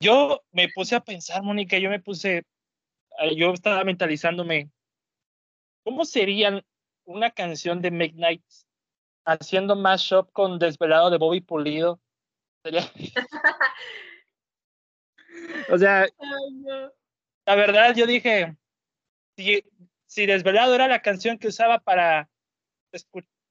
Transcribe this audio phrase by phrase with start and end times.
[0.00, 2.44] yo me puse a pensar, Mónica, yo me puse,
[3.18, 4.70] eh, yo estaba mentalizándome,
[5.84, 6.64] ¿cómo sería
[7.04, 8.44] una canción de Midnight
[9.24, 12.00] haciendo mashup con Desvelado de Bobby Pulido?
[12.62, 12.82] Sería...
[15.72, 16.06] o sea,
[17.46, 18.56] la verdad yo dije,
[19.36, 19.62] si,
[20.06, 22.28] si Desvelado era la canción que usaba para,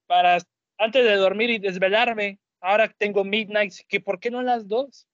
[0.05, 0.37] para
[0.77, 5.06] antes de dormir y desvelarme, ahora tengo Midnight, que ¿por qué no las dos?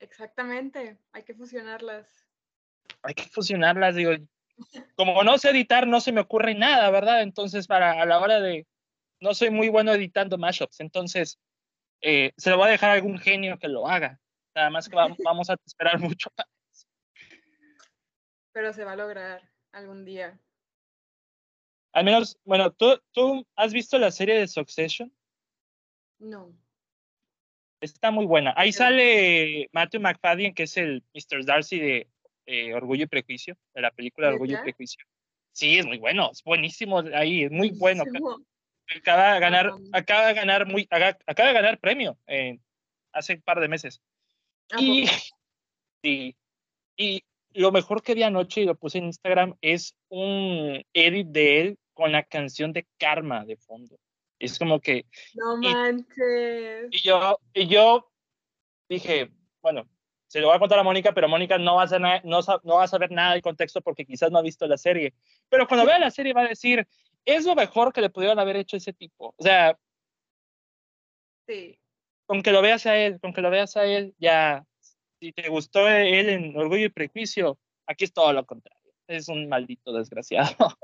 [0.00, 2.06] Exactamente, hay que fusionarlas.
[3.02, 4.12] Hay que fusionarlas, digo.
[4.96, 7.22] Como no sé editar, no se me ocurre nada, ¿verdad?
[7.22, 8.66] Entonces, para a la hora de.
[9.20, 11.38] No soy muy bueno editando mashups, entonces
[12.02, 14.20] eh, se lo voy a dejar a algún genio que lo haga.
[14.54, 16.30] Nada más que vamos, a esperar mucho
[18.52, 20.38] Pero se va a lograr algún día.
[21.92, 25.10] Al menos, bueno, ¿tú, ¿tú has visto la serie de Succession?
[26.18, 26.54] No.
[27.86, 28.52] Está muy buena.
[28.56, 31.44] Ahí sale Matthew McFadden, que es el Mr.
[31.44, 32.08] Darcy de
[32.46, 35.04] eh, Orgullo y Prejuicio, de la película Orgullo y Prejuicio.
[35.52, 38.02] Sí, es muy bueno, es buenísimo ahí, es muy bueno.
[38.96, 42.58] Acaba de ganar, acaba de ganar muy, acaba de ganar premio eh,
[43.12, 44.02] hace un par de meses.
[44.76, 45.06] Y,
[46.02, 46.36] sí,
[46.96, 51.60] y lo mejor que vi anoche y lo puse en Instagram es un edit de
[51.60, 53.96] él con la canción de Karma de fondo.
[54.38, 55.06] Es como que...
[55.34, 56.88] No manches.
[56.90, 58.10] Y, yo, y yo
[58.88, 59.30] dije,
[59.62, 59.88] bueno,
[60.26, 62.74] se lo voy a contar a Mónica, pero Mónica no va a, saber, no, no
[62.76, 65.14] va a saber nada del contexto porque quizás no ha visto la serie.
[65.48, 66.86] Pero cuando vea la serie va a decir,
[67.24, 69.34] es lo mejor que le pudieron haber hecho ese tipo.
[69.36, 69.78] O sea,
[71.46, 71.78] sí.
[72.26, 74.64] con que lo veas a él, con que lo veas a él, ya,
[75.20, 78.92] si te gustó él en Orgullo y Prejuicio, aquí es todo lo contrario.
[79.06, 80.76] Es un maldito desgraciado.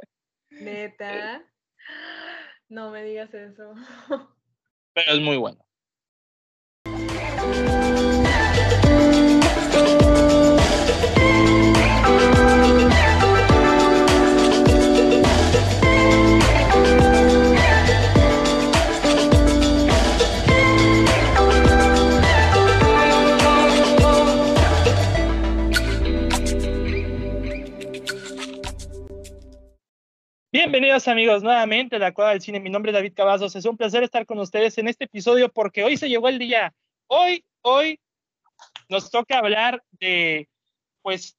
[0.51, 1.45] Neta.
[2.73, 3.75] No me digas eso.
[4.95, 5.63] Pero es muy bueno.
[30.55, 32.61] Bienvenidos amigos nuevamente a la Cueva del Cine.
[32.61, 33.57] Mi nombre es David Cavazos.
[33.57, 36.75] Es un placer estar con ustedes en este episodio porque hoy se llegó el día.
[37.07, 37.99] Hoy, hoy
[38.91, 40.51] nos toca hablar de,
[41.01, 41.39] pues,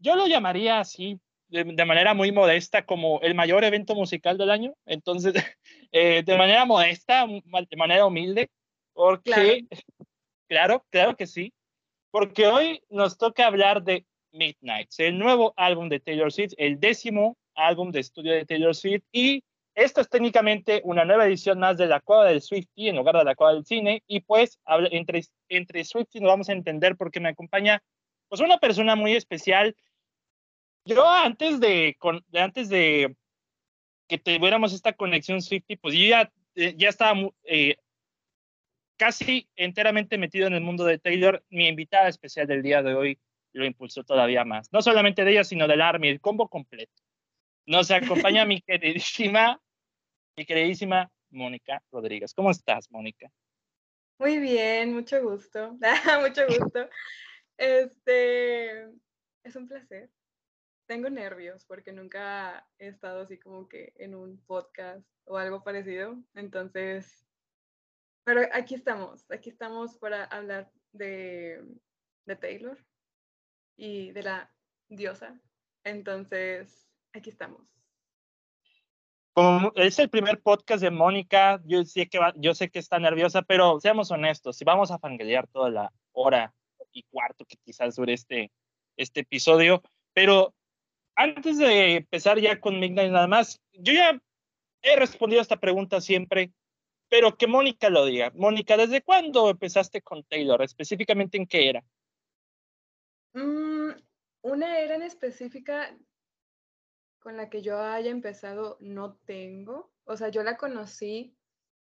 [0.00, 4.74] yo lo llamaría así de, manera muy modesta como el mayor evento musical del año.
[4.84, 5.34] Entonces,
[5.92, 8.50] eh, de manera modesta, de manera humilde,
[8.94, 9.64] porque,
[10.48, 11.52] claro, claro que sí,
[12.10, 17.37] porque hoy nos toca hablar de Midnight, el nuevo álbum de Taylor Swift, el décimo
[17.58, 19.42] álbum de estudio de Taylor Swift y
[19.74, 23.24] esto es técnicamente una nueva edición más de la Cueva del Swifty en lugar de
[23.24, 24.58] la Cueva del Cine y pues
[24.90, 27.80] entre, entre Swifty nos vamos a entender porque me acompaña
[28.28, 29.76] pues una persona muy especial.
[30.84, 31.96] Yo antes de,
[32.32, 33.14] antes de
[34.08, 37.76] que tuviéramos esta conexión Swifty, pues yo ya, eh, ya estaba eh,
[38.96, 41.44] casi enteramente metido en el mundo de Taylor.
[41.50, 43.18] Mi invitada especial del día de hoy
[43.52, 44.72] lo impulsó todavía más.
[44.72, 47.00] No solamente de ella, sino del Army, el combo completo.
[47.68, 49.60] Nos acompaña mi queridísima,
[50.38, 52.32] mi queridísima Mónica Rodríguez.
[52.32, 53.30] ¿Cómo estás, Mónica?
[54.18, 55.76] Muy bien, mucho gusto.
[56.22, 56.88] mucho gusto.
[57.58, 58.84] Este,
[59.44, 60.08] es un placer.
[60.86, 66.16] Tengo nervios porque nunca he estado así como que en un podcast o algo parecido.
[66.34, 67.26] Entonces,
[68.24, 71.62] pero aquí estamos, aquí estamos para hablar de,
[72.24, 72.82] de Taylor
[73.76, 74.50] y de la
[74.88, 75.38] diosa.
[75.84, 77.60] Entonces, aquí estamos.
[79.32, 83.42] Como es el primer podcast de Mónica, yo sé que, yo sé que está nerviosa,
[83.42, 86.52] pero seamos honestos, si vamos a fangalear toda la hora
[86.92, 88.50] y cuarto que quizás dure este,
[88.96, 89.82] este episodio,
[90.12, 90.54] pero
[91.14, 94.20] antes de empezar ya con Midnight nada más, yo ya
[94.82, 96.52] he respondido a esta pregunta siempre,
[97.08, 98.32] pero que Mónica lo diga.
[98.34, 100.62] Mónica, ¿desde cuándo empezaste con Taylor?
[100.62, 101.84] Específicamente en qué era?
[103.32, 103.90] Mm,
[104.42, 105.96] una era en específica,
[107.20, 109.92] con la que yo haya empezado no tengo.
[110.04, 111.36] O sea, yo la conocí,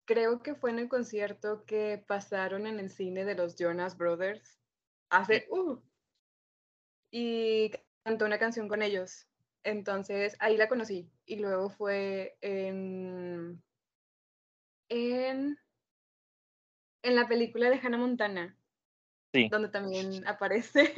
[0.05, 4.59] creo que fue en el concierto que pasaron en el cine de los Jonas Brothers
[5.09, 5.47] hace...
[5.49, 5.79] Uh,
[7.15, 7.71] y
[8.03, 9.27] cantó una canción con ellos.
[9.63, 11.11] Entonces ahí la conocí.
[11.25, 13.63] Y luego fue en,
[14.89, 15.57] en,
[17.03, 18.57] en la película de Hannah Montana.
[19.31, 19.47] Sí.
[19.49, 20.93] Donde también aparece.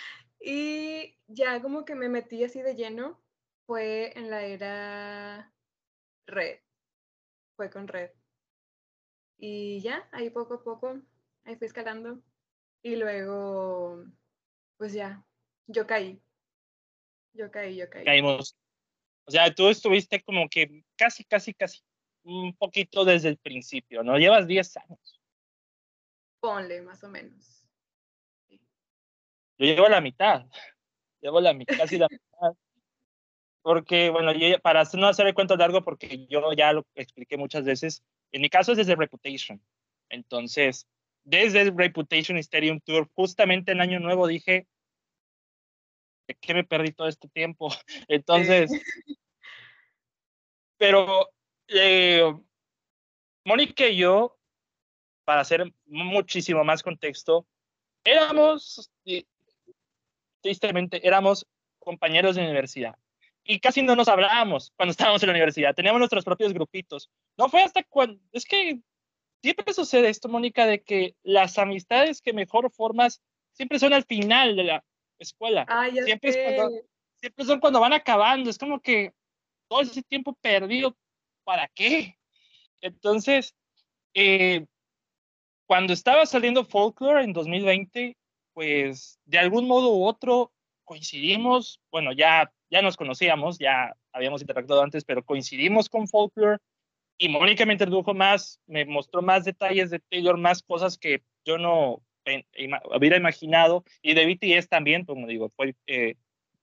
[0.40, 3.20] y ya como que me metí así de lleno
[3.70, 5.54] fue en la era
[6.26, 6.58] red,
[7.54, 8.10] fue con red.
[9.38, 11.00] Y ya, ahí poco a poco,
[11.44, 12.20] ahí fui escalando.
[12.82, 14.06] Y luego,
[14.76, 15.24] pues ya,
[15.68, 16.20] yo caí.
[17.32, 18.04] Yo caí, yo caí.
[18.04, 18.56] Caímos.
[19.24, 21.80] O sea, tú estuviste como que casi, casi, casi
[22.24, 24.18] un poquito desde el principio, ¿no?
[24.18, 25.20] Llevas 10 años.
[26.40, 27.68] Ponle, más o menos.
[28.48, 28.58] Yo
[29.58, 30.44] llevo la mitad.
[31.20, 32.56] Llevo la mitad, casi la mitad.
[33.62, 37.64] Porque, bueno, yo, para no hacer el cuento largo, porque yo ya lo expliqué muchas
[37.64, 38.02] veces,
[38.32, 39.62] en mi caso es desde Reputation.
[40.08, 40.86] Entonces,
[41.24, 44.66] desde Reputation Stadium Tour, justamente en Año Nuevo dije,
[46.26, 47.68] ¿de qué me perdí todo este tiempo?
[48.08, 48.70] Entonces,
[50.78, 51.28] pero
[51.68, 52.34] eh,
[53.44, 54.38] Mónica y yo,
[55.24, 57.46] para hacer muchísimo más contexto,
[58.04, 58.90] éramos,
[60.40, 61.46] tristemente, éramos
[61.78, 62.96] compañeros de universidad
[63.44, 65.74] y casi no nos hablábamos cuando estábamos en la universidad.
[65.74, 67.10] Teníamos nuestros propios grupitos.
[67.36, 68.80] No fue hasta cuando, es que
[69.42, 73.22] siempre sucede esto, Mónica, de que las amistades que mejor formas
[73.52, 74.84] siempre son al final de la
[75.18, 75.66] escuela.
[75.68, 76.32] Ah, siempre,
[77.16, 78.50] siempre son cuando van acabando.
[78.50, 79.12] Es como que
[79.68, 80.96] todo ese tiempo perdido
[81.44, 82.16] ¿para qué?
[82.80, 83.54] Entonces,
[84.14, 84.66] eh,
[85.66, 88.16] cuando estaba saliendo Folklore en 2020,
[88.52, 90.52] pues de algún modo u otro
[90.84, 96.58] coincidimos, bueno, ya, ya nos conocíamos, ya habíamos interactuado antes, pero coincidimos con Folklore
[97.18, 101.58] y Mónica me introdujo más, me mostró más detalles de Taylor, más cosas que yo
[101.58, 102.02] no
[102.94, 106.14] hubiera imaginado y de BTS también, como digo, fue, eh,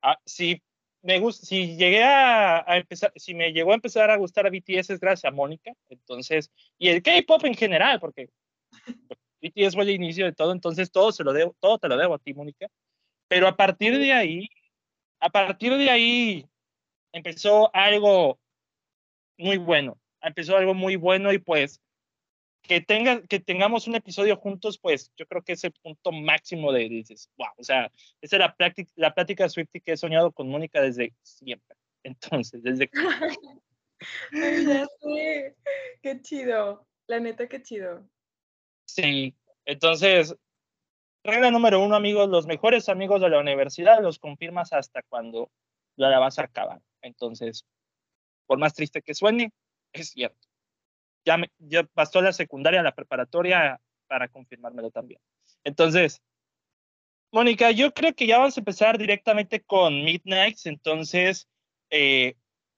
[0.02, 0.62] ah, sí,
[1.02, 4.92] me gusta, si llegué a, empezar, si me llegó a empezar a gustar a BTS
[4.92, 8.30] es gracias a Mónica, entonces, y el K-pop en general, porque
[9.42, 12.16] BTS fue el inicio de todo, entonces todo se lo debo, todo te lo debo
[12.16, 12.68] a ti, Mónica.
[13.28, 14.48] Pero a partir de ahí,
[15.20, 16.48] a partir de ahí
[17.12, 18.40] empezó algo
[19.38, 21.82] muy bueno, empezó algo muy bueno y pues
[22.62, 26.72] que, tenga, que tengamos un episodio juntos, pues yo creo que es el punto máximo
[26.72, 27.92] de, dices, wow, o sea,
[28.22, 31.78] esa es la plática, la plática Swifty que he soñado con Mónica desde siempre.
[32.04, 33.00] Entonces, desde que...
[34.32, 35.56] ya sé,
[36.02, 38.08] qué chido, la neta, qué chido.
[38.86, 39.36] Sí,
[39.66, 40.36] entonces,
[41.32, 45.52] regla número uno, amigos, los mejores amigos de la universidad los confirmas hasta cuando
[45.96, 46.82] la vas a acabar.
[47.02, 47.66] Entonces,
[48.46, 49.52] por más triste que suene,
[49.94, 50.48] es cierto
[51.28, 55.20] ya, me, ya pasó la secundaria, la preparatoria para confirmármelo también.
[55.66, 56.22] Entonces,
[57.32, 61.50] Mónica, yo creo que ya vamos a empezar directamente con Midnights, entonces
[61.90, 62.36] eh,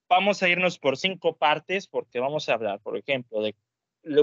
[0.10, 3.56] vamos a irnos por cinco partes porque vamos a hablar, por ejemplo, de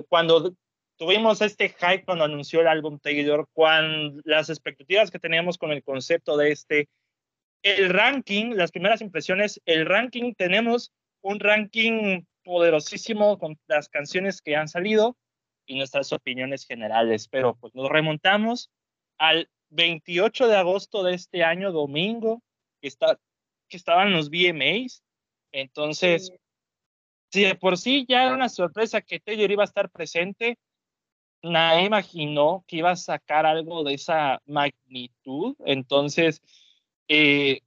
[0.08, 0.56] cuando
[0.96, 5.82] tuvimos este hype cuando anunció el álbum Taylor, cuando las expectativas que teníamos con el
[5.82, 6.88] concepto de este,
[7.62, 14.56] el ranking, las primeras impresiones, el ranking, tenemos un ranking poderosísimo con las canciones que
[14.56, 15.16] han salido
[15.66, 17.28] y nuestras opiniones generales.
[17.28, 18.70] Pero pues nos remontamos
[19.18, 22.42] al 28 de agosto de este año, domingo,
[22.80, 23.18] que, está,
[23.68, 25.02] que estaban los VMAs.
[25.52, 26.32] Entonces,
[27.32, 30.58] si de por sí ya era una sorpresa que Taylor iba a estar presente,
[31.42, 35.56] nadie imaginó que iba a sacar algo de esa magnitud.
[35.64, 36.42] Entonces,
[37.08, 37.60] eh,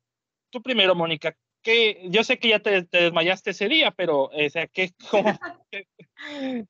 [0.50, 1.36] tú primero, Mónica,
[2.10, 4.94] yo sé que ya te, desmayaste ese día, pero o sea, ¿qué,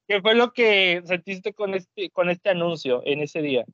[0.07, 3.65] qué, fue lo que sentiste con este, con este anuncio en ese día?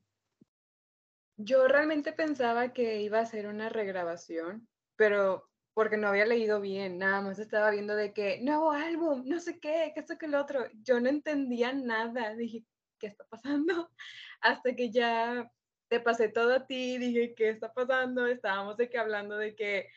[1.38, 6.96] Yo realmente pensaba que iba a ser una regrabación, pero porque no había leído bien,
[6.96, 10.34] nada más estaba viendo de que nuevo álbum, no sé qué, que esto que el
[10.34, 10.66] otro.
[10.82, 12.64] Yo no entendía nada, dije,
[12.98, 13.90] ¿qué está pasando?
[14.40, 15.50] Hasta que ya
[15.88, 18.26] te pasé todo a ti, dije, ¿qué está pasando?
[18.26, 19.88] Estábamos de que hablando de que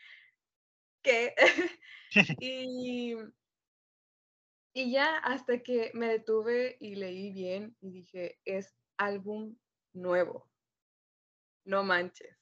[1.02, 1.34] ¿qué?
[2.40, 3.16] y,
[4.72, 9.56] y ya hasta que me detuve y leí bien y dije, es álbum
[9.92, 10.48] nuevo.
[11.64, 12.36] No manches.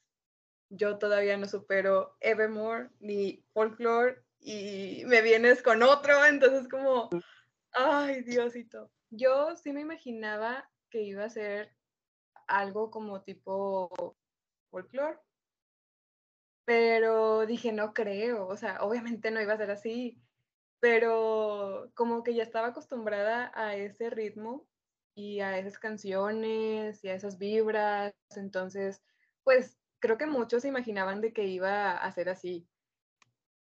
[0.70, 7.08] Yo todavía no supero Evermore ni Folklore y me vienes con otro, entonces como,
[7.72, 8.90] ay Diosito.
[9.10, 11.74] Yo sí me imaginaba que iba a ser
[12.46, 14.16] algo como tipo
[14.70, 15.18] Folklore,
[16.64, 20.20] pero dije, no creo, o sea, obviamente no iba a ser así,
[20.80, 24.66] pero como que ya estaba acostumbrada a ese ritmo
[25.14, 29.02] y a esas canciones y a esas vibras, entonces,
[29.44, 32.68] pues creo que muchos se imaginaban de que iba a ser así.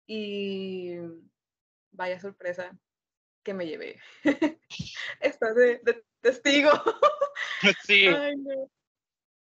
[0.07, 0.95] Y
[1.91, 2.77] vaya sorpresa
[3.43, 3.99] que me llevé.
[5.19, 5.81] Estás de,
[6.21, 6.71] testigo.
[7.85, 8.07] Sí.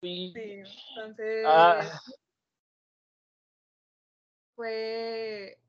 [0.02, 0.34] Sí,
[0.96, 1.46] entonces...
[1.46, 2.02] Ah
[4.56, 5.60] fue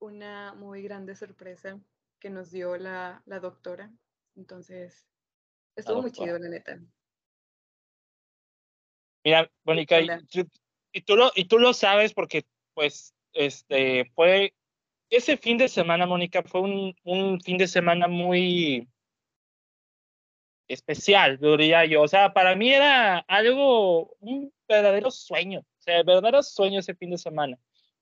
[0.00, 1.78] una muy grande sorpresa
[2.18, 3.92] que nos dio la, doctora.
[4.34, 5.06] Entonces,
[5.76, 6.80] estuvo muy chido, la neta.
[9.24, 10.08] Mira, Mónica, y,
[10.92, 12.44] y, tú lo, y tú lo sabes porque,
[12.74, 14.54] pues, este, fue,
[15.10, 18.88] ese fin de semana, Mónica, fue un, un fin de semana muy
[20.68, 22.02] especial, diría yo.
[22.02, 27.10] O sea, para mí era algo, un verdadero sueño, o sea, verdadero sueño ese fin
[27.10, 27.58] de semana.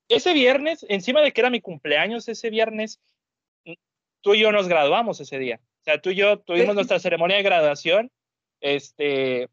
[0.08, 3.00] Ese viernes, encima de que era mi cumpleaños, ese viernes,
[4.20, 5.60] tú y yo nos graduamos ese día.
[5.80, 8.10] O sea, tú y yo tuvimos nuestra ceremonia de graduación,
[8.60, 9.48] este,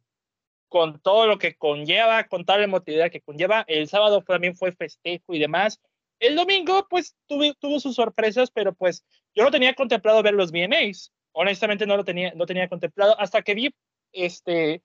[0.68, 3.66] con todo lo que conlleva, con toda la emotividad que conlleva.
[3.68, 5.82] El sábado también fue festejo y demás.
[6.20, 10.52] El domingo, pues, tuve, tuvo sus sorpresas, pero pues yo no tenía contemplado ver los
[10.52, 11.12] VMAs.
[11.32, 13.74] Honestamente, no lo tenía, no tenía contemplado hasta que vi
[14.12, 14.82] este,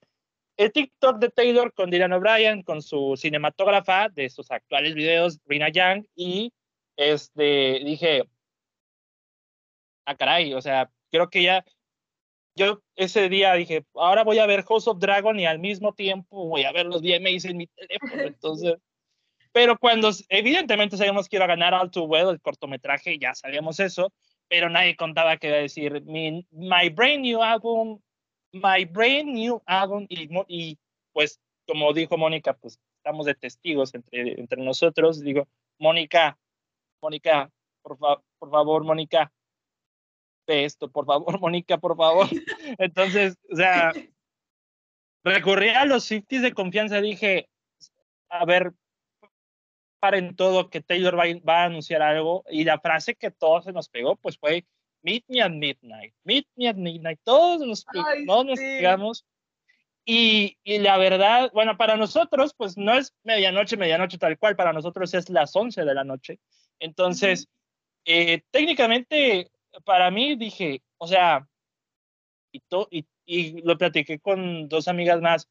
[0.57, 5.69] el TikTok de Taylor con Dylan O'Brien, con su cinematógrafa de sus actuales videos, Rina
[5.69, 6.53] Young, y
[6.97, 8.29] este, dije,
[10.05, 11.64] ah, caray, o sea, creo que ya,
[12.55, 16.47] yo ese día dije, ahora voy a ver House of Dragon y al mismo tiempo
[16.47, 18.76] voy a ver los VMAs en mi teléfono, entonces,
[19.55, 23.79] pero cuando, evidentemente sabíamos que iba a ganar All Too Well, el cortometraje, ya sabíamos
[23.79, 24.13] eso,
[24.49, 28.01] pero nadie contaba que iba a decir, My Brain New Album,
[28.53, 30.77] My Brain New Album, y, y
[31.13, 35.47] pues, como dijo Mónica, pues estamos de testigos entre, entre nosotros, digo,
[35.79, 36.37] Mónica,
[37.01, 37.49] Mónica,
[37.81, 39.33] por, por favor, Mónica,
[40.49, 42.27] esto, por favor, Mónica, por favor.
[42.79, 43.93] Entonces, o sea,
[45.23, 47.49] recurrí a los 50 de confianza, dije,
[48.29, 48.73] a ver,
[50.05, 53.73] paren todo, que Taylor va, va, a anunciar algo, y la frase que todos se
[53.73, 54.67] nos pegó, pues fue,
[55.01, 57.87] meet me at midnight, meet me at midnight, todos nos,
[58.27, 59.25] todos nos pegamos.
[60.05, 64.75] Y, y, la verdad, bueno, para nosotros, pues no es medianoche, medianoche tal cual, para
[64.75, 66.39] nosotros es las 11 de la noche.
[66.79, 67.49] Entonces,
[68.05, 69.51] eh, técnicamente
[69.87, 71.49] para mí dije, o sea,
[72.53, 75.49] y, y, y lo platiqué con dos amigas más,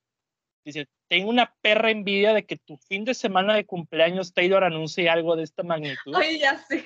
[0.63, 5.11] dice, tengo una perra envidia de que tu fin de semana de cumpleaños Taylor anuncie
[5.11, 6.15] algo de esta magnitud.
[6.15, 6.83] Ay, ya sé.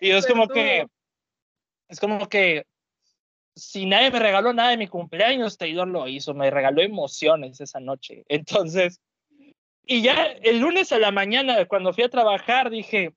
[0.00, 0.86] Y es como que,
[1.88, 2.66] es como que,
[3.56, 7.80] si nadie me regaló nada de mi cumpleaños, Taylor lo hizo, me regaló emociones esa
[7.80, 8.22] noche.
[8.28, 9.00] Entonces,
[9.84, 13.12] y ya el lunes a la mañana, cuando fui a trabajar, dije,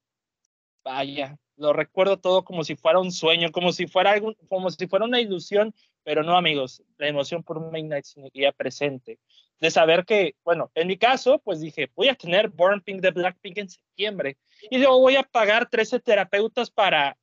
[0.84, 4.88] vaya, lo recuerdo todo como si fuera un sueño, como si fuera algo, como si
[4.88, 9.20] fuera una ilusión, pero no amigos, la emoción por Midnight seguía presente.
[9.62, 13.12] De saber que, bueno, en mi caso, pues dije, voy a tener Born Pink de
[13.12, 14.38] Blackpink en septiembre
[14.70, 17.18] y luego voy a pagar 13 terapeutas para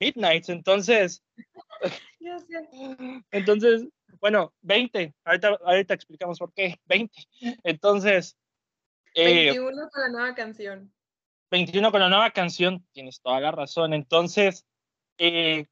[0.00, 1.22] Midnight, entonces,
[3.30, 3.86] entonces,
[4.20, 7.14] bueno, 20, ahorita, ahorita explicamos por qué, 20,
[7.64, 8.36] entonces...
[9.14, 10.92] 21 eh, con la nueva canción.
[11.50, 13.92] 21 con la nueva canción, tienes toda la razón.
[13.92, 14.64] Entonces,
[15.18, 15.66] eh,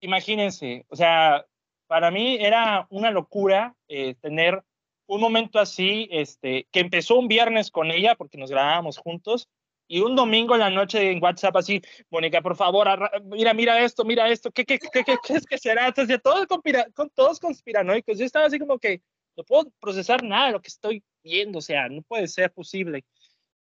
[0.00, 1.46] imagínense, o sea,
[1.92, 4.64] para mí era una locura eh, tener
[5.04, 9.46] un momento así, este, que empezó un viernes con ella, porque nos grabábamos juntos,
[9.86, 12.88] y un domingo en la noche en WhatsApp así, Mónica, por favor,
[13.24, 15.88] mira, mira esto, mira esto, ¿qué, qué, qué, qué, es que será?
[15.88, 19.02] Entonces, todos, con, todos conspiranoicos, yo estaba así como que
[19.36, 23.04] no puedo procesar nada de lo que estoy viendo, o sea, no puede ser posible.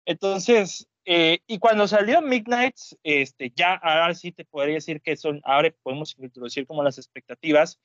[0.06, 5.42] Entonces, eh, y cuando salió Midnight, este, ya ahora sí te podría decir que son,
[5.44, 7.78] ahora podemos introducir como las expectativas.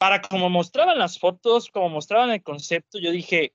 [0.00, 3.52] Para como mostraban las fotos, como mostraban el concepto, yo dije,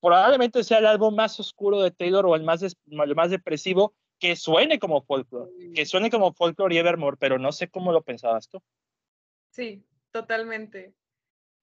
[0.00, 4.34] probablemente sea el álbum más oscuro de Taylor o el más, el más depresivo que
[4.34, 8.48] suene como folklore, que suene como folklore y Evermore, pero no sé cómo lo pensabas
[8.48, 8.62] tú.
[9.50, 10.94] Sí, totalmente.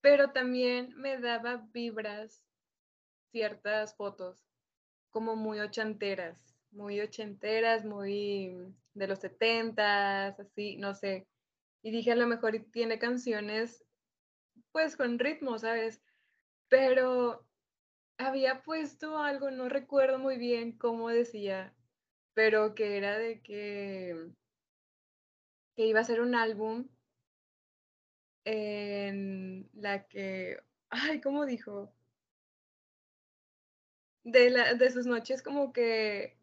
[0.01, 2.43] Pero también me daba vibras
[3.31, 4.45] ciertas fotos
[5.09, 6.37] como muy ochenteras,
[6.69, 8.55] muy ochenteras, muy
[8.93, 11.25] de los setentas, así, no sé.
[11.83, 13.85] Y dije, a lo mejor tiene canciones,
[14.71, 16.01] pues con ritmo, ¿sabes?
[16.69, 17.45] Pero
[18.17, 21.75] había puesto algo, no recuerdo muy bien cómo decía,
[22.33, 24.31] pero que era de que,
[25.75, 26.87] que iba a ser un álbum
[28.45, 30.57] en la que,
[30.89, 31.93] ay, ¿cómo dijo?
[34.23, 36.37] de, la, de sus noches como que,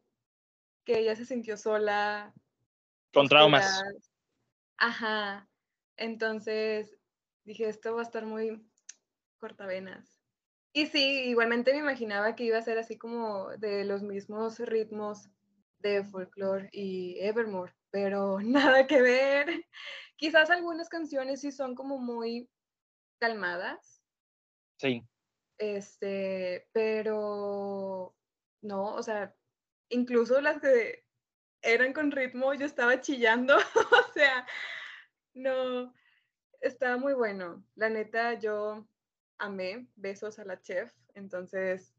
[0.84, 2.32] que ella se sintió sola.
[3.12, 3.82] Con traumas.
[4.80, 5.48] Ajá.
[5.96, 6.96] Entonces
[7.44, 8.66] dije, esto va a estar muy
[9.38, 10.18] cortavenas.
[10.72, 15.28] Y sí, igualmente me imaginaba que iba a ser así como de los mismos ritmos
[15.80, 19.66] de folklore y Evermore, pero nada que ver.
[20.16, 22.48] Quizás algunas canciones sí son como muy
[23.18, 24.02] calmadas.
[24.78, 25.02] Sí.
[25.58, 28.14] Este, pero
[28.62, 29.34] no, o sea,
[29.90, 31.04] incluso las que
[31.62, 34.46] eran con ritmo, yo estaba chillando, o sea,
[35.34, 35.92] no,
[36.60, 37.64] estaba muy bueno.
[37.74, 38.86] La neta, yo
[39.38, 41.94] amé Besos a la Chef, entonces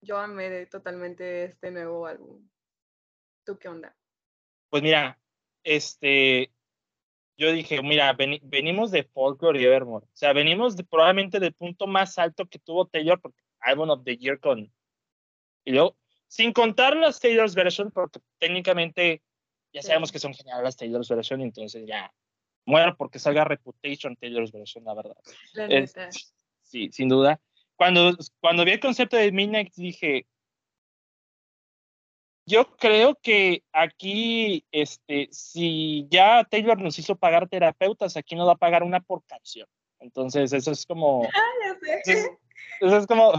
[0.00, 2.48] yo amé totalmente este nuevo álbum.
[3.44, 3.96] ¿Tú qué onda?
[4.70, 5.18] Pues mira,
[5.62, 6.52] este,
[7.36, 10.06] yo dije, mira, venimos de Folklore y Evermore.
[10.06, 14.16] O sea, venimos probablemente del punto más alto que tuvo Taylor, porque Album of the
[14.16, 14.72] Year con...
[15.64, 15.96] Y luego,
[16.34, 19.22] sin contar las Taylor's Version, porque técnicamente
[19.72, 22.12] ya sabemos que son geniales las Taylor's Version, entonces ya
[22.66, 25.16] muero porque salga Reputation Taylor's Version, la verdad.
[25.52, 25.88] La
[26.60, 27.40] sí, sin duda.
[27.76, 30.26] Cuando, cuando vi el concepto de Midnight dije,
[32.46, 38.54] yo creo que aquí, este, si ya Taylor nos hizo pagar terapeutas, aquí nos va
[38.54, 39.68] a pagar una por canción.
[40.00, 41.22] Entonces, eso es como.
[41.32, 42.00] Ah,
[42.80, 43.32] eso, es como.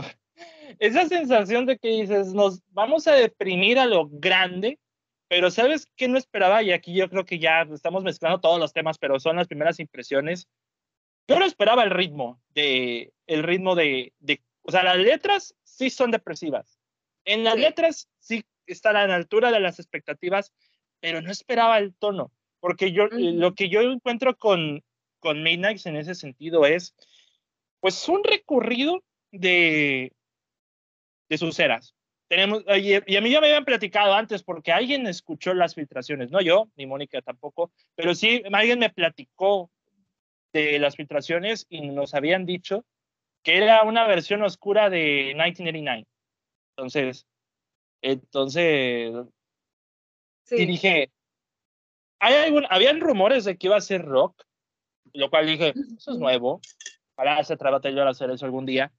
[0.80, 4.80] Esa sensación de que dices, nos vamos a deprimir a lo grande,
[5.28, 6.64] pero ¿sabes qué no esperaba?
[6.64, 9.80] Y aquí yo creo que ya estamos mezclando todos los temas, pero son las primeras
[9.80, 10.48] impresiones.
[11.28, 15.90] Yo no esperaba el ritmo de, el ritmo de, de o sea, las letras sí
[15.90, 16.80] son depresivas.
[17.24, 20.54] En las letras sí están a la altura de las expectativas,
[21.00, 24.84] pero no esperaba el tono, porque yo, eh, lo que yo encuentro con,
[25.20, 26.96] con Midnight en ese sentido es,
[27.80, 30.14] pues, un recorrido de,
[31.30, 31.96] de sus eras.
[32.28, 36.42] Tenemos, y, a mí ya me habían platicado antes porque alguien escuchó las filtraciones, no
[36.42, 39.70] yo, ni Mónica tampoco, pero sí alguien me platicó
[40.52, 42.86] de las filtraciones y nos habían dicho
[43.44, 46.08] que era una versión oscura de 1989.
[46.72, 47.28] Entonces,
[48.02, 49.14] entonces,
[50.52, 51.12] y dije,
[52.20, 54.44] ¿hay algún, habían rumores de que iba a ser rock,
[55.14, 56.60] lo cual dije, eso es nuevo,
[57.16, 58.92] para se trata yo a hacer eso algún día.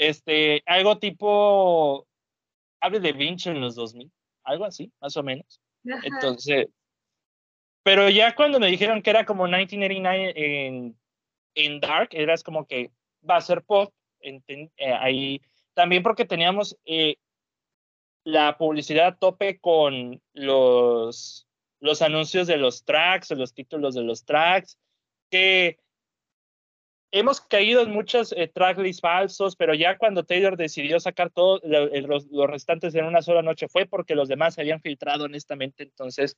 [0.00, 2.06] Este, algo tipo,
[2.80, 4.10] hable de Vinci en los 2000,
[4.44, 5.60] algo así, más o menos.
[5.84, 6.68] Entonces,
[7.82, 10.98] pero ya cuando me dijeron que era como 1989 en,
[11.54, 12.90] en Dark, era como que
[13.28, 13.92] va a ser pop,
[14.22, 15.42] eh, ahí
[15.74, 17.16] también porque teníamos eh,
[18.24, 21.46] la publicidad a tope con los,
[21.78, 24.78] los anuncios de los tracks o los títulos de los tracks,
[25.30, 25.78] que
[27.12, 32.28] hemos caído en muchos eh, tracklists falsos, pero ya cuando Taylor decidió sacar todos los,
[32.48, 36.36] restantes en una sola noche fue porque los demás se habían filtrado honestamente, entonces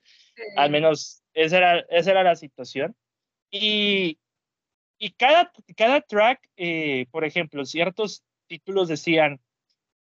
[0.57, 2.97] al menos esa era, esa era la situación.
[3.51, 4.19] Y,
[4.99, 9.41] y cada, cada track, eh, por ejemplo, ciertos títulos decían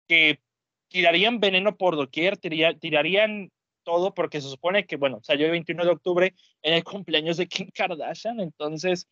[0.07, 0.41] que
[0.89, 3.51] tirarían veneno por doquier, tirarían
[3.83, 7.47] todo, porque se supone que, bueno, salió el 21 de octubre en el cumpleaños de
[7.49, 9.09] Kim Kardashian, entonces,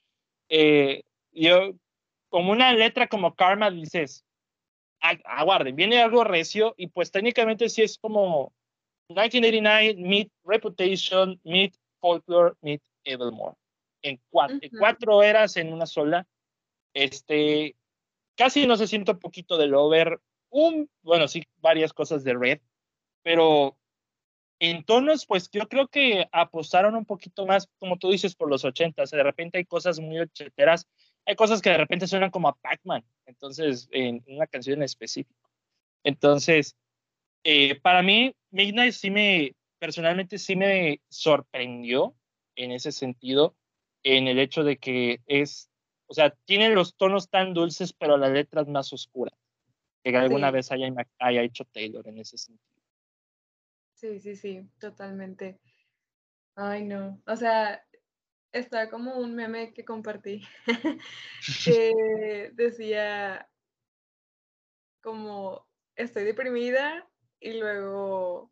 [0.49, 1.03] eh,
[1.43, 1.73] yo,
[2.29, 4.25] como una letra como Karma, dices,
[5.01, 8.53] aguarden, viene algo recio, y pues técnicamente sí es como
[9.09, 13.57] 1989, Meet Reputation, Meet Folklore, Meet Evermore.
[14.03, 16.27] En cuatro, en cuatro eras en una sola.
[16.95, 17.75] Este,
[18.37, 20.21] casi no se siente un poquito del over,
[20.51, 22.61] un, bueno, sí, varias cosas de Red,
[23.23, 23.77] pero
[24.61, 28.65] en tonos, pues yo creo que apostaron un poquito más, como tú dices, por los
[28.65, 29.05] 80.
[29.05, 30.89] de repente hay cosas muy ochenteras,
[31.29, 35.51] hay cosas que de repente suenan como a Pac-Man, entonces, en una canción en específico.
[36.03, 36.75] Entonces,
[37.45, 42.15] eh, para mí, Midnight sí me, personalmente sí me sorprendió
[42.57, 43.55] en ese sentido,
[44.05, 45.71] en el hecho de que es,
[46.07, 49.39] o sea, tiene los tonos tan dulces, pero las letras más oscuras
[50.03, 52.83] que alguna vez haya, haya hecho Taylor en ese sentido.
[53.93, 55.61] Sí, sí, sí, totalmente.
[56.55, 57.21] Ay, no.
[57.27, 57.85] O sea,
[58.53, 60.43] está como un meme que compartí
[61.65, 63.49] que decía
[65.03, 67.09] como estoy deprimida
[67.41, 68.51] y luego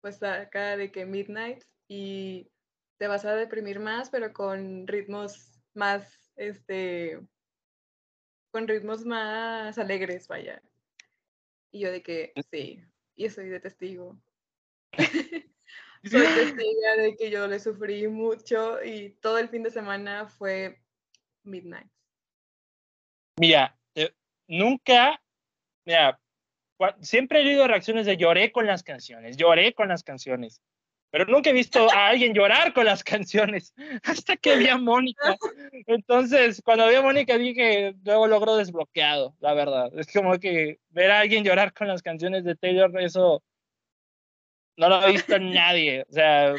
[0.00, 2.50] pues saca de que midnight y
[2.98, 7.20] te vas a deprimir más pero con ritmos más este
[8.50, 10.62] con ritmos más alegres vaya
[11.74, 12.80] y yo de que, sí,
[13.16, 14.16] y soy de testigo.
[16.10, 20.80] soy testigo de que yo le sufrí mucho y todo el fin de semana fue
[21.42, 21.90] Midnight.
[23.38, 23.76] Mira,
[24.46, 25.20] nunca,
[25.84, 26.20] mira,
[27.00, 30.62] siempre he leído reacciones de lloré con las canciones, lloré con las canciones
[31.14, 35.36] pero nunca he visto a alguien llorar con las canciones hasta que vi a Mónica.
[35.86, 39.96] Entonces, cuando vi a Mónica dije, luego logró desbloqueado, la verdad.
[39.96, 43.44] Es como que ver a alguien llorar con las canciones de Taylor, eso
[44.76, 46.02] no lo ha visto nadie.
[46.08, 46.54] O sea...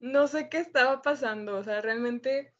[0.00, 2.54] No sé qué estaba pasando, o sea, realmente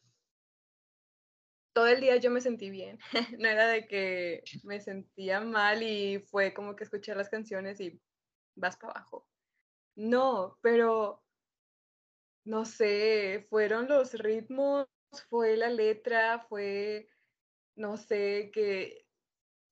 [1.73, 2.97] todo el día yo me sentí bien.
[3.39, 8.01] no era de que me sentía mal y fue como que escuché las canciones y
[8.55, 9.27] vas para abajo.
[9.95, 11.23] No, pero
[12.45, 14.87] no sé, fueron los ritmos,
[15.29, 17.09] fue la letra, fue
[17.75, 19.04] no sé, que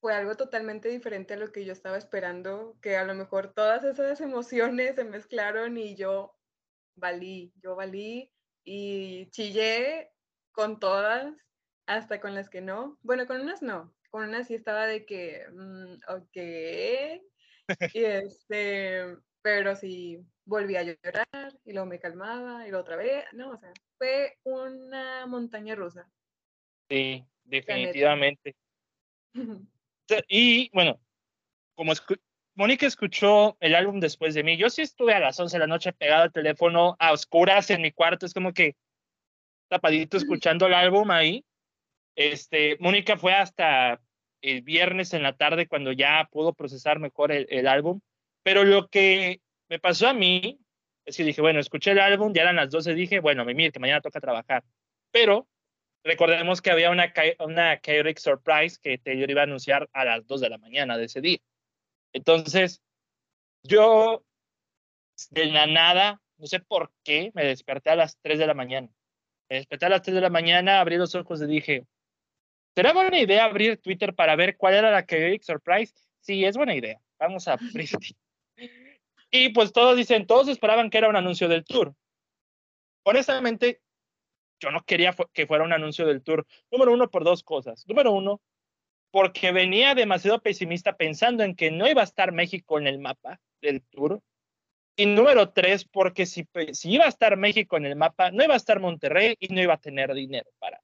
[0.03, 3.85] fue algo totalmente diferente a lo que yo estaba esperando, que a lo mejor todas
[3.85, 6.37] esas emociones se mezclaron y yo
[6.97, 8.29] valí, yo valí
[8.65, 10.11] y chillé
[10.51, 11.33] con todas,
[11.85, 12.99] hasta con las que no.
[13.01, 16.35] Bueno, con unas no, con unas sí estaba de que, mm, ok.
[17.93, 19.05] Y este,
[19.41, 23.57] pero sí volví a llorar y luego me calmaba y luego otra vez, no, o
[23.57, 26.11] sea, fue una montaña rusa.
[26.89, 28.57] Sí, definitivamente.
[30.27, 30.99] y bueno,
[31.75, 31.93] como
[32.55, 35.67] Mónica escuchó el álbum después de mí, yo sí estuve a las 11 de la
[35.67, 38.75] noche pegado al teléfono a oscuras en mi cuarto, es como que
[39.69, 41.43] tapadito escuchando el álbum ahí.
[42.15, 43.99] Este, Mónica fue hasta
[44.41, 48.01] el viernes en la tarde cuando ya pudo procesar mejor el, el álbum,
[48.43, 50.59] pero lo que me pasó a mí
[51.05, 53.71] es que dije, bueno, escuché el álbum, ya eran las 12, dije, bueno, me mire
[53.71, 54.63] que mañana toca trabajar.
[55.11, 55.47] Pero
[56.03, 60.41] recordemos que había una, una Chaotic Surprise que Taylor iba a anunciar a las 2
[60.41, 61.39] de la mañana de ese día.
[62.13, 62.81] Entonces,
[63.63, 64.23] yo
[65.31, 68.89] de la nada, no sé por qué, me desperté a las 3 de la mañana.
[69.49, 71.85] Me desperté a las 3 de la mañana, abrí los ojos y dije,
[72.75, 75.93] ¿será buena idea abrir Twitter para ver cuál era la Chaotic Surprise?
[76.19, 76.99] Sí, es buena idea.
[77.19, 77.89] Vamos a abrir.
[79.31, 81.95] y pues todos dicen, todos esperaban que era un anuncio del tour.
[83.05, 83.81] Honestamente,
[84.63, 86.45] yo no quería que fuera un anuncio del tour.
[86.71, 87.85] Número uno, por dos cosas.
[87.87, 88.41] Número uno,
[89.11, 93.39] porque venía demasiado pesimista pensando en que no iba a estar México en el mapa
[93.61, 94.21] del tour.
[94.95, 98.53] Y número tres, porque si, si iba a estar México en el mapa, no iba
[98.53, 100.79] a estar Monterrey y no iba a tener dinero para.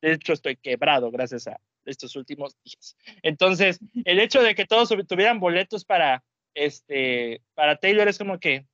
[0.00, 2.96] De hecho, estoy quebrado gracias a estos últimos días.
[3.22, 8.64] Entonces, el hecho de que todos tuvieran boletos para, este, para Taylor es como que,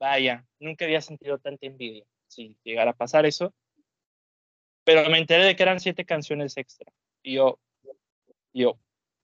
[0.00, 3.52] vaya, nunca había sentido tanta envidia si llegara a pasar eso
[4.84, 6.92] pero me enteré de que eran siete canciones extra.
[7.22, 7.58] Y yo,
[8.52, 8.78] yo,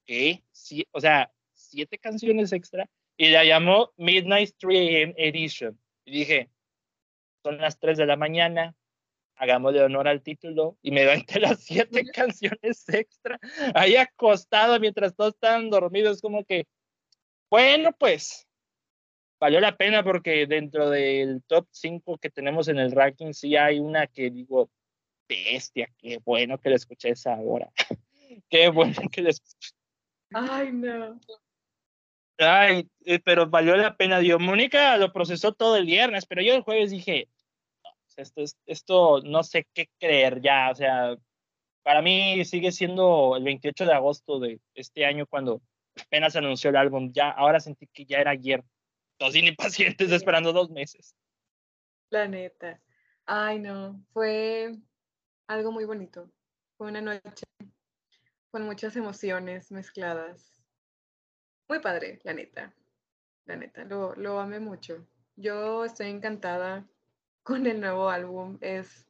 [0.05, 0.44] ¿qué?
[0.53, 2.88] Sí, o sea, siete canciones extra.
[3.16, 5.79] Y la llamó Midnight 3 AM Edition.
[6.05, 6.51] Y dije,
[7.42, 8.75] son las 3 de la mañana,
[9.37, 10.77] hagámosle honor al título.
[10.83, 13.38] Y me entre las siete canciones extra,
[13.75, 16.66] ahí acostado mientras todos estaban dormidos, como que,
[17.51, 18.47] bueno, pues,
[19.40, 23.79] valió la pena porque dentro del top 5 que tenemos en el ranking, sí hay
[23.79, 24.71] una que digo,
[25.29, 27.71] bestia, qué bueno que le escuché esa hora.
[28.51, 29.71] qué bueno que le escuché.
[30.33, 31.21] Ay, no.
[32.38, 34.41] Ay, eh, pero valió la pena, Dios.
[34.41, 37.29] Mónica lo procesó todo el viernes, pero yo el jueves dije,
[38.17, 41.17] esto, esto no sé qué creer ya, o sea,
[41.83, 45.62] para mí sigue siendo el 28 de agosto de este año cuando
[46.01, 48.62] apenas anunció el álbum, ya, ahora sentí que ya era ayer,
[49.19, 51.14] dos impacientes esperando dos meses.
[52.11, 52.81] La neta.
[53.27, 54.75] Ay, no, fue,
[55.49, 56.31] algo muy bonito.
[56.77, 57.45] Fue una noche
[58.51, 60.55] con muchas emociones mezcladas.
[61.69, 62.73] Muy padre, la neta.
[63.47, 65.07] La neta, lo, lo amé mucho.
[65.37, 66.87] Yo estoy encantada
[67.43, 68.59] con el nuevo álbum.
[68.61, 69.07] Es,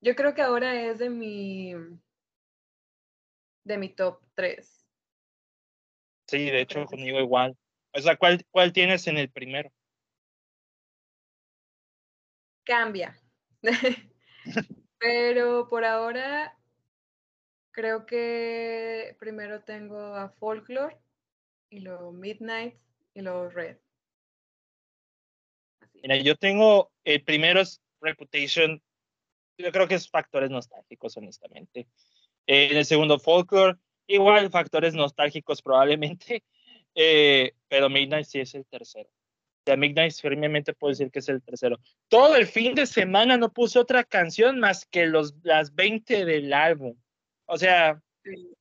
[0.00, 1.72] yo creo que ahora es de mi,
[3.64, 4.86] de mi top 3.
[6.26, 7.56] Sí, de hecho, conmigo igual.
[7.92, 9.72] O sea, ¿cuál, ¿cuál tienes en el primero?
[12.64, 13.16] Cambia.
[15.04, 16.56] Pero por ahora
[17.72, 20.96] creo que primero tengo a Folklore
[21.68, 22.74] y luego Midnight
[23.12, 23.76] y luego Red.
[26.22, 28.82] Yo tengo, el primero es Reputation,
[29.58, 31.86] yo creo que es factores nostálgicos, honestamente.
[32.46, 36.44] en el segundo, Folklore, igual factores nostálgicos probablemente,
[36.94, 39.10] eh, pero Midnight sí es el tercero
[39.64, 41.78] de Midnight firmemente puedo decir que es el tercero.
[42.08, 46.52] Todo el fin de semana no puse otra canción más que los, las 20 del
[46.52, 46.96] álbum.
[47.46, 48.00] O sea...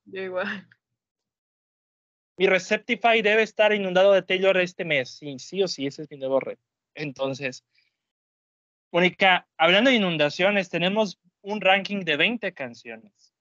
[0.05, 0.67] igual.
[2.37, 5.17] Mi Receptify debe estar inundado de Taylor este mes.
[5.17, 6.57] Sí, sí o sí, ese es mi nuevo red.
[6.95, 7.63] Entonces,
[8.91, 13.32] Mónica, hablando de inundaciones, tenemos un ranking de 20 canciones.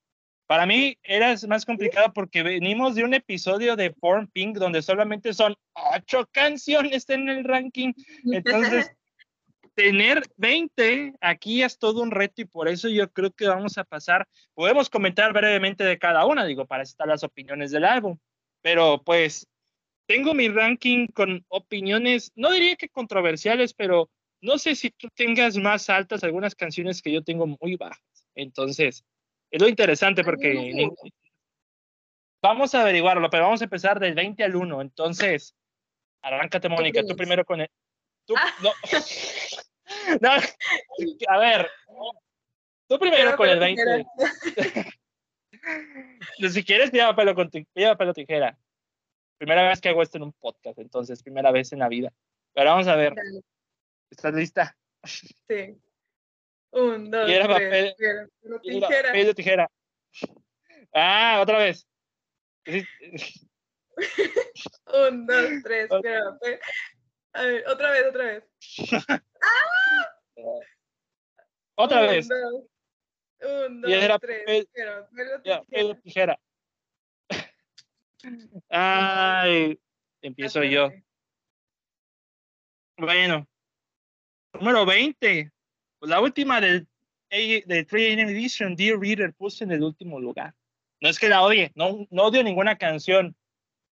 [0.47, 5.33] Para mí era más complicado porque venimos de un episodio de Form Pink donde solamente
[5.33, 7.93] son ocho canciones en el ranking.
[8.25, 8.91] Entonces,
[9.75, 13.85] tener 20 aquí es todo un reto y por eso yo creo que vamos a
[13.85, 14.27] pasar.
[14.55, 18.19] Podemos comentar brevemente de cada una, digo, para estar las opiniones del álbum.
[18.61, 19.47] Pero pues
[20.07, 25.57] tengo mi ranking con opiniones, no diría que controversiales, pero no sé si tú tengas
[25.57, 28.03] más altas algunas canciones que yo tengo muy bajas.
[28.35, 29.05] Entonces,
[29.53, 30.89] es lo interesante porque
[32.43, 34.81] vamos a averiguarlo, pero vamos a empezar del 20 al 1.
[34.81, 35.55] Entonces,
[36.23, 37.69] arráncate, Mónica, tú primero con el.
[38.27, 38.55] Tú, ah.
[40.21, 40.31] no.
[41.29, 41.71] a ver,
[42.89, 44.07] tú primero con el 20.
[46.51, 48.57] si quieres, lleva pelo, con lleva pelo tijera.
[49.37, 52.11] Primera vez que hago esto en un podcast, entonces, primera vez en la vida.
[52.55, 53.13] Pero vamos a ver.
[54.09, 54.75] ¿Estás lista?
[55.05, 55.77] Sí.
[56.73, 57.47] Un, dos, tres.
[57.47, 59.09] Papel, tijera.
[59.09, 59.71] Papel tijera.
[60.95, 61.87] Ah, otra vez.
[64.87, 65.91] Un, dos, tres.
[67.35, 68.45] A ver, otra vez, otra vez.
[69.09, 69.21] ¡Ah!
[71.75, 72.29] Otra vez.
[73.41, 74.67] Un, dos, tres.
[75.45, 76.39] Papel, tijera.
[78.69, 79.81] Ay,
[80.21, 80.91] empiezo yo.
[82.99, 83.47] Bueno,
[84.53, 85.51] número 20.
[86.03, 86.87] La última del,
[87.31, 90.55] de 3 AM Edition, Dear Reader, puse en el último lugar.
[91.01, 93.35] No es que la odie, no, no odio ninguna canción,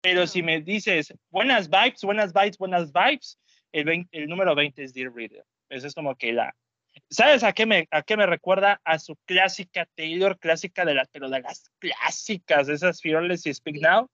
[0.00, 3.38] pero si me dices buenas vibes, buenas vibes, buenas vibes,
[3.72, 5.44] el, el número 20 es Dear Reader.
[5.68, 6.54] Eso es como que la,
[7.08, 8.80] ¿Sabes a qué, me, a qué me recuerda?
[8.84, 13.80] A su clásica Taylor, clásica de las, pero de las clásicas, esas Fearless y Speak
[13.80, 14.08] Now.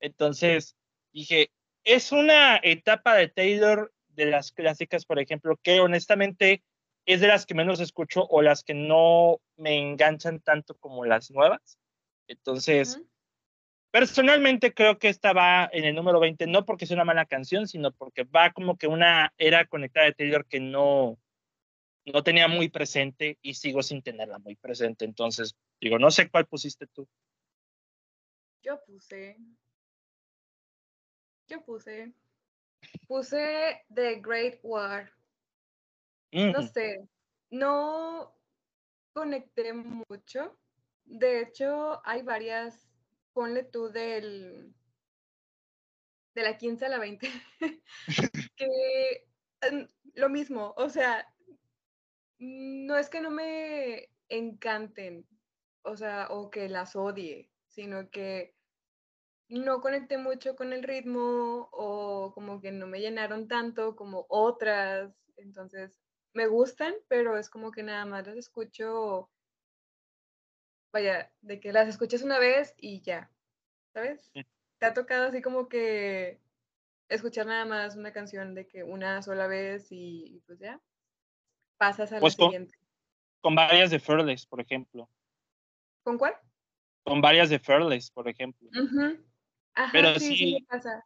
[0.00, 0.76] Entonces
[1.12, 1.50] dije,
[1.84, 6.62] es una etapa de Taylor de las clásicas, por ejemplo, que honestamente
[7.08, 11.30] es de las que menos escucho o las que no me enganchan tanto como las
[11.30, 11.78] nuevas.
[12.26, 13.00] Entonces,
[13.90, 17.66] personalmente creo que esta va en el número 20, no porque sea una mala canción,
[17.66, 21.18] sino porque va como que una era conectada de Taylor que no,
[22.04, 25.06] no tenía muy presente y sigo sin tenerla muy presente.
[25.06, 27.08] Entonces, digo, no sé cuál pusiste tú.
[28.62, 29.38] Yo puse
[31.48, 32.12] yo puse,
[33.06, 35.10] puse The Great War.
[36.32, 37.08] No sé,
[37.50, 38.34] no
[39.12, 40.58] conecté mucho.
[41.04, 42.88] De hecho, hay varias,
[43.32, 44.74] ponle tú del,
[46.34, 47.28] de la 15 a la 20,
[48.56, 49.26] que
[50.14, 51.26] lo mismo, o sea,
[52.38, 55.26] no es que no me encanten,
[55.82, 58.54] o sea, o que las odie, sino que
[59.48, 65.14] no conecté mucho con el ritmo o como que no me llenaron tanto como otras.
[65.36, 65.98] Entonces,
[66.34, 69.30] me gustan, pero es como que nada más las escucho,
[70.92, 73.30] vaya, de que las escuchas una vez y ya,
[73.92, 74.30] ¿sabes?
[74.78, 76.40] ¿Te ha tocado así como que
[77.08, 80.80] escuchar nada más una canción de que una sola vez y, pues ya,
[81.78, 82.76] pasas a la pues siguiente?
[83.40, 85.08] Con varias de Fearless, por ejemplo.
[86.02, 86.34] ¿Con cuál?
[87.04, 88.68] Con varias de Fearless, por ejemplo
[89.92, 91.04] pero sí, sí, pasa.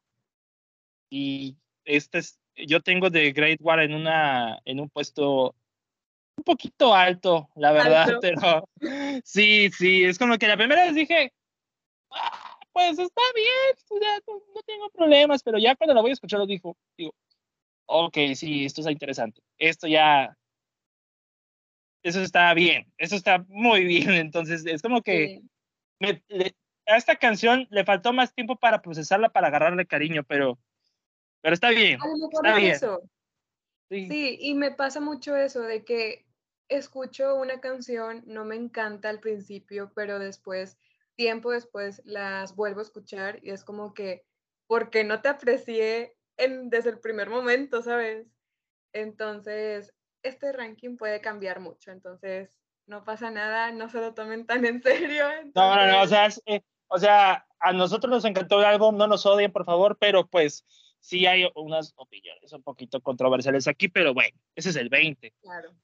[1.10, 5.54] Y este es, yo tengo de Great War en una, en un puesto
[6.36, 8.68] un poquito alto, la verdad, pero
[9.24, 11.32] sí, sí, es como que la primera vez dije,
[12.10, 16.46] ah, pues está bien, no, tengo problemas, pero ya cuando la voy a escuchar lo
[16.46, 17.14] dijo, digo,
[17.86, 20.36] ok, sí, esto está interesante, esto ya,
[22.02, 25.42] eso está bien, eso está muy bien, entonces es como que
[26.00, 26.22] me,
[26.86, 30.58] a esta canción le faltó más tiempo para procesarla, para agarrarle cariño, pero,
[31.42, 31.98] pero está bien.
[32.32, 32.72] está bien.
[32.72, 33.02] Eso.
[33.90, 34.08] Sí.
[34.08, 36.24] sí, y me pasa mucho eso de que
[36.68, 40.78] escucho una canción, no me encanta al principio, pero después,
[41.14, 44.24] tiempo después, las vuelvo a escuchar y es como que,
[44.66, 48.26] porque no te aprecié en, desde el primer momento, ¿sabes?
[48.94, 52.50] Entonces, este ranking puede cambiar mucho, entonces
[52.86, 55.26] no pasa nada, no se lo tomen tan en serio.
[55.54, 59.06] No, no, no, o sea, eh, o sea, a nosotros nos encantó el álbum, no
[59.06, 60.64] nos odien, por favor, pero pues
[61.02, 65.34] sí hay unas opiniones un poquito controversiales aquí, pero bueno, ese es el 20.
[65.42, 65.74] Claro.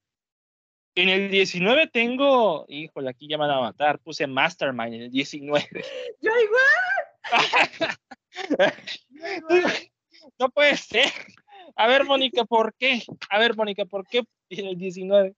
[0.95, 5.11] En el 19 tengo, híjole, aquí ya me van a matar, puse Mastermind en el
[5.11, 5.69] 19.
[6.21, 6.31] Yo
[8.49, 9.91] igual.
[10.39, 11.11] no puede ser.
[11.77, 13.03] A ver, Mónica, ¿por qué?
[13.29, 15.35] A ver, Mónica, ¿por qué en el 19?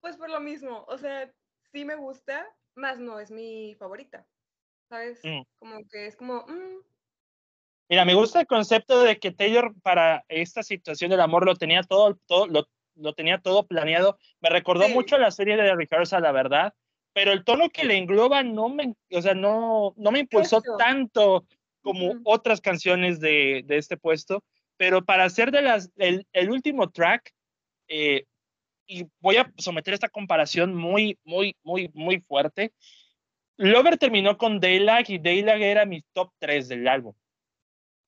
[0.00, 1.32] Pues por lo mismo, o sea,
[1.72, 4.26] sí me gusta, más no es mi favorita,
[4.88, 5.20] ¿sabes?
[5.24, 5.42] Mm.
[5.58, 6.44] Como que es como...
[6.46, 6.91] Mm.
[7.88, 11.82] Mira, me gusta el concepto de que Taylor para esta situación del amor lo tenía
[11.82, 14.18] todo, todo lo, lo tenía todo planeado.
[14.40, 16.74] Me recordó mucho la serie de Rehearsal, la verdad,
[17.12, 21.46] pero el tono que le engloba no me, o sea, no, no me impulsó tanto
[21.82, 24.42] como otras canciones de, de, este puesto,
[24.76, 27.32] pero para hacer de las, el, el último track,
[27.88, 28.24] eh,
[28.86, 32.72] y voy a someter esta comparación muy, muy, muy, muy fuerte.
[33.56, 37.14] Lover terminó con Daylag y Daylag era mi top 3 del álbum.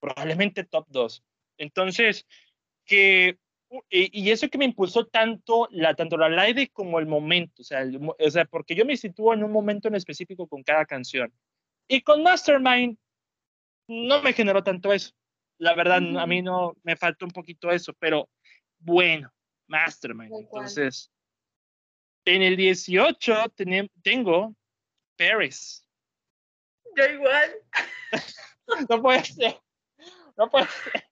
[0.05, 1.25] Probablemente top 2.
[1.57, 2.27] Entonces,
[2.85, 3.39] que,
[3.89, 7.85] y, eso que me impulsó tanto la, tanto la live como el momento, o sea,
[8.19, 11.33] o sea, porque yo me sitúo en un momento en específico con cada canción.
[11.89, 12.99] Y con Mastermind
[13.89, 15.15] no me generó tanto eso.
[15.57, 18.29] La verdad, a mí no me faltó un poquito eso, pero
[18.81, 19.33] bueno,
[19.69, 20.33] Mastermind.
[20.39, 21.11] Entonces,
[22.27, 23.55] En el 18
[24.03, 24.55] tengo
[25.17, 25.89] Paris.
[26.95, 27.55] Yo igual.
[28.91, 29.64] no puede ser.
[30.37, 31.09] No puede ser.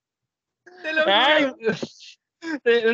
[0.83, 1.03] Te lo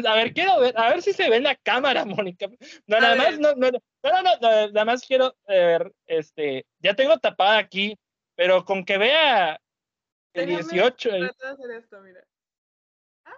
[0.09, 2.49] a ver, quiero ver, a ver si se ve en la cámara, Mónica.
[2.87, 7.19] No, nada más, no, no, no, no, no, nada más quiero ver, este, ya tengo
[7.19, 7.99] tapada aquí,
[8.35, 9.61] pero con que vea
[10.35, 11.11] el 18.
[11.11, 11.25] El...
[11.25, 12.23] hacer esto, mira.
[13.25, 13.33] Ah.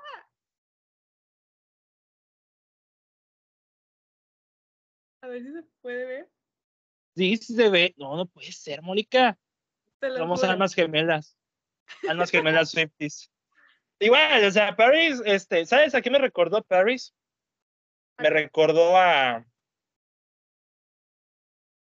[5.23, 6.31] A ver si se puede ver.
[7.17, 7.95] Sí, sí se ve.
[7.97, 9.39] No, no puede ser, Mónica.
[10.01, 11.37] Somos almas gemelas.
[12.09, 13.07] Almas gemelas 50
[14.03, 17.15] Igual, o sea, Paris, este, ¿sabes a qué me recordó Paris?
[18.19, 19.45] Me recordó a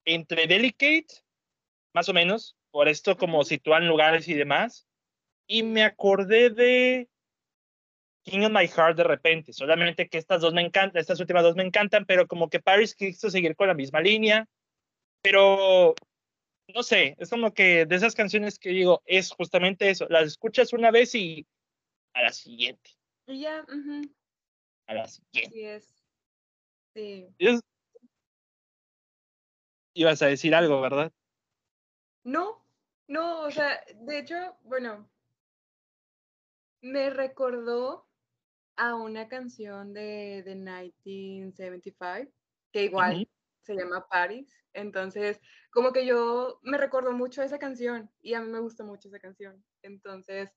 [0.04, 1.06] entre Delicate,
[1.94, 4.88] más o menos, por esto como sitúan lugares y demás.
[5.46, 7.08] Y me acordé de
[8.24, 11.54] King of My Heart de repente, solamente que estas dos me encantan, estas últimas dos
[11.54, 14.48] me encantan, pero como que Paris quiso seguir con la misma línea.
[15.22, 15.94] Pero
[16.74, 20.72] no sé, es como que de esas canciones que digo, es justamente eso, las escuchas
[20.72, 21.46] una vez y
[22.14, 22.90] a la siguiente.
[23.26, 23.64] Ya,
[24.86, 25.50] A la siguiente.
[25.52, 26.04] Sí es.
[26.94, 27.28] Sí.
[29.94, 31.12] Ibas a decir algo, ¿verdad?
[32.24, 32.64] No,
[33.06, 35.08] no, o sea, de hecho, bueno,
[36.80, 38.06] me recordó
[38.76, 42.32] a una canción de, de 1975,
[42.72, 43.28] que igual
[43.62, 44.54] se llama Paris.
[44.72, 49.08] Entonces, como que yo me recuerdo mucho esa canción y a mí me gusta mucho
[49.08, 49.64] esa canción.
[49.82, 50.52] Entonces,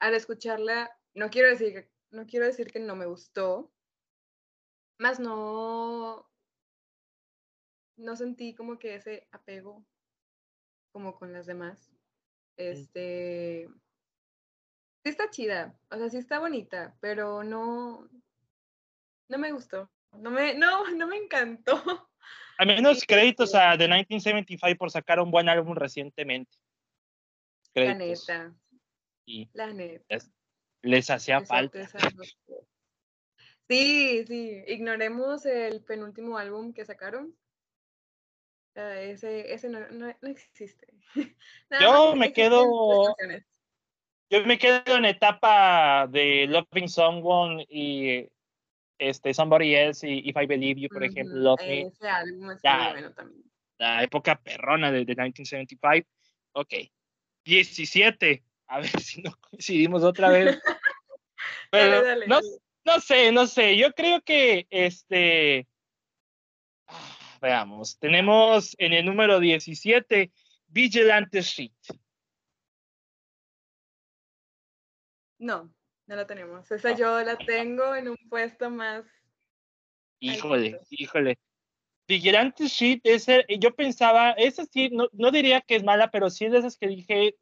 [0.00, 3.72] al escucharla, no quiero decir, no quiero decir que no me gustó,
[4.98, 6.30] más no,
[7.96, 9.84] no sentí como que ese apego
[10.92, 11.90] como con las demás.
[12.56, 13.68] Este,
[15.02, 18.08] sí está chida, o sea, sí está bonita, pero no,
[19.28, 22.08] no me gustó, no me, no, no me encantó.
[22.58, 26.56] Al menos créditos a The 1975 por sacar un buen álbum recientemente.
[27.74, 28.54] La neta.
[29.52, 30.18] La neta.
[30.82, 31.88] Les, hacía falta.
[33.68, 34.62] Sí, sí.
[34.68, 37.34] Ignoremos el penúltimo álbum que sacaron.
[38.74, 40.86] ese ese no, no, existe.
[41.80, 43.16] yo me quedo.
[44.30, 48.28] Yo me quedo en etapa de Loving Someone y
[48.98, 51.34] este Somebody Else y If I Believe You, por ejemplo.
[51.36, 53.44] Love ese álbum es muy bueno también.
[53.78, 56.08] La época perrona de, de 1975.
[56.52, 56.74] Ok.
[57.44, 60.58] 17 a ver si no coincidimos otra vez.
[61.70, 62.40] Pero no,
[62.84, 63.76] no, sé, no sé.
[63.76, 65.66] Yo creo que este.
[66.86, 70.32] Ah, veamos, tenemos en el número 17
[70.68, 71.72] Vigilante Street.
[75.38, 75.70] No,
[76.06, 76.70] no la tenemos.
[76.70, 79.04] Esa yo la tengo en un puesto más.
[80.20, 81.38] Híjole, híjole.
[82.06, 86.44] Vigilante Street, ese, yo pensaba, esa sí, no, no, diría que es mala, pero sí
[86.44, 87.34] es de esas que dije,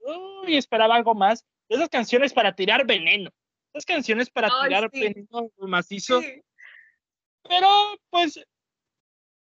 [0.44, 1.44] uy, esperaba algo más.
[1.68, 3.31] De esas canciones para tirar veneno.
[3.72, 6.20] Esas canciones para tirar veneno macizo.
[7.48, 7.68] Pero,
[8.11, 8.44] pues,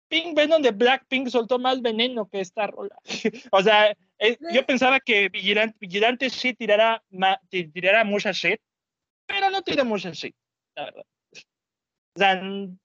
[0.08, 2.96] Pink Venom de Blackpink soltó más veneno que esta rola.
[3.52, 7.02] o sea, eh, yo pensaba que Vigilante, Vigilante Street tirara,
[7.48, 8.60] tirara mucha shit,
[9.26, 10.34] pero no tira mucha shit,
[10.74, 11.06] la verdad.
[12.14, 12.40] O sea,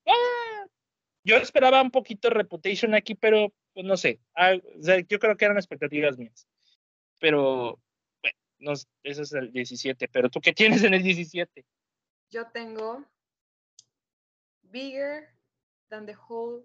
[0.08, 0.68] ah,
[1.24, 4.20] yo esperaba un poquito Reputation aquí, pero pues, no sé.
[4.36, 4.54] Ah,
[5.08, 6.48] yo creo que eran expectativas mías.
[7.20, 7.80] Pero,
[8.22, 10.08] bueno, no, eso es el 17.
[10.10, 11.66] Pero tú, ¿qué tienes en el 17?
[12.30, 13.06] Yo tengo
[14.64, 15.30] Bigger
[15.90, 16.64] Than the Whole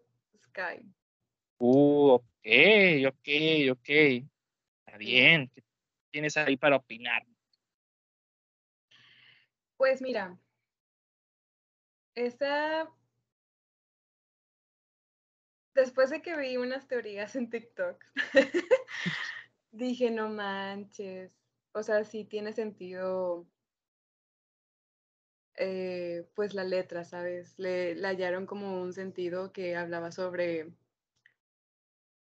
[0.48, 0.82] Sky.
[1.58, 2.46] Uh, ok,
[3.08, 3.28] ok,
[3.72, 3.88] ok.
[3.88, 5.50] Está bien.
[5.54, 5.62] ¿Qué
[6.10, 7.24] tienes ahí para opinar?
[9.76, 10.38] Pues mira,
[12.14, 12.90] esta
[15.76, 18.02] después de que vi unas teorías en TikTok,
[19.70, 21.30] dije, no manches,
[21.72, 23.46] o sea, sí tiene sentido,
[25.56, 27.58] eh, pues la letra, ¿sabes?
[27.58, 30.72] Le, hallaron como un sentido que hablaba sobre,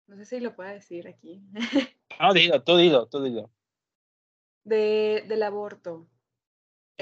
[0.07, 1.41] no sé si lo puedo decir aquí.
[2.19, 3.49] No, dilo, tú dilo, tú dilo.
[4.63, 6.07] De, del aborto.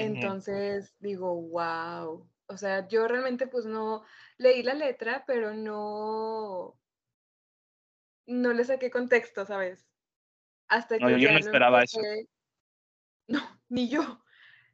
[0.00, 4.04] Entonces digo, wow, o sea, yo realmente pues no
[4.38, 6.78] leí la letra, pero no,
[8.26, 9.86] no le saqué contexto, ¿sabes?
[10.68, 12.00] Hasta que no, yo no esperaba eso.
[13.28, 13.38] No,
[13.68, 14.24] ni yo.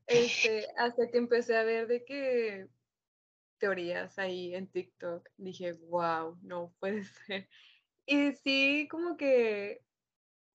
[0.06, 2.68] Este, hasta que empecé a ver de qué
[3.58, 7.48] teorías ahí en TikTok, dije, wow, no puede ser.
[8.06, 9.82] Y sí, como que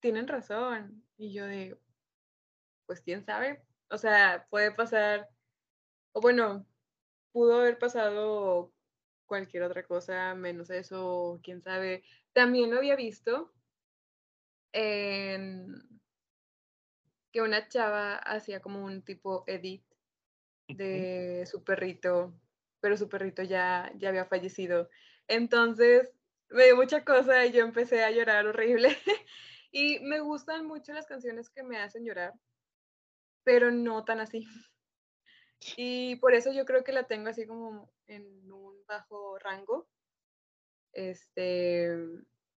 [0.00, 1.04] tienen razón.
[1.16, 1.78] Y yo de,
[2.86, 3.62] pues quién sabe.
[3.92, 5.28] O sea, puede pasar,
[6.12, 6.66] o bueno,
[7.30, 8.72] pudo haber pasado
[9.26, 12.02] cualquier otra cosa menos eso, quién sabe.
[12.32, 13.52] También lo había visto
[14.72, 16.00] en
[17.32, 19.84] que una chava hacía como un tipo edit
[20.68, 22.32] de su perrito,
[22.80, 24.88] pero su perrito ya, ya había fallecido.
[25.28, 26.08] Entonces
[26.48, 28.96] me dio mucha cosa y yo empecé a llorar horrible.
[29.70, 32.32] y me gustan mucho las canciones que me hacen llorar,
[33.44, 34.46] pero no tan así.
[35.76, 39.88] Y por eso yo creo que la tengo así como en un bajo rango.
[40.92, 41.88] Este.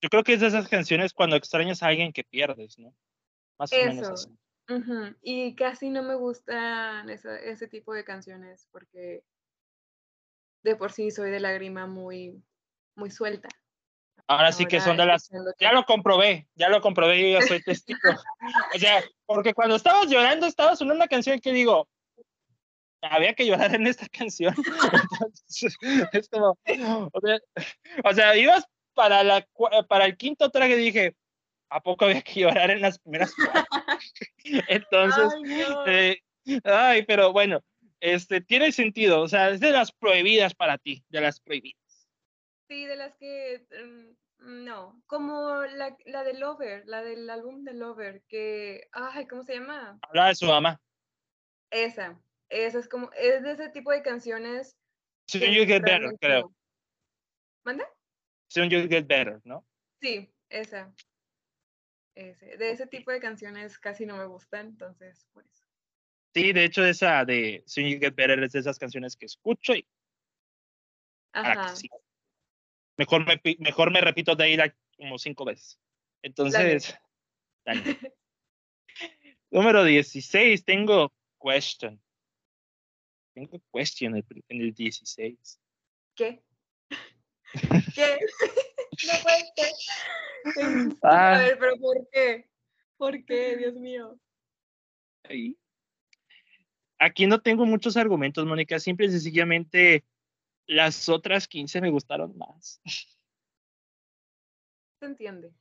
[0.01, 2.95] Yo creo que es de esas canciones cuando extrañas a alguien que pierdes, ¿no?
[3.57, 4.29] Más o menos así.
[5.21, 9.23] Y casi no me gustan ese tipo de canciones porque
[10.63, 12.43] de por sí soy de lágrima muy,
[12.95, 13.47] muy suelta.
[14.27, 15.29] Ahora sí que son de las...
[15.59, 17.99] Ya lo comprobé, ya lo comprobé, yo ya soy testigo.
[18.75, 21.87] o sea, porque cuando estabas llorando, estabas sonando una canción que digo,
[23.01, 24.55] había que llorar en esta canción.
[26.13, 26.57] es como,
[28.03, 29.47] o sea, ibas para, la,
[29.87, 31.15] para el quinto track y dije,
[31.69, 33.33] ¿a poco había que llorar en las primeras
[34.67, 35.33] Entonces,
[35.85, 37.61] ay, eh, ay, pero bueno,
[37.99, 41.84] este, tiene sentido, o sea, es de las prohibidas para ti, de las prohibidas.
[42.67, 47.73] Sí, de las que, mm, no, como la, la de Lover, la del álbum de
[47.73, 49.99] Lover, que, ay, ¿cómo se llama?
[50.01, 50.81] Habla de su mamá.
[51.69, 54.75] Esa, esa es como, es de ese tipo de canciones.
[55.27, 56.53] Soon You Get Better, creo.
[57.63, 57.87] ¿Manda?
[58.47, 59.65] Soon You Get Better, ¿no?
[60.01, 60.93] Sí, esa.
[62.15, 65.65] Ese, de ese tipo de canciones casi no me gustan, entonces, por eso.
[66.33, 69.73] Sí, de hecho, esa de Soon You Get Better es de esas canciones que escucho
[69.73, 69.87] y.
[71.33, 71.73] Ajá.
[72.97, 74.57] Mejor, me, mejor me repito de ahí
[74.97, 75.79] como cinco veces.
[76.21, 76.97] Entonces.
[79.51, 82.01] Número 16, tengo question.
[83.33, 85.59] Tengo question en el, 16.
[86.15, 86.41] ¿Qué?
[87.95, 88.19] ¿Qué?
[89.07, 89.73] no puede ser.
[91.01, 91.35] Ah.
[91.35, 92.49] A ver, pero ¿por qué?
[92.97, 94.19] ¿Por qué, Dios mío?
[96.99, 98.79] Aquí no tengo muchos argumentos, Mónica.
[98.79, 100.05] Simple y sencillamente
[100.67, 102.81] las otras 15 me gustaron más.
[104.99, 105.51] Se entiende.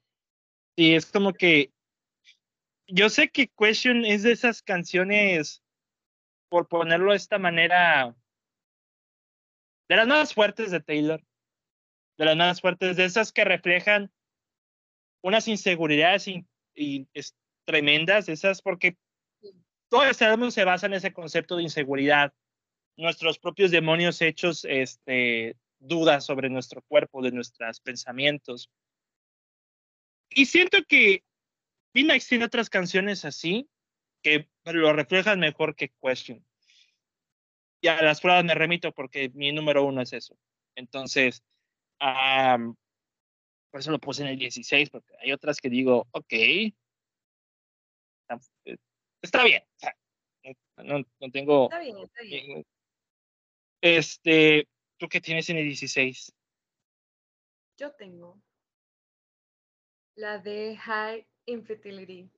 [0.76, 1.72] Sí, es como que
[2.86, 5.62] yo sé que Question es de esas canciones,
[6.48, 8.14] por ponerlo de esta manera,
[9.88, 11.22] de las más fuertes de Taylor,
[12.18, 14.12] de las más fuertes, de esas que reflejan
[15.22, 17.34] unas inseguridades y, es,
[17.64, 18.96] tremendas, esas porque
[19.88, 22.34] todo este álbum se basa en ese concepto de inseguridad.
[22.96, 28.70] Nuestros propios demonios hechos este, dudas sobre nuestro cuerpo, de nuestros pensamientos.
[30.30, 31.24] Y siento que
[31.92, 33.68] Phoenix tiene otras canciones así
[34.22, 36.44] que lo reflejan mejor que Question.
[37.80, 40.38] Y a las pruebas me remito porque mi número uno es eso.
[40.74, 41.44] Entonces,
[43.70, 46.32] por eso lo puse en el 16, porque hay otras que digo, ok,
[49.22, 49.62] está bien.
[50.78, 51.64] No, no tengo.
[51.64, 52.64] Está bien, está bien.
[53.84, 54.66] Este,
[54.96, 56.32] ¿tú qué tienes en el 16?
[57.76, 58.40] Yo tengo
[60.14, 62.30] la de High Infertility.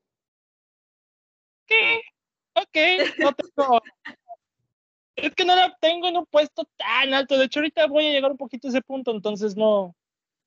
[1.66, 2.01] ¿Qué?
[2.55, 2.76] Ok,
[3.18, 3.80] no tengo.
[5.14, 7.38] es que no la tengo en un puesto tan alto.
[7.38, 9.94] De hecho, ahorita voy a llegar un poquito a ese punto, entonces no,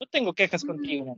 [0.01, 1.17] no tengo quejas contigo.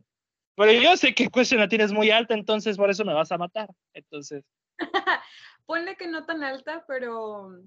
[0.57, 3.39] Pero yo sé que Question la tienes muy alta, entonces por eso me vas a
[3.39, 3.67] matar.
[3.95, 4.45] Entonces.
[5.65, 7.63] Ponle que no tan alta, pero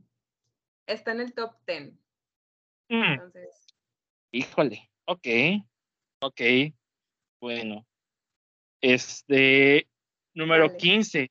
[0.87, 2.04] está en el top 10.
[2.89, 3.13] Mm.
[3.13, 3.67] Entonces.
[4.33, 5.27] Híjole, ok.
[6.21, 6.41] Ok.
[7.41, 7.87] Bueno.
[8.81, 9.89] Este.
[10.35, 11.31] Número 15.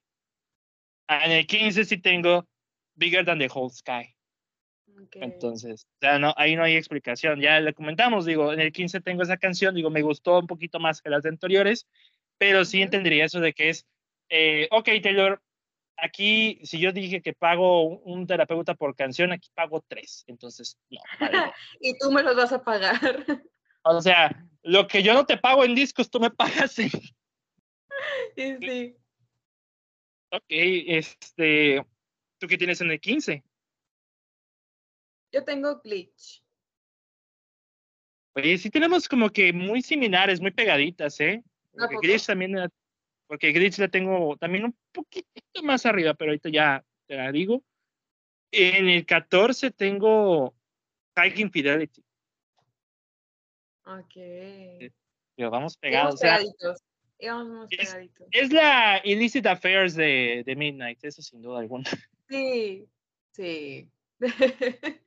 [1.07, 2.47] Ah, en el 15 sí tengo
[2.95, 4.15] Bigger Than the Whole Sky.
[5.13, 7.41] Entonces, ya no, ahí no hay explicación.
[7.41, 10.79] Ya le comentamos, digo, en el 15 tengo esa canción, digo, me gustó un poquito
[10.79, 11.87] más que las anteriores,
[12.37, 13.85] pero sí entendería eso de que es,
[14.29, 15.41] eh, ok, Taylor,
[15.97, 20.23] aquí, si yo dije que pago un, terapeuta por canción, aquí pago tres.
[20.27, 20.99] Entonces, no.
[21.79, 23.25] y tú me los vas a pagar.
[23.85, 26.71] O sea, lo que yo no te pago en discos, tú me pagas
[28.35, 28.95] Sí, sí.
[30.31, 31.85] Ok, este,
[32.39, 33.43] ¿tú qué tienes en el 15?
[35.33, 36.41] Yo tengo glitch.
[38.35, 41.43] Oye, sí tenemos como que muy similares, muy pegaditas, ¿eh?
[41.73, 42.55] Porque glitch también,
[43.33, 47.63] porque glitch la tengo también un poquitito más arriba, pero ahorita ya te la digo.
[48.51, 50.53] En el 14 tengo
[51.15, 52.03] High Infidelity.
[53.87, 54.13] Ok.
[55.35, 56.19] Pero vamos pegados.
[56.19, 56.83] pegaditos.
[57.17, 58.27] pegaditos.
[58.29, 61.89] es, la Illicit Affairs de, de Midnight, eso sin duda alguna.
[62.29, 62.87] Sí,
[63.31, 63.89] sí.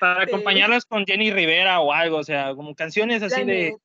[0.00, 3.76] Para acompañarlas con Jenny Rivera o algo, o sea, como canciones así de...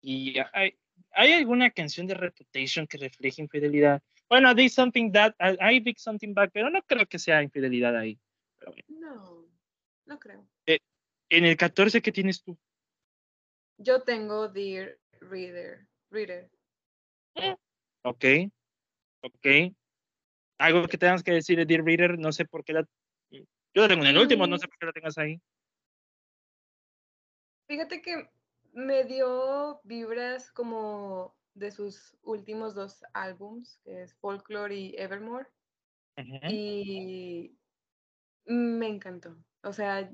[0.00, 0.74] Y hay,
[1.16, 4.02] hay alguna canción de Reputation que refleje infidelidad.
[4.28, 8.18] Bueno, I something that, I, big something back, pero no creo que sea infidelidad ahí.
[8.88, 9.46] No,
[10.04, 10.46] no creo.
[10.66, 10.80] Eh,
[11.30, 12.58] en el 14, ¿qué tienes tú?
[13.78, 15.86] Yo tengo Dear Reader.
[16.10, 16.50] Reader.
[18.02, 18.24] Ok,
[19.22, 19.46] ok.
[20.58, 22.86] Algo que tengas que decir de Dear Reader, no sé por qué la...
[23.30, 24.58] Yo la tengo en el último, no mm.
[24.58, 25.40] sé por qué la tengas ahí.
[27.68, 28.28] Fíjate que
[28.76, 35.48] me dio vibras como de sus últimos dos álbums, que es Folklore y Evermore.
[36.50, 37.56] Y
[38.44, 39.42] me encantó.
[39.62, 40.12] O sea,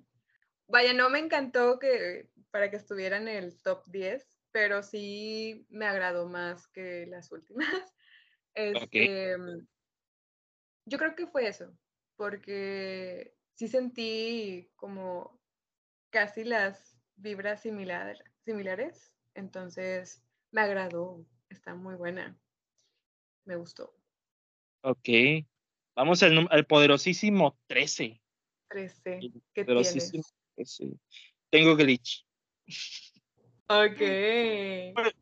[0.68, 5.86] vaya, no me encantó que para que estuviera en el top 10, pero sí me
[5.86, 7.66] agradó más que las últimas.
[8.54, 9.34] Este,
[10.84, 11.74] Yo creo que fue eso,
[12.16, 15.40] porque sí sentí como
[16.10, 22.38] casi las vibras similares similares, entonces me agradó, está muy buena,
[23.44, 23.94] me gustó.
[24.82, 25.08] Ok,
[25.94, 28.20] vamos al, al poderosísimo 13.
[28.68, 29.20] 13,
[29.54, 30.12] ¿qué tienes?
[31.50, 32.26] Tengo glitch.
[33.68, 34.00] Ok.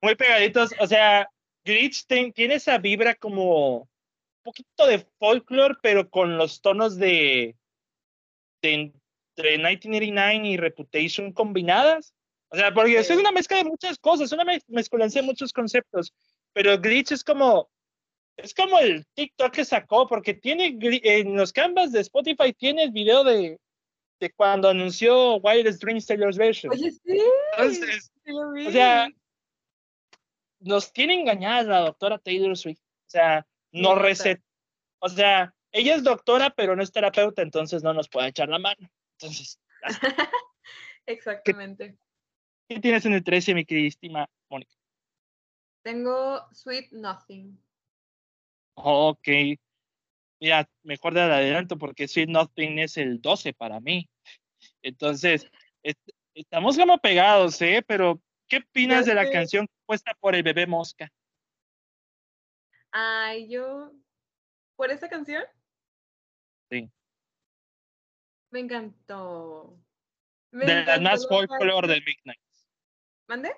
[0.03, 1.29] Muy, pegaditos, o sea,
[1.65, 7.57] glitch tiene esa vibra como un poquito de folklore, pero con los tonos de,
[8.63, 12.15] de entre 1989 y Reputation combinadas.
[12.51, 16.13] O sea, porque es una mezcla de muchas cosas, una mezcolancia de muchos conceptos,
[16.53, 17.71] pero Glitch es como,
[18.37, 22.91] es como el TikTok que sacó, porque tiene, en los canvas de Spotify tiene el
[22.91, 23.59] video de,
[24.19, 26.73] de cuando anunció Wildest Dreams Taylor's Version.
[26.73, 27.23] Oye, sí.
[27.57, 29.09] Entonces, o sea,
[30.59, 32.81] nos tiene engañadas la doctora Taylor Swift.
[32.81, 34.43] O sea, no receta.
[34.99, 38.59] O sea, ella es doctora, pero no es terapeuta, entonces no nos puede echar la
[38.59, 38.91] mano.
[39.19, 39.59] Entonces,
[41.07, 41.97] Exactamente.
[42.71, 44.73] ¿Qué tienes en el 13, mi queridísima Mónica?
[45.83, 47.61] Tengo Sweet Nothing.
[48.75, 49.27] Ok.
[50.41, 54.09] Mira, mejor de adelanto porque Sweet Nothing es el 12 para mí.
[54.83, 55.51] Entonces,
[56.33, 57.83] estamos como pegados, ¿eh?
[57.85, 61.13] Pero, ¿qué opinas de la canción puesta por el bebé Mosca?
[62.93, 63.91] Ay, yo.
[64.77, 65.43] ¿Por esa canción?
[66.71, 66.89] Sí.
[68.53, 69.77] Me encantó.
[70.53, 72.50] de las más folklore de Midnight.
[73.31, 73.53] ¿Mande?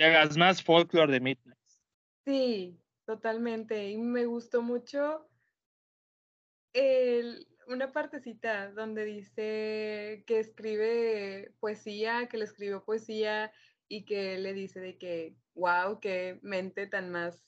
[0.00, 1.56] hagas más folklore de Midnight.
[2.24, 3.90] Sí, totalmente.
[3.90, 5.30] Y me gustó mucho
[6.72, 13.52] el, una partecita donde dice que escribe poesía, que le escribió poesía
[13.86, 17.46] y que le dice de que, wow, qué mente tan más,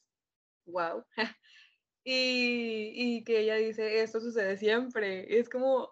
[0.67, 1.05] wow.
[2.05, 5.37] y, y que ella dice, esto sucede siempre.
[5.37, 5.91] Es como,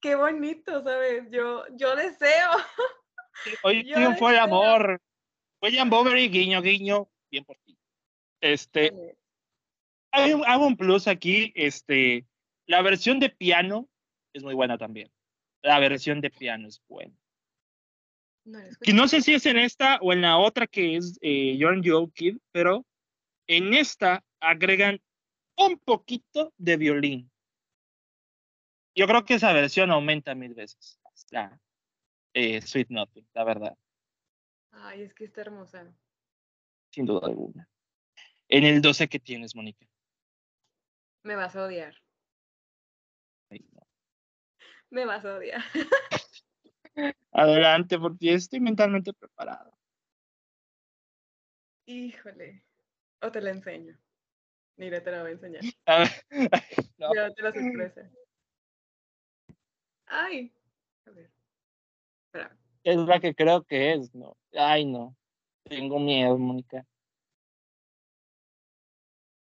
[0.00, 1.28] qué bonito, ¿sabes?
[1.32, 2.50] Yo, yo deseo
[3.62, 5.00] Hoy triunfó el amor.
[5.62, 7.76] William Bowery, guiño, guiño, bien por ti.
[8.40, 8.92] Este,
[10.10, 12.26] hay un, plus aquí, este,
[12.66, 13.88] la versión de piano
[14.32, 15.10] es muy buena también.
[15.62, 17.14] La versión de piano es buena.
[18.44, 21.58] No, que no sé si es en esta o en la otra que es eh,
[21.60, 22.86] John Joe Kid, pero
[23.46, 25.00] en esta agregan
[25.56, 27.30] un poquito de violín.
[28.94, 30.98] Yo creo que esa versión aumenta mil veces.
[31.30, 31.60] La,
[32.34, 33.76] eh, Sweet Nothing, la verdad.
[34.72, 35.92] Ay, es que está hermosa.
[36.90, 37.68] Sin duda alguna.
[38.48, 39.86] En el 12 que tienes, Mónica.
[41.22, 41.94] Me vas a odiar.
[44.90, 45.62] Me vas a odiar.
[47.32, 49.72] Adelante, porque estoy mentalmente preparado.
[51.86, 52.64] Híjole.
[53.22, 53.96] O te la enseño.
[54.76, 55.62] Mira, te la voy a enseñar.
[56.98, 57.34] no.
[57.34, 58.10] te la sorpresa.
[60.06, 60.52] Ay.
[61.06, 61.30] A ver.
[62.32, 62.56] Espera.
[62.84, 64.36] Es la que creo que es, ¿no?
[64.52, 65.16] Ay, no.
[65.64, 66.86] Tengo miedo, Mónica.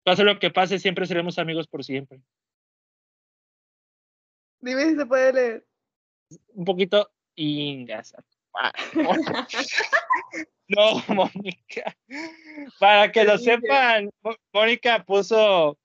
[0.05, 2.21] Pase lo que pase, siempre seremos amigos por siempre.
[4.61, 5.67] Dime si se puede leer.
[6.55, 8.23] Un poquito ingasa.
[10.69, 11.97] no, Mónica.
[12.79, 14.11] Para que lo sepan,
[14.53, 15.79] Mónica puso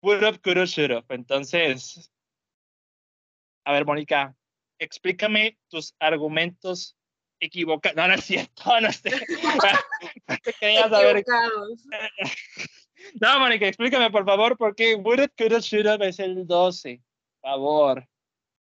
[0.00, 0.40] Put up,
[1.08, 2.12] Entonces,
[3.64, 4.36] a ver, Mónica,
[4.78, 6.96] explícame tus argumentos
[7.40, 7.96] equivocados.
[7.96, 11.24] No, no es cierto, no, quería saber.
[13.20, 16.46] No, Mónica, explícame por favor por qué Would It, Could It, Should Have es el
[16.46, 17.00] 12.
[17.40, 18.08] Por favor.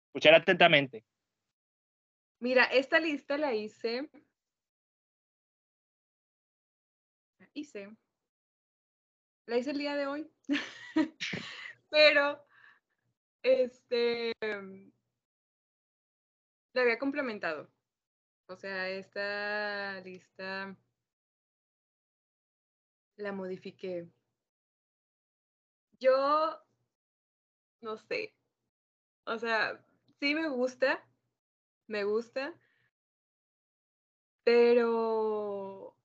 [0.08, 1.06] Escuchar atentamente.
[2.40, 4.10] Mira, esta lista la hice.
[7.38, 7.90] La hice.
[9.46, 10.32] La hice el día de hoy.
[11.90, 12.44] Pero,
[13.44, 14.32] este,
[16.74, 17.72] la había complementado.
[18.48, 20.78] O sea, esta lista
[23.18, 24.12] la modifiqué.
[26.00, 26.62] Yo
[27.82, 28.36] no sé.
[29.26, 29.86] O sea,
[30.20, 31.10] sí me gusta,
[31.88, 32.56] me gusta,
[34.46, 35.98] pero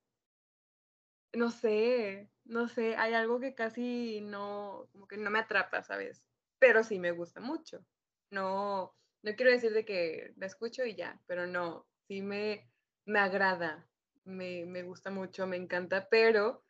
[1.33, 6.25] no sé, no sé, hay algo que casi no, como que no me atrapa, ¿sabes?
[6.59, 7.87] Pero sí me gusta mucho.
[8.31, 12.71] No, no quiero decir de que la escucho y ya, pero no, sí me,
[13.05, 13.89] me agrada,
[14.25, 16.65] me, me gusta mucho, me encanta, pero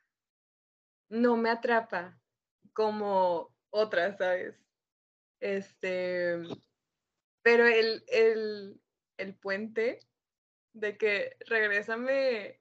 [1.09, 2.18] no me atrapa
[2.72, 4.55] como otras, ¿sabes?
[5.40, 6.36] Este,
[7.42, 8.80] pero el, el,
[9.16, 10.01] el puente
[10.72, 12.61] de que regrésame.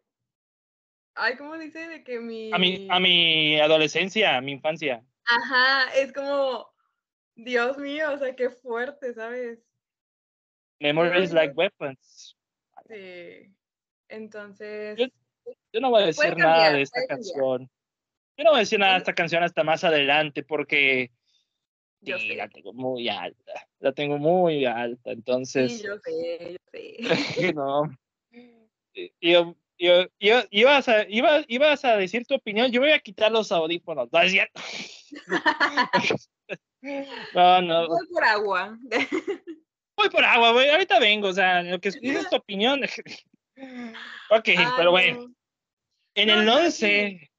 [1.15, 1.87] Ay, ¿cómo dice?
[1.87, 2.51] De que mi.
[2.53, 5.03] A mi, a mi adolescencia, a mi infancia.
[5.25, 6.75] Ajá, es como.
[7.35, 9.59] Dios mío, o sea, qué fuerte, ¿sabes?
[10.79, 12.35] Memories like weapons.
[12.87, 13.53] Sí.
[14.09, 14.97] Entonces.
[15.71, 17.69] Yo, no voy a decir nada de esta canción.
[18.37, 21.11] Yo no voy a decir nada de esta canción hasta más adelante porque
[22.01, 23.67] yo sí, la tengo muy alta.
[23.79, 25.77] La tengo muy alta, entonces.
[25.77, 26.97] Sí, yo sé, yo sé.
[27.55, 27.83] no.
[29.21, 33.31] Yo, yo, yo, ibas, a, iba, ibas a decir tu opinión, yo voy a quitar
[33.31, 34.09] los audífonos.
[34.11, 34.61] No, es cierto.
[37.33, 37.87] no, no.
[37.87, 38.77] Voy por agua.
[39.97, 42.81] Voy por agua, voy, ahorita vengo, o sea, lo que es tu opinión.
[44.29, 45.33] ok, pero bueno.
[46.13, 47.29] En el 11.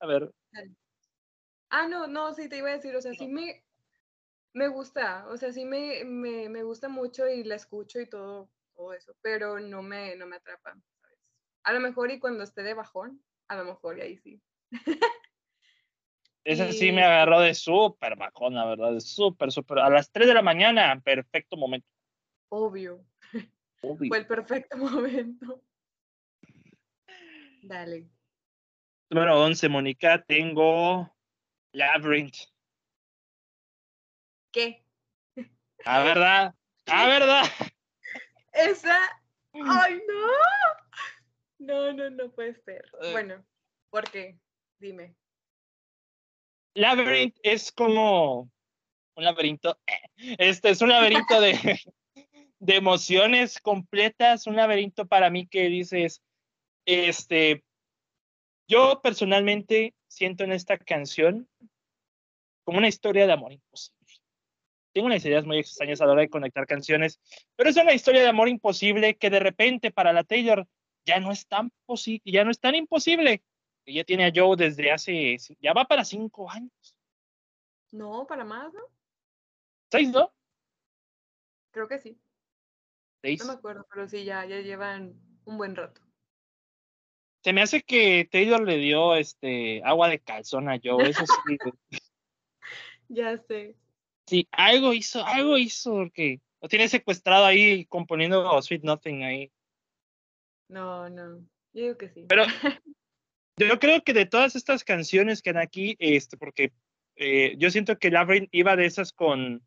[0.00, 0.30] A ver.
[1.70, 3.64] Ah, no, no, sí te iba a decir, o sea, sí me,
[4.52, 8.48] me gusta, o sea, sí me, me, me, gusta mucho y la escucho y todo,
[8.74, 11.18] todo eso, pero no me, no me atrapa, ¿sabes?
[11.64, 14.40] A lo mejor y cuando esté de bajón, a lo mejor y ahí sí.
[16.46, 19.80] Ese sí me agarró de súper bajón, la verdad, de súper, súper.
[19.80, 21.88] A las 3 de la mañana, perfecto momento.
[22.50, 23.04] Obvio.
[23.82, 24.08] Obvio.
[24.08, 25.60] Fue el perfecto momento.
[27.62, 28.08] Dale.
[29.10, 31.12] Número 11, Mónica, tengo
[31.72, 32.36] Labyrinth.
[34.52, 34.84] ¿Qué?
[35.84, 36.54] Ah, verdad.
[36.86, 37.42] Ah, verdad.
[38.52, 39.00] Esa.
[39.52, 40.28] ¡Ay, no!
[41.58, 42.84] No, no, no puede ser.
[43.02, 43.10] Eh.
[43.10, 43.44] Bueno,
[43.90, 44.38] ¿por qué?
[44.78, 45.16] Dime.
[46.76, 48.50] Labyrinth es como
[49.16, 49.78] un laberinto.
[50.38, 51.80] Este es un laberinto de,
[52.60, 56.22] emociones completas, un laberinto para mí que dices,
[56.86, 57.64] este,
[58.68, 61.48] yo personalmente siento en esta canción
[62.64, 63.96] como una historia de amor imposible
[64.96, 67.20] tengo unas ideas muy extrañas a la hora de conectar canciones,
[67.54, 70.66] pero es una historia de amor imposible que de repente para la Taylor
[71.04, 71.70] ya no es tan
[72.24, 73.42] ya no es tan imposible.
[73.86, 76.96] Ella tiene a Joe desde hace, ya va para cinco años.
[77.92, 78.82] No, para más, ¿no?
[79.90, 80.32] ¿Seis, no?
[81.70, 82.18] Creo que sí.
[83.22, 83.40] ¿Seis?
[83.40, 85.14] No me acuerdo, pero sí, ya, ya llevan
[85.44, 86.00] un buen rato.
[87.44, 91.58] Se me hace que Taylor le dio este agua de calzón a Joe, eso sí.
[93.08, 93.76] ya sé.
[94.26, 99.52] Sí, algo hizo, algo hizo, porque lo tiene secuestrado ahí componiendo Sweet Nothing ahí.
[100.68, 101.38] No, no,
[101.72, 102.26] yo digo que sí.
[102.28, 102.42] Pero
[103.56, 106.72] yo creo que de todas estas canciones que han aquí, este, porque
[107.16, 109.66] eh, yo siento que Labyrinth iba de esas con,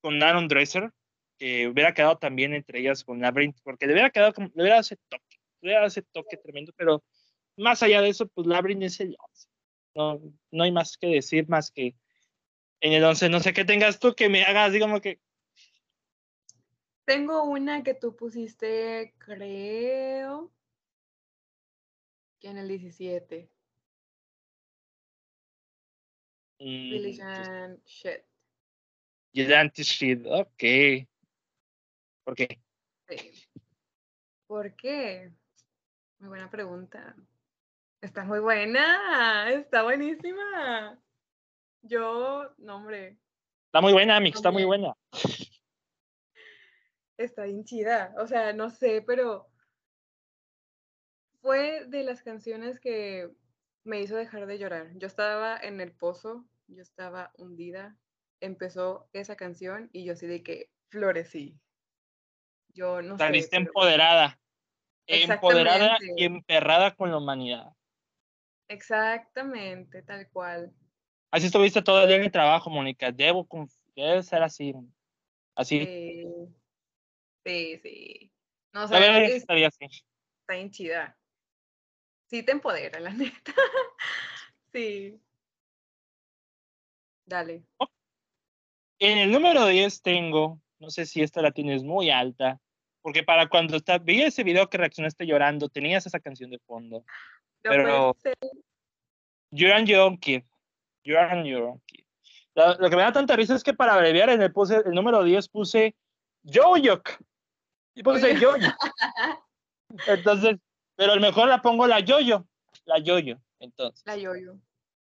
[0.00, 0.90] con Aaron Dresser,
[1.38, 4.76] que hubiera quedado también entre ellas con Labyrinth, porque le hubiera quedado como, le hubiera
[4.76, 7.02] dado ese toque, le hubiera dado ese toque tremendo, pero
[7.56, 9.16] más allá de eso, pues Labyrinth es el
[9.94, 10.20] no,
[10.50, 11.94] no hay más que decir más que
[12.80, 13.28] en el 11.
[13.28, 15.20] No sé qué tengas tú que me hagas, digamos que.
[17.04, 20.50] Tengo una que tú pusiste, creo,
[22.44, 23.50] que en el 17.
[26.60, 28.22] Mm, Shit.
[29.32, 31.08] Shit, ok.
[32.22, 32.60] ¿Por qué?
[33.08, 33.48] Sí.
[34.46, 35.32] ¿Por qué?
[36.18, 37.16] Muy buena pregunta.
[38.02, 41.00] Está muy buena, está buenísima.
[41.80, 43.16] Yo, no, hombre.
[43.68, 44.94] Está muy buena, Mix, está muy buena.
[47.16, 48.14] Está bien chida.
[48.18, 49.48] O sea, no sé, pero
[51.44, 53.28] fue de las canciones que
[53.84, 54.90] me hizo dejar de llorar.
[54.94, 57.98] Yo estaba en el pozo, yo estaba hundida.
[58.40, 61.60] Empezó esa canción y yo así de que florecí.
[62.72, 63.24] Yo no sé.
[63.24, 64.40] Saliste empoderada.
[65.06, 67.74] Empoderada y emperrada con la humanidad.
[68.68, 70.72] Exactamente, tal cual.
[71.30, 73.12] Así estuviste todo el día en el trabajo, Mónica.
[73.12, 73.46] Debo,
[73.94, 74.72] debe ser así.
[75.54, 75.84] Así.
[75.84, 76.26] Sí,
[77.44, 77.78] sí.
[77.82, 78.32] sí.
[78.72, 79.84] No, o estaría así.
[80.40, 81.18] Está bien chida.
[82.26, 83.54] Sí te empodera, la neta.
[84.72, 85.20] sí.
[87.26, 87.64] Dale.
[88.98, 92.60] En el número 10 tengo, no sé si esta la tienes muy alta,
[93.02, 97.04] porque para cuando está, vi ese video que reaccionaste llorando, tenías esa canción de fondo.
[97.62, 98.16] pero
[99.50, 100.42] You're on Your Own Kid.
[101.04, 102.04] You're on Your Own Kid.
[102.54, 105.22] Lo, que me da tanta risa es que para abreviar en el, puse, el número
[105.22, 105.94] 10 puse
[106.44, 107.18] Joyok.
[107.94, 108.68] Y puse Yoyo.
[110.06, 110.56] Entonces,
[110.96, 112.46] pero a lo mejor la pongo la Yoyo.
[112.84, 114.02] La Yoyo, entonces.
[114.06, 114.58] La Yoyo.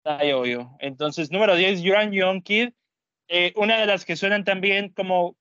[0.04, 0.70] La Yoyo.
[0.78, 2.70] Entonces, número 10, You're Own Kid.
[3.28, 5.36] Eh, una de las que suenan también como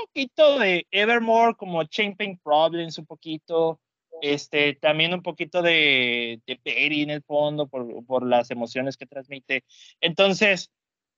[0.00, 3.80] poquito de Evermore, como Champagne Problems, un poquito.
[4.22, 9.06] Este, también un poquito de, de Perry en el fondo por, por las emociones que
[9.06, 9.64] transmite.
[10.00, 10.70] Entonces,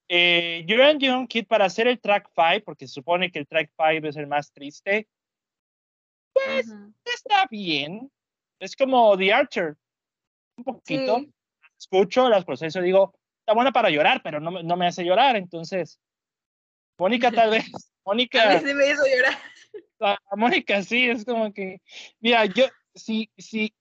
[0.07, 3.71] eh, You're Young Kid para hacer el track 5, porque se supone que el track
[3.75, 5.07] 5 es el más triste,
[6.33, 6.67] pues
[7.05, 8.11] está bien.
[8.59, 9.75] Es como The Archer,
[10.57, 11.25] un poquito.
[11.77, 15.99] Escucho, las proceso, digo, está buena para llorar, pero no, no me hace llorar, entonces.
[16.97, 17.65] Mónica tal vez
[18.05, 18.49] Mónica.
[18.49, 19.39] A sí me hizo llorar.
[19.99, 21.81] A Mónica sí, es como que.
[22.19, 23.73] Mira, yo, sí, sí.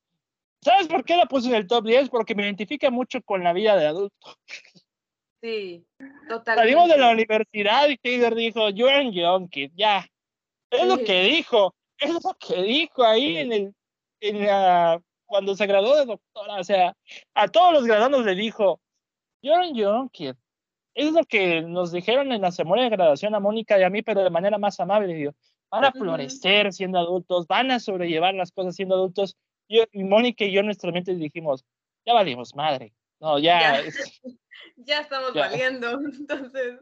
[0.62, 2.08] ¿Sabes por qué la puse en el top 10?
[2.08, 4.36] Porque me identifica mucho con la vida de adulto.
[5.42, 5.84] Sí,
[6.28, 6.54] totalmente.
[6.54, 10.06] Salimos de la universidad y Taylor dijo, You're a young kid, ya.
[10.70, 13.74] Es lo que dijo, es lo que dijo ahí en el,
[14.20, 16.56] en la, cuando se graduó de doctora.
[16.56, 16.96] O sea,
[17.34, 18.80] a todos los graduados le dijo,
[19.42, 20.34] You're a young kid,
[20.94, 24.02] es lo que nos dijeron en la ceremonia de graduación a Mónica y a mí,
[24.02, 25.14] pero de manera más amable.
[25.14, 25.32] Digo,
[25.70, 29.36] van a florecer siendo adultos, van a sobrellevar las cosas siendo adultos.
[29.68, 31.64] Yo, y Mónica y yo en nuestra mente dijimos,
[32.04, 32.92] ya valimos madre.
[33.20, 33.82] No, ya.
[34.76, 36.80] Ya, estamos valiendo, entonces.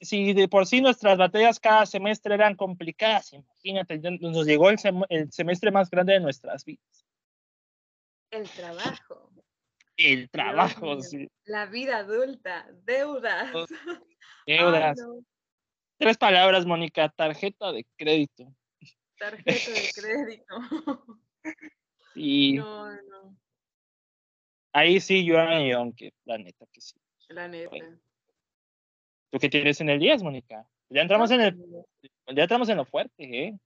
[0.00, 4.78] Si, de por sí nuestras batallas cada semestre eran complicadas, imagínate, nos llegó el
[5.32, 7.06] semestre más grande de nuestras vidas.
[8.30, 9.30] El trabajo
[10.00, 11.00] el trabajo.
[11.00, 11.28] Sí.
[11.44, 13.52] La vida adulta, deudas.
[14.46, 14.98] Deudas.
[15.98, 18.52] Tres palabras, Mónica, tarjeta de crédito.
[19.18, 20.54] Tarjeta de crédito.
[22.14, 22.54] sí.
[22.54, 23.36] No, no.
[24.72, 26.96] Ahí sí, yo aunque la neta que sí.
[27.28, 27.76] La neta.
[29.30, 30.66] ¿Tú qué tienes en el 10, Mónica?
[30.88, 31.56] Ya entramos en el
[32.34, 33.58] ya entramos en lo fuerte, ¿eh?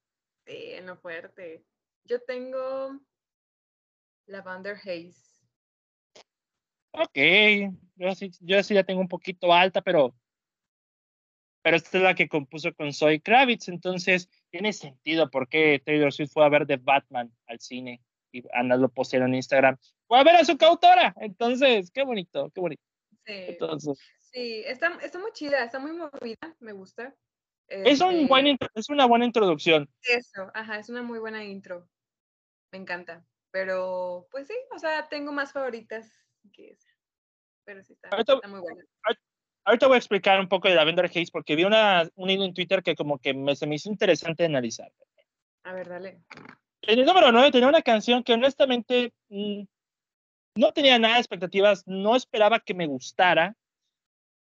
[0.47, 1.65] Sí, en lo fuerte.
[2.05, 3.01] Yo tengo
[4.27, 5.35] Lavender Haze.
[6.93, 7.19] Ok,
[7.97, 10.15] yo sí, yo sí ya tengo un poquito alta, pero,
[11.63, 16.13] pero esta es la que compuso con Zoe Kravitz, entonces tiene sentido por qué Taylor
[16.13, 18.01] Swift fue a ver The Batman al cine
[18.33, 19.77] y Ana lo pusieron en Instagram.
[20.07, 22.83] Fue a ver a su cautora, entonces, qué bonito, qué bonito.
[23.27, 23.99] Sí, entonces,
[24.35, 27.15] sí está, está muy chida, está muy movida, me gusta.
[27.69, 29.89] Es, un este buen, es una buena introducción.
[30.03, 31.89] Eso, ajá, es una muy buena intro.
[32.73, 33.25] Me encanta.
[33.51, 36.11] Pero, pues sí, o sea, tengo más favoritas
[36.53, 36.77] que
[37.65, 38.83] Pero sí está, muy bueno.
[39.67, 42.45] Ahorita voy a explicar un poco de la Vendor Haze porque vi una, un hilo
[42.45, 44.93] en Twitter que como que me, se me hizo interesante analizar.
[45.63, 46.21] A ver, dale.
[46.83, 49.63] En el número 9 tenía una canción que honestamente mm,
[50.57, 53.57] no tenía nada de expectativas, no esperaba que me gustara,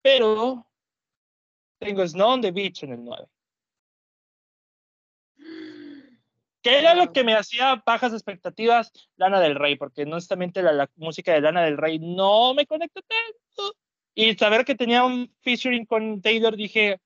[0.01, 0.67] pero
[1.79, 3.27] tengo Snow on the Beach en el 9.
[6.61, 10.89] que era lo que me hacía bajas expectativas Lana del Rey, porque honestamente la, la
[10.95, 13.75] música de Lana del Rey no me conecta tanto.
[14.13, 16.99] Y saber que tenía un featuring con Taylor, dije,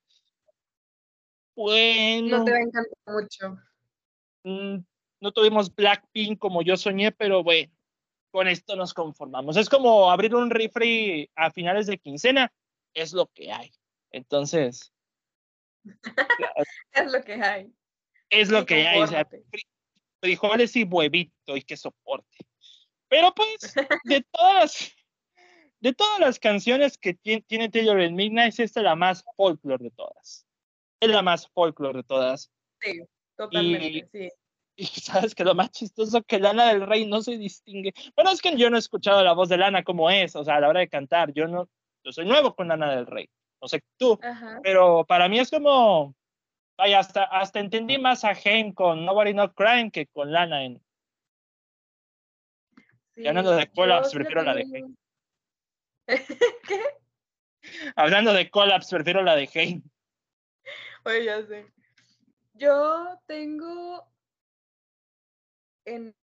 [1.56, 2.39] bueno.
[2.39, 3.58] No te va a encantar mucho.
[4.43, 4.84] Mm,
[5.22, 7.72] no tuvimos Blackpink como yo soñé, pero bueno,
[8.32, 9.56] con esto nos conformamos.
[9.56, 12.52] Es como abrir un refri a finales de quincena,
[12.96, 13.72] es lo que hay.
[14.12, 14.91] Entonces.
[16.93, 17.72] es lo que hay
[18.30, 19.28] es lo que hay, o sea,
[20.22, 22.38] frijoles y huevito y que soporte.
[23.08, 23.74] Pero pues,
[24.04, 24.96] de todas,
[25.80, 29.91] de todas las canciones que tiene, Taylor en Midnight, esta es la más folklore de
[29.91, 30.46] todas.
[31.00, 32.52] Es la más folklore de todas.
[32.82, 33.02] Sí,
[33.36, 34.30] totalmente, sí.
[34.78, 37.93] Y sabes que lo más chistoso que Lana del Rey no se distingue.
[38.14, 40.58] Bueno, es que yo no he escuchado la voz de Lana como es, o sea,
[40.58, 41.32] a la hora de cantar.
[41.32, 41.70] Yo no,
[42.06, 43.28] yo soy nuevo con Lana del Rey.
[43.62, 44.20] No sé tú,
[44.62, 46.16] pero para mí es como,
[46.78, 50.84] Vaya, hasta, hasta entendí más a Haim con Nobody Not Crying que con Lana en.
[53.26, 54.95] hablando de Collapse, prefiero la de Haim.
[56.68, 56.82] ¿Qué?
[57.95, 59.84] Hablando de Collapse, prefiero la de Haim.
[61.06, 61.66] Oye, ya sé.
[62.53, 64.08] Yo tengo
[65.86, 66.14] en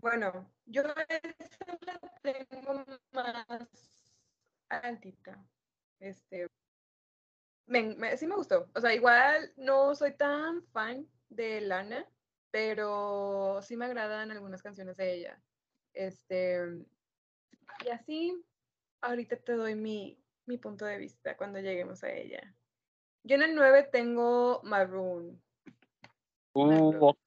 [0.00, 3.68] bueno, yo esa la tengo más
[4.78, 5.38] altita.
[6.00, 6.48] Este,
[7.66, 8.68] me, sí me gustó.
[8.74, 12.06] O sea, igual no soy tan fan de Lana,
[12.50, 15.40] pero sí me agradan algunas canciones de ella.
[15.94, 16.60] Este,
[17.84, 18.44] y así,
[19.00, 22.54] ahorita te doy mi, mi punto de vista cuando lleguemos a ella.
[23.24, 25.40] Yo en el 9 tengo Maroon.
[26.54, 27.18] Uh, ok.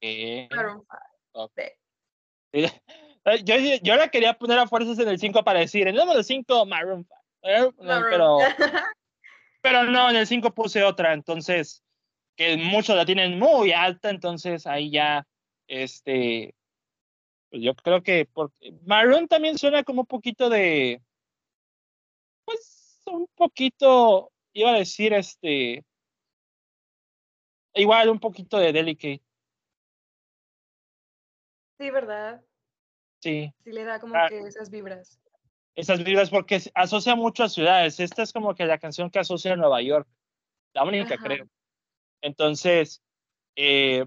[0.51, 0.85] Maroon
[1.33, 1.51] 5.
[1.55, 2.65] Sí.
[3.43, 6.21] Yo, yo la quería poner a fuerzas en el 5 para decir, en el número
[6.21, 7.24] 5, Maroon 5.
[7.45, 8.37] Eh, pero,
[9.61, 11.83] pero no, en el 5 puse otra, entonces,
[12.35, 15.27] que muchos la tienen muy alta, entonces ahí ya,
[15.67, 16.55] este,
[17.51, 18.51] pues yo creo que por,
[18.85, 21.03] Maroon también suena como un poquito de,
[22.45, 25.85] pues, un poquito, iba a decir, este,
[27.75, 29.21] igual un poquito de Delicate.
[31.77, 32.43] Sí, ¿verdad?
[33.21, 33.53] Sí.
[33.63, 34.27] Sí le da como ah.
[34.29, 35.19] que esas vibras.
[35.75, 37.99] Esas vibras porque asocia mucho a ciudades.
[37.99, 40.07] Esta es como que la canción que asocia a Nueva York.
[40.73, 41.47] La única, creo.
[42.21, 43.01] Entonces,
[43.55, 44.05] eh,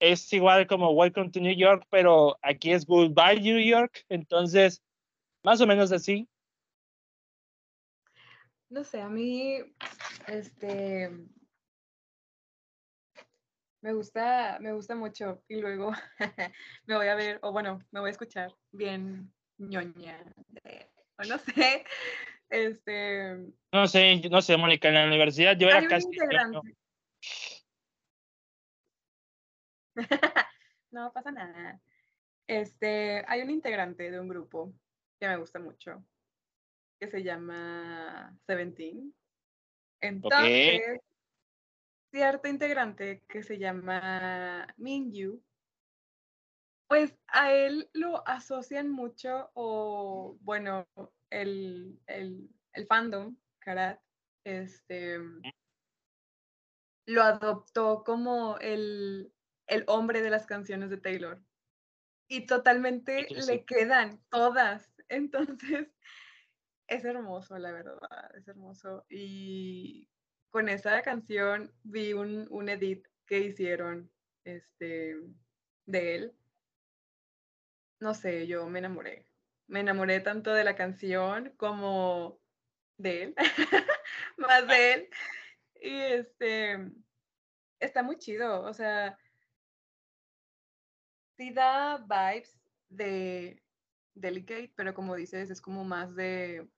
[0.00, 4.04] es igual como Welcome to New York, pero aquí es Goodbye New York.
[4.08, 4.82] Entonces,
[5.42, 6.28] más o menos así.
[8.70, 9.58] No sé, a mí,
[10.26, 11.10] este,
[13.80, 15.92] me gusta, me gusta mucho y luego
[16.86, 20.18] me voy a ver, o bueno, me voy a escuchar bien ñoña,
[21.18, 21.84] o no sé,
[22.48, 23.36] este...
[23.72, 26.08] No sé, no sé, Mónica, en la universidad yo era casi...
[30.90, 31.80] no pasa nada.
[32.46, 34.72] Este, hay un integrante de un grupo
[35.20, 36.02] que me gusta mucho,
[36.98, 39.14] que se llama Seventeen.
[40.00, 41.00] Entonces,
[42.10, 45.42] cierto integrante que se llama Mingyu,
[46.88, 50.88] pues a él lo asocian mucho, o bueno,
[51.30, 54.00] el, el, el fandom, Karat,
[54.44, 55.18] este,
[57.06, 59.32] lo adoptó como el,
[59.66, 61.42] el hombre de las canciones de Taylor.
[62.30, 64.92] Y totalmente le quedan todas.
[65.08, 65.88] Entonces,
[66.86, 68.00] es hermoso, la verdad,
[68.36, 69.06] es hermoso.
[69.08, 70.08] Y
[70.50, 74.10] con esa canción vi un, un edit que hicieron
[74.44, 75.16] este,
[75.86, 76.37] de él.
[78.00, 79.26] No sé, yo me enamoré.
[79.66, 82.40] Me enamoré tanto de la canción como
[82.96, 83.34] de él,
[84.38, 85.08] más de él.
[85.80, 86.90] Y este,
[87.78, 89.18] está muy chido, o sea,
[91.36, 93.62] sí da vibes de
[94.14, 96.68] Delicate, pero como dices, es como más de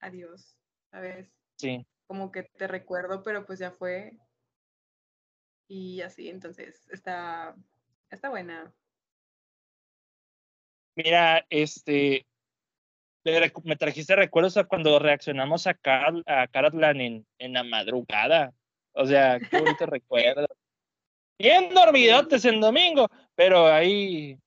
[0.00, 0.58] adiós,
[0.90, 1.30] ¿sabes?
[1.56, 4.16] Sí como que te recuerdo, pero pues ya fue.
[5.68, 7.56] Y así, entonces está,
[8.10, 8.72] está buena.
[10.96, 12.26] Mira, este,
[13.64, 18.52] me trajiste recuerdos a cuando reaccionamos a, Carl, a Caratlan en, en la madrugada.
[18.92, 20.46] O sea, qué bonito recuerdo.
[21.38, 24.38] Bien dormidotes en domingo, pero ahí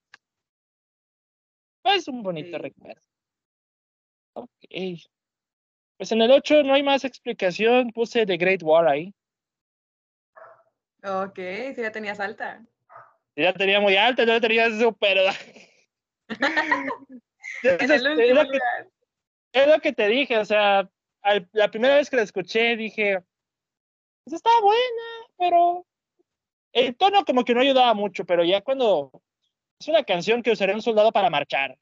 [1.96, 3.02] es un bonito recuerdo.
[4.34, 4.50] Ok.
[5.98, 9.14] Pues en el 8 no hay más explicación, puse The Great War ahí.
[11.04, 11.40] Ok,
[11.76, 12.66] si la tenías alta.
[13.36, 14.70] Si la tenía muy alta, yo la tenía
[17.64, 20.90] es, es, lo que, te dije, o sea,
[21.52, 23.20] la primera vez que la escuché dije,
[24.24, 25.86] pues está buena, pero
[26.74, 29.12] el tono como que no ayudaba mucho, pero ya cuando
[29.80, 31.78] es una canción que usaría un soldado para marchar,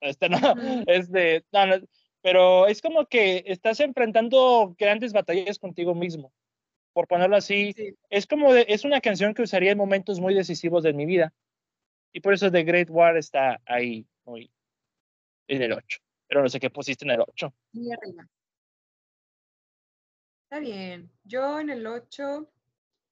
[0.00, 0.38] este no,
[0.86, 1.76] es de, no, no,
[2.24, 6.32] pero es como que estás enfrentando grandes batallas contigo mismo,
[6.94, 7.74] por ponerlo así.
[8.08, 11.34] Es como, es una canción que usaría en momentos muy decisivos de mi vida.
[12.14, 14.48] Y por eso The Great War está ahí, muy,
[15.48, 15.98] en el 8.
[16.28, 17.52] Pero no sé qué pusiste en el 8.
[17.72, 18.28] Muy arriba.
[20.44, 21.10] Está bien.
[21.24, 22.48] Yo en el 8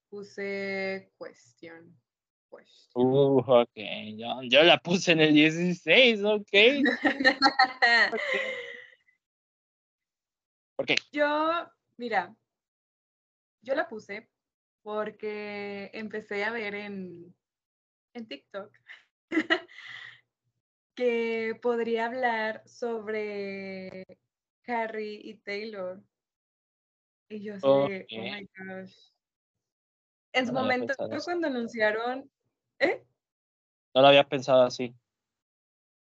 [0.09, 2.01] puse Question.
[2.95, 3.77] Uh, ok.
[4.49, 6.39] Yo, la puse en el 16, ok.
[6.39, 6.83] okay.
[10.77, 10.95] ¿Por qué?
[11.11, 12.37] Yo, mira,
[13.63, 14.29] yo la puse
[14.83, 17.35] porque empecé a ver en,
[18.15, 18.73] en TikTok
[20.95, 24.05] que podría hablar sobre
[24.67, 26.03] Harry y Taylor.
[27.31, 29.13] Y yo sé, oh my gosh.
[30.35, 30.95] En su momento,
[31.25, 32.31] cuando anunciaron,
[32.79, 33.05] ¿eh?
[33.95, 34.95] No lo había pensado así.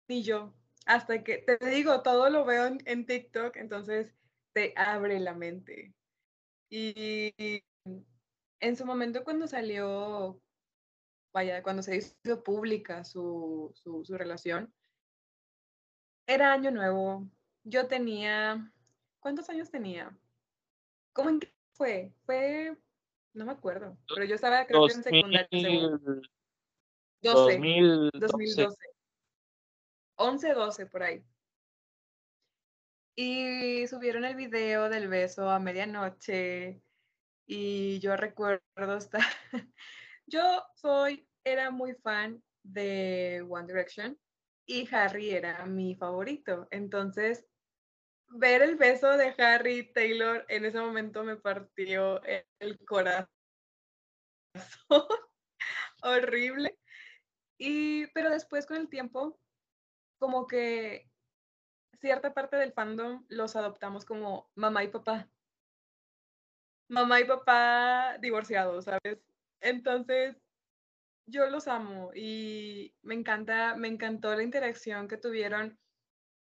[0.09, 0.55] Ni yo.
[0.87, 4.15] Hasta que, te digo, todo lo veo en TikTok, entonces
[4.53, 5.95] te abre la mente.
[6.71, 7.63] Y
[8.61, 10.41] en su momento cuando salió,
[11.35, 14.73] vaya, cuando se hizo pública su, su, relación,
[16.27, 17.29] era año nuevo.
[17.65, 18.73] Yo tenía,
[19.19, 20.17] ¿cuántos años tenía?
[21.13, 22.15] ¿Cómo en qué fue?
[22.25, 22.77] Fue,
[23.35, 26.01] no me acuerdo, pero yo estaba creo que en secundaria.
[27.21, 28.77] 12, 2012.
[30.17, 31.25] 11, 12 por ahí.
[33.17, 36.83] Y subieron el video del beso a medianoche
[37.47, 39.23] y yo recuerdo estar,
[40.27, 44.19] yo soy, era muy fan de One Direction
[44.67, 46.67] y Harry era mi favorito.
[46.71, 47.47] Entonces,
[48.29, 52.23] ver el beso de Harry Taylor en ese momento me partió
[52.59, 53.29] el corazón.
[56.03, 56.79] Horrible.
[57.59, 59.39] Y, pero después con el tiempo,
[60.19, 61.11] como que
[62.01, 65.29] cierta parte del fandom los adoptamos como mamá y papá.
[66.89, 69.19] Mamá y papá divorciados, ¿sabes?
[69.61, 70.37] Entonces,
[71.27, 75.79] yo los amo y me encanta, me encantó la interacción que tuvieron.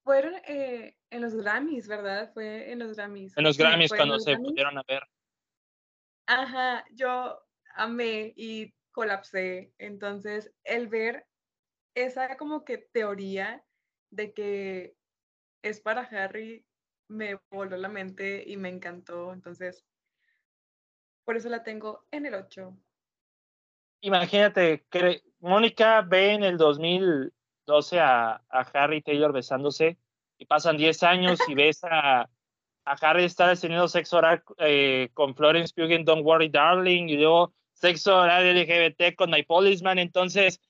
[0.04, 2.32] Fueron eh, en los Grammys, ¿verdad?
[2.34, 3.38] Fue en los Grammys.
[3.38, 5.04] En los Grammys cuando se pudieron a ver.
[6.28, 7.42] Ajá, yo
[7.76, 9.74] amé y colapsé.
[9.78, 11.26] Entonces, el ver
[11.96, 13.64] esa como que teoría
[14.12, 14.96] de que
[15.64, 16.66] es para Harry
[17.10, 19.34] me voló la mente y me encantó.
[19.34, 19.86] Entonces,
[21.26, 22.78] por eso la tengo en el 8.
[24.02, 29.98] Imagínate, que Mónica ve en el 2012 a, a, Harry Taylor besándose
[30.38, 32.30] y pasan 10 años y ves a,
[32.88, 37.18] a Harry estar teniendo sexo oral eh, con Florence Pugh en Don't Worry Darling y
[37.18, 40.00] luego sexo oral LGBT con My Policeman.
[40.00, 40.62] Entonces,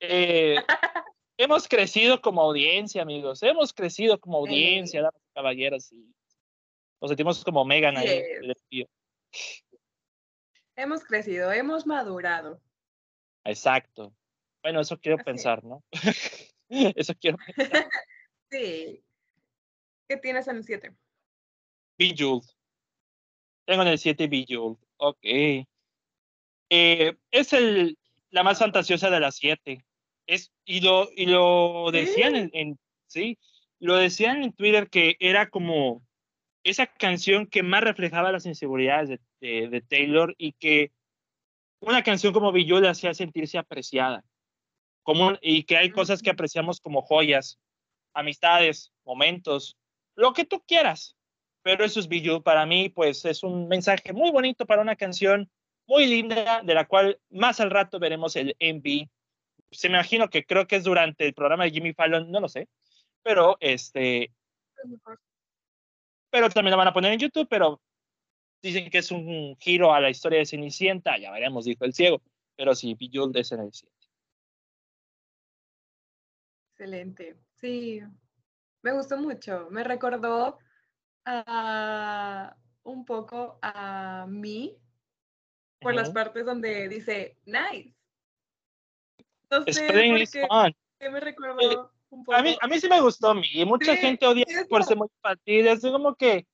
[0.00, 0.56] eh,
[1.38, 3.42] hemos crecido como audiencia, amigos.
[3.42, 5.92] Hemos crecido como audiencia, damas y caballeros.
[5.92, 6.12] Y
[7.00, 8.22] nos sentimos como Megan ahí.
[10.76, 12.60] Hemos crecido, hemos madurado.
[13.44, 14.14] Exacto.
[14.62, 15.84] Bueno, eso quiero pensar, ¿no?
[16.68, 17.88] eso quiero pensar.
[18.50, 19.04] sí.
[20.08, 20.94] ¿Qué tienes en el 7?
[21.98, 22.46] Bejeweled.
[23.66, 24.78] Tengo en el 7 Bejeweled.
[24.96, 25.18] Ok.
[26.70, 27.98] Eh, es el,
[28.30, 29.84] la más fantasiosa de las 7.
[30.26, 33.38] Es, y, lo, y lo decían en, en, sí,
[33.78, 36.02] lo decían en Twitter que era como
[36.64, 40.90] esa canción que más reflejaba las inseguridades de, de, de Taylor y que
[41.80, 44.24] una canción como Billo le hacía sentirse apreciada.
[45.02, 47.58] Como, y que hay cosas que apreciamos como joyas,
[48.14, 49.76] amistades, momentos,
[50.16, 51.14] lo que tú quieras.
[51.62, 52.08] Pero eso es.
[52.42, 55.50] Para mí, pues es un mensaje muy bonito para una canción
[55.86, 59.08] muy linda, de la cual más al rato veremos el MV.
[59.70, 62.48] Se me imagino que creo que es durante el programa de Jimmy Fallon, no lo
[62.48, 62.68] sé.
[63.22, 64.32] Pero este.
[66.30, 67.80] Pero también lo van a poner en YouTube, pero
[68.64, 72.22] dicen que es un giro a la historia de Cenicienta, ya veremos, dijo el ciego,
[72.56, 73.92] pero sí, Bejeweled es 7.
[76.70, 78.00] Excelente, sí,
[78.82, 80.58] me gustó mucho, me recordó
[81.26, 84.78] a, un poco a mí
[85.80, 85.98] por uh -huh.
[85.98, 87.94] las partes donde dice nice.
[89.50, 89.94] No sé por
[90.98, 92.36] qué, me recordó eh, un poco.
[92.36, 94.66] A mí, a mí sí me gustó a mí, mucha Sí, gente odia eso.
[94.68, 96.46] por ser muy infantil, es como que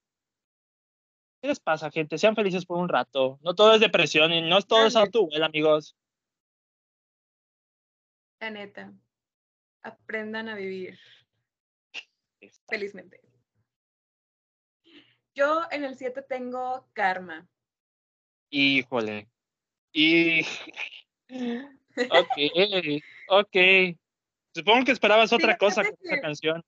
[1.40, 2.18] ¿Qué les pasa, gente?
[2.18, 3.38] Sean felices por un rato.
[3.42, 5.96] No todo es depresión y no todo es autobuel, amigos.
[8.40, 8.92] La neta,
[9.82, 10.98] aprendan a vivir
[12.68, 13.20] felizmente.
[15.34, 17.48] Yo en el 7 tengo karma.
[18.50, 19.28] Híjole.
[19.92, 20.42] Y.
[21.96, 23.56] Ok, ok.
[24.54, 26.64] Supongo que esperabas otra Fíjate cosa con que- esa canción.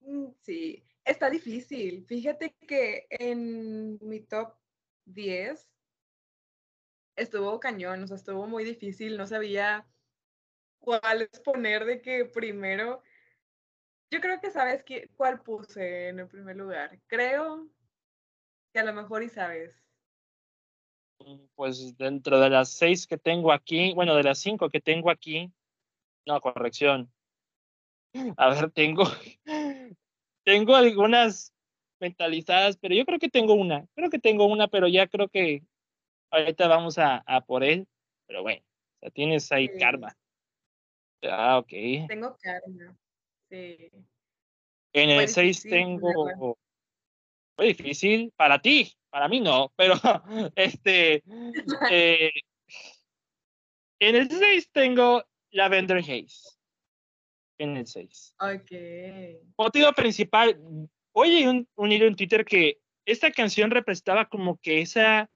[0.00, 2.04] Mm, Sí, está difícil.
[2.06, 4.54] Fíjate que en mi top
[5.04, 5.70] 10
[7.16, 9.86] estuvo cañón, o sea, estuvo muy difícil, no sabía
[10.78, 13.02] cuál poner de que primero.
[14.10, 17.00] Yo creo que sabes qué- cuál puse en el primer lugar.
[17.06, 17.68] Creo
[18.72, 19.82] que a lo mejor y sabes.
[21.54, 25.52] Pues dentro de las seis que tengo aquí, bueno, de las cinco que tengo aquí,
[26.26, 27.10] no, corrección.
[28.36, 29.04] A ver, tengo,
[30.44, 31.52] tengo algunas
[32.00, 35.62] mentalizadas, pero yo creo que tengo una, creo que tengo una, pero ya creo que
[36.30, 37.86] ahorita vamos a, a por él,
[38.26, 38.62] pero bueno,
[39.00, 39.78] ya tienes ahí Sí.
[39.78, 40.16] karma.
[41.22, 41.68] Ah, ok.
[42.08, 42.96] Tengo karma.
[43.50, 43.90] Sí.
[44.92, 46.12] En Fue el 6 difícil tengo.
[46.12, 46.52] ponerla.
[47.56, 49.94] Fue difícil para ti, para mí no, pero
[50.56, 51.22] este.
[51.90, 52.32] eh,
[54.00, 56.53] en el 6 tengo Lavender Haze.
[57.58, 58.34] En el 6.
[58.40, 58.72] Ok.
[59.56, 60.58] Motivo principal.
[61.12, 65.30] Oye, un, un hilo en Twitter que esta canción representaba como que esa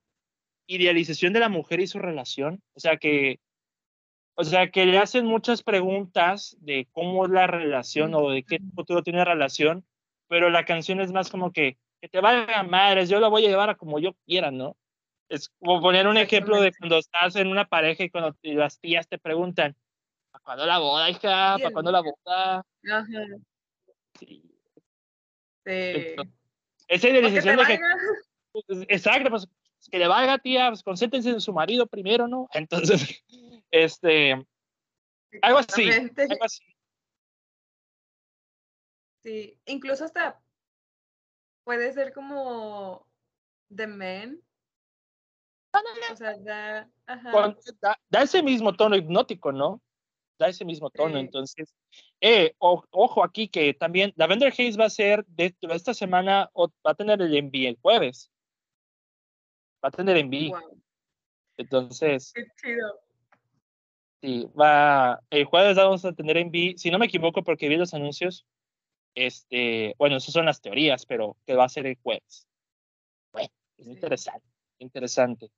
[0.67, 2.63] idealización de la mujer y su relación.
[2.75, 3.41] O sea que.
[4.41, 8.61] O sea, que le hacen muchas preguntas de cómo es la relación o de qué
[8.73, 9.85] futuro tiene la relación,
[10.29, 13.49] pero la canción es más como que, que te valga madres, yo la voy a
[13.49, 14.77] llevar a como yo quiera, ¿no?
[15.29, 19.09] Es como poner un ejemplo de cuando estás en una pareja y cuando las tías
[19.09, 19.75] te preguntan,
[20.49, 21.21] ¿para cuándo la boda, hija?
[21.21, 21.73] ¿Para Bien.
[21.73, 22.67] cuándo la boda?
[22.91, 23.07] Ajá.
[24.19, 24.43] Sí.
[25.67, 26.17] Sí.
[26.89, 27.79] Esa idealización de que.
[28.89, 29.47] Exacto, pues
[29.91, 32.49] que le valga, tía, pues concéntrense en su marido primero, ¿no?
[32.55, 33.23] Entonces,
[33.71, 34.47] este.
[35.43, 35.91] Algo así.
[35.91, 36.65] Algo así.
[39.23, 40.41] Sí, incluso hasta
[41.65, 43.07] puede ser como
[43.75, 44.43] The Men.
[46.11, 46.89] O sea, da,
[48.09, 49.83] da, ese mismo tono hipnótico, ¿no?
[50.39, 51.19] Da ese mismo tono.
[51.19, 51.75] Entonces,
[52.21, 56.93] eh, ojo aquí que también Lavender Haze va a ser de, esta semana, o va
[56.93, 58.31] a tener el envío el jueves.
[59.85, 60.57] Va a tener envío.
[61.57, 62.33] Entonces.
[62.35, 63.01] Qué chido.
[64.21, 65.21] Sí, va.
[65.31, 68.47] El jueves vamos a tener envío, si no me equivoco, porque vi los anuncios.
[69.15, 72.47] Este, bueno, esas son las teorías, pero que va a ser el jueves.
[73.33, 74.47] Bueno, es interesante,
[74.79, 75.51] interesante.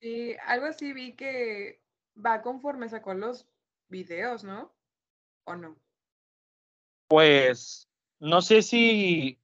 [0.00, 1.80] Sí, algo así vi que
[2.14, 3.46] va conforme sacó los
[3.88, 4.74] videos, ¿no?
[5.44, 5.76] ¿O no?
[7.08, 9.38] Pues no sé si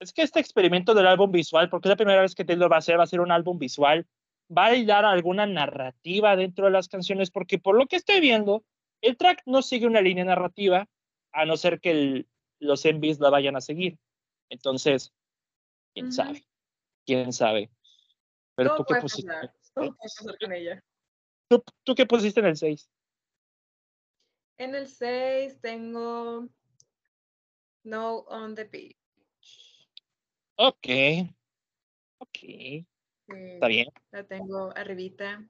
[0.00, 2.76] es que este experimento del álbum visual, porque es la primera vez que Taylor va
[2.76, 4.06] a hacer, va a ser un álbum visual,
[4.56, 8.64] va a dar alguna narrativa dentro de las canciones, porque por lo que estoy viendo,
[9.02, 10.88] el track no sigue una línea narrativa,
[11.32, 12.26] a no ser que
[12.58, 13.98] los MVs la vayan a seguir.
[14.48, 15.12] Entonces,
[15.94, 16.44] quién sabe,
[17.06, 17.70] quién sabe.
[18.56, 19.32] Pero tú qué pusiste.
[21.48, 22.90] ¿Tú, ¿Tú qué pusiste en el 6?
[24.60, 26.46] En el 6 tengo
[27.82, 28.94] No on the Beach.
[30.56, 30.86] Ok.
[32.18, 32.38] Ok.
[33.26, 33.88] Está bien.
[34.10, 35.42] La tengo arribita.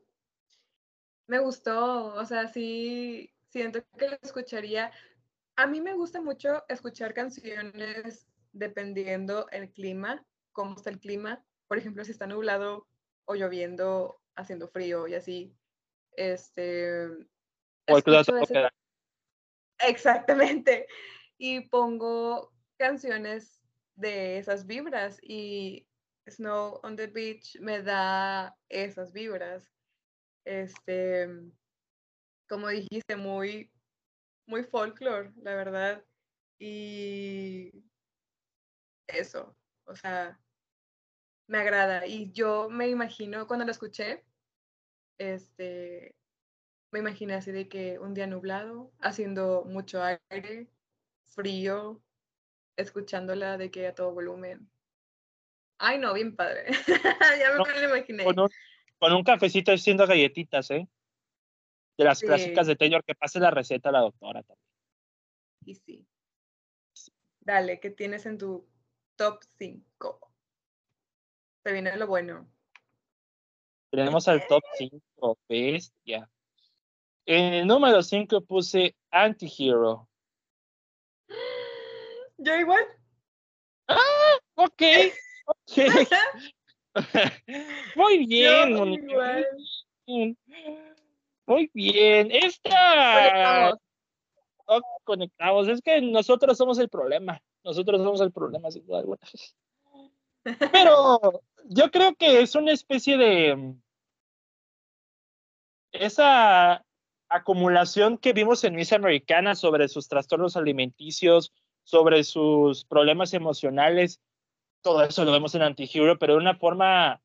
[1.27, 4.93] Me gustó, o sea, sí, siento que la escucharía.
[5.57, 11.45] A mí me gusta mucho escuchar canciones dependiendo el clima, cómo está el clima.
[11.67, 12.87] Por ejemplo, si está nublado
[13.25, 15.53] o lloviendo, haciendo frío y así.
[16.13, 17.09] Este.
[17.89, 18.01] O
[19.83, 20.87] Exactamente.
[21.39, 23.61] Y pongo canciones
[23.95, 25.87] de esas vibras y
[26.29, 29.71] Snow on the Beach me da esas vibras.
[30.45, 31.29] Este,
[32.49, 33.71] como dijiste, muy,
[34.47, 36.05] muy folklore, la verdad.
[36.59, 37.71] Y
[39.09, 39.57] eso,
[39.87, 40.39] o sea,
[41.49, 42.07] me agrada.
[42.07, 44.25] Y yo me imagino, cuando lo escuché,
[45.19, 46.15] este,
[46.93, 50.69] me imaginé así de que un día nublado, haciendo mucho aire,
[51.25, 52.01] frío,
[52.77, 54.71] escuchándola de que a todo volumen.
[55.79, 56.67] Ay, no, bien padre.
[57.39, 58.25] ya me lo imaginé.
[58.25, 60.87] Con un, cafecito haciendo galletitas, ¿eh?
[61.97, 64.67] De las clásicas de Taylor, que pase la receta a la doctora también.
[65.65, 66.07] Y sí.
[67.41, 68.69] Dale, ¿qué tienes en tu
[69.17, 70.33] top 5?
[71.65, 72.47] Se viene lo bueno.
[73.91, 76.29] Tenemos al top 5, bestia.
[77.33, 80.09] En el número 5 puse Antihero.
[82.39, 82.83] Yo igual.
[83.87, 84.83] Ah, ok.
[87.95, 88.75] Muy bien,
[91.47, 92.33] Muy bien.
[92.33, 93.79] Esta.
[95.05, 95.69] Conectamos.
[95.69, 97.41] Es que nosotros somos el problema.
[97.63, 99.21] Nosotros somos el problema, sin duda alguna.
[100.73, 103.77] Pero yo creo que es una especie de.
[105.93, 106.85] Esa
[107.31, 111.53] acumulación que vimos en Miss Americana sobre sus trastornos alimenticios,
[111.85, 114.21] sobre sus problemas emocionales,
[114.83, 117.23] todo eso lo vemos en Antihero, pero de una forma,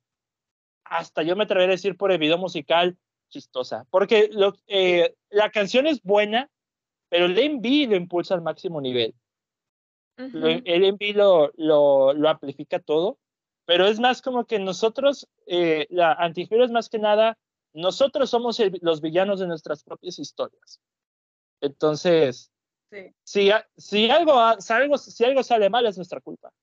[0.83, 2.97] hasta yo me atrevería a decir por el video musical,
[3.29, 3.85] chistosa.
[3.89, 6.49] Porque lo, eh, la canción es buena,
[7.09, 9.15] pero el MV lo impulsa al máximo nivel.
[10.17, 13.17] El MV lo, lo, lo, amplifica todo,
[13.65, 17.37] pero es más como que nosotros, eh, la Antihero es más que nada
[17.75, 20.81] nosotros somos los villanos de nuestras propias historias.
[21.61, 22.51] Entonces,
[23.23, 26.53] si, si, algo, si, algo, si algo sale mal es nuestra culpa.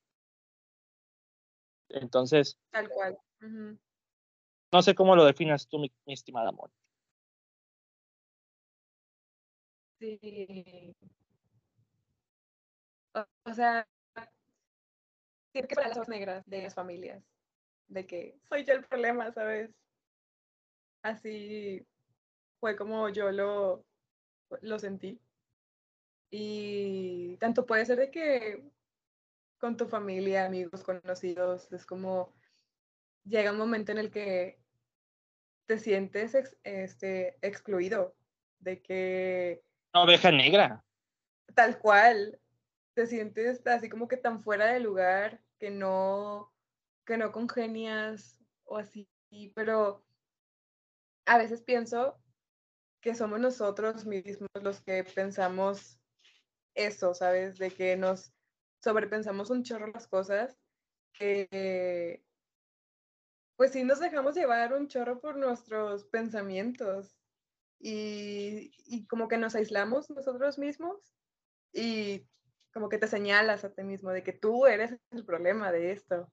[1.89, 2.57] Entonces.
[2.71, 3.17] Tal cual.
[4.71, 6.71] No sé cómo lo definas tú, mi, estimada amor.
[9.99, 10.95] Sí.
[13.45, 13.87] O, sea,
[15.51, 17.23] tiene que para las negras de las familias.
[17.87, 19.69] De que soy yo el problema, ¿sabes?
[21.03, 21.85] Así
[22.59, 23.85] fue como yo lo,
[24.61, 25.19] lo sentí.
[26.31, 28.63] Y tanto puede ser de que
[29.59, 32.33] con tu familia, amigos, conocidos, es como
[33.25, 34.59] llega un momento en el que
[35.65, 38.15] te sientes este, excluido,
[38.59, 39.63] de que...
[39.93, 40.83] Oveja negra.
[41.53, 42.39] Tal cual,
[42.93, 46.51] te sientes así como que tan fuera de lugar que no,
[47.05, 49.07] que no congenias o así,
[49.55, 50.03] pero
[51.33, 52.21] a veces pienso
[53.01, 55.99] que somos nosotros mismos los que pensamos
[56.75, 57.57] eso, ¿sabes?
[57.57, 58.31] De que nos
[58.83, 60.59] sobrepensamos un chorro las cosas,
[61.13, 62.23] que
[63.55, 67.17] pues sí nos dejamos llevar un chorro por nuestros pensamientos
[67.79, 71.15] y, y como que nos aislamos nosotros mismos
[71.73, 72.27] y
[72.73, 76.31] como que te señalas a ti mismo de que tú eres el problema de esto.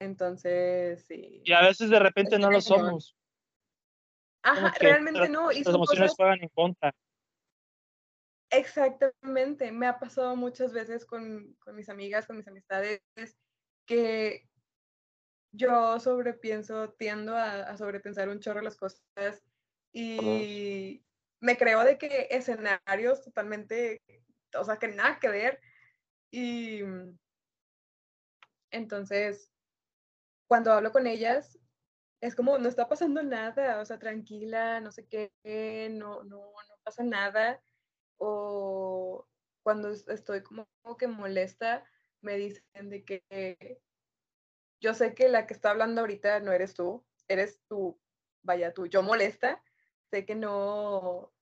[0.00, 1.40] Entonces, sí.
[1.44, 3.16] Y a veces de repente no lo somos.
[4.46, 5.50] Ajá, realmente no.
[5.50, 6.94] Y las emociones juegan en contra.
[8.50, 9.72] Exactamente.
[9.72, 13.02] Me ha pasado muchas veces con, con mis amigas, con mis amistades,
[13.86, 14.48] que
[15.52, 19.02] yo sobrepienso, tiendo a, a sobrepensar un chorro las cosas
[19.92, 21.02] y
[21.40, 24.02] me creo de que escenarios totalmente,
[24.54, 25.60] o sea, que nada que ver.
[26.30, 26.82] Y
[28.70, 29.50] entonces,
[30.46, 31.55] cuando hablo con ellas,
[32.26, 35.30] es como, no está pasando nada, o sea, tranquila, no sé qué,
[35.92, 37.62] no, no, no pasa nada.
[38.18, 39.28] O
[39.62, 40.66] cuando estoy como
[40.98, 41.84] que molesta,
[42.22, 43.80] me dicen de que
[44.80, 48.00] yo sé que la que está hablando ahorita no eres tú, eres tú,
[48.42, 49.62] vaya tú, yo molesta,
[50.10, 51.32] sé que no,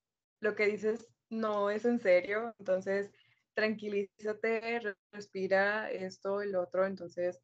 [0.41, 3.11] lo que dices no es en serio, entonces
[3.55, 7.41] tranquilízate, respira esto, el otro, entonces,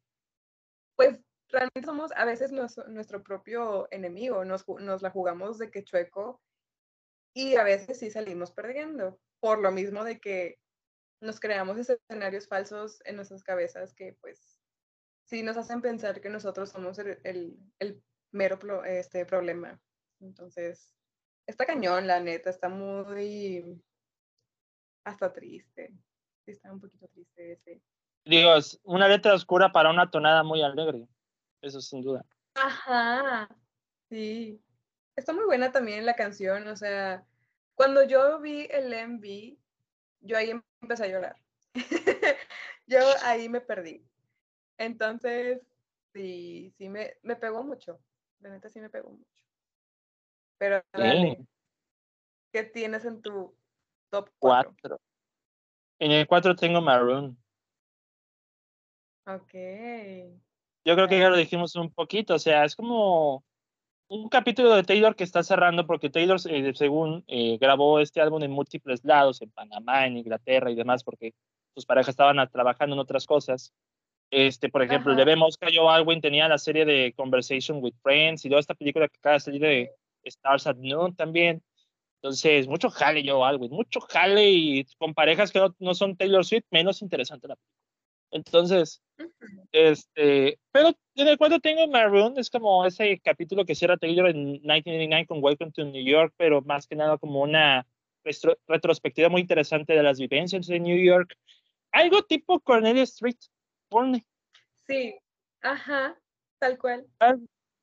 [0.95, 1.19] pues
[1.51, 6.41] realmente somos a veces nuestro, propio enemigo, nos, nos, la jugamos de que chueco
[7.33, 10.59] y a veces sí salimos perdiendo, por lo mismo de que
[11.21, 14.59] nos creamos escenarios falsos en nuestras cabezas que pues
[15.25, 17.19] sí nos hacen pensar que nosotros somos el,
[17.79, 18.03] el,
[18.33, 19.79] mero este, problema.
[20.19, 20.93] Entonces,
[21.45, 23.81] está cañón, la neta, está muy
[25.03, 25.93] hasta triste.
[26.45, 27.81] está un poquito triste ese.
[28.25, 31.07] Digo, es una letra oscura para una tonada muy alegre.
[31.61, 32.25] Eso sin duda.
[32.55, 33.47] Ajá,
[34.09, 34.61] sí.
[35.15, 37.25] Está muy buena también la canción, o sea,
[37.75, 39.57] cuando yo vi el MV,
[40.21, 40.51] yo ahí
[40.81, 41.35] empecé a llorar.
[42.87, 44.05] yo ahí me perdí.
[44.77, 45.61] Entonces,
[46.13, 47.99] sí, sí me, me pegó mucho.
[48.39, 49.43] La neta sí me pegó mucho.
[50.57, 50.83] Pero
[52.51, 53.55] ¿qué tienes en tu
[54.09, 54.99] top 4?
[55.99, 57.37] En el 4 tengo Maroon.
[59.25, 59.53] Ok.
[60.83, 63.43] Yo creo que ya lo dijimos un poquito, o sea, es como
[64.07, 68.43] un capítulo de Taylor que está cerrando porque Taylor, eh, según eh, grabó este álbum
[68.43, 71.33] en múltiples lados, en Panamá, en Inglaterra y demás, porque
[71.73, 73.73] sus parejas estaban trabajando en otras cosas.
[74.31, 78.45] Este, por ejemplo, le vemos que Joe Alwyn tenía la serie de Conversation with Friends
[78.45, 79.91] y toda esta película que acaba de salir de
[80.23, 81.61] Stars at Noon también.
[82.21, 86.65] Entonces, mucho jale Joe Alwyn, mucho jale y con parejas que no, son Taylor Swift,
[86.69, 87.80] menos interesante la película.
[88.31, 89.01] Entonces,
[89.71, 94.53] este, pero en el cual tengo Maroon, es como ese capítulo que cierra Taylor en
[94.53, 97.85] 1989 con Welcome to New York, pero más que nada como una
[98.67, 101.35] retrospectiva muy interesante de las vivencias de New York.
[101.91, 103.37] Algo tipo Cornelia Street,
[104.87, 105.15] Sí,
[105.61, 106.17] ajá,
[106.59, 107.05] tal cual.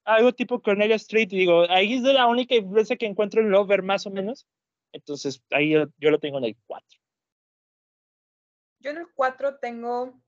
[0.05, 3.83] Algo tipo Cornelia Street, digo, ahí es de la única influencia que encuentro en Lover,
[3.83, 4.47] más o menos.
[4.93, 6.99] Entonces, ahí yo, lo tengo en el 4.
[8.81, 10.19] Yo en el 4 tengo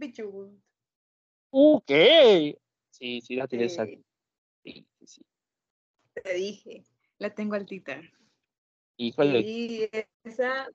[0.00, 0.58] Bejeweled.
[1.50, 1.90] Ok.
[2.90, 4.04] Sí, sí, la tienes sí.
[4.64, 5.22] Sí, sí,
[6.14, 6.84] Te dije,
[7.18, 8.00] la tengo altita.
[8.96, 9.40] Híjole.
[9.40, 9.88] Y
[10.24, 10.68] esa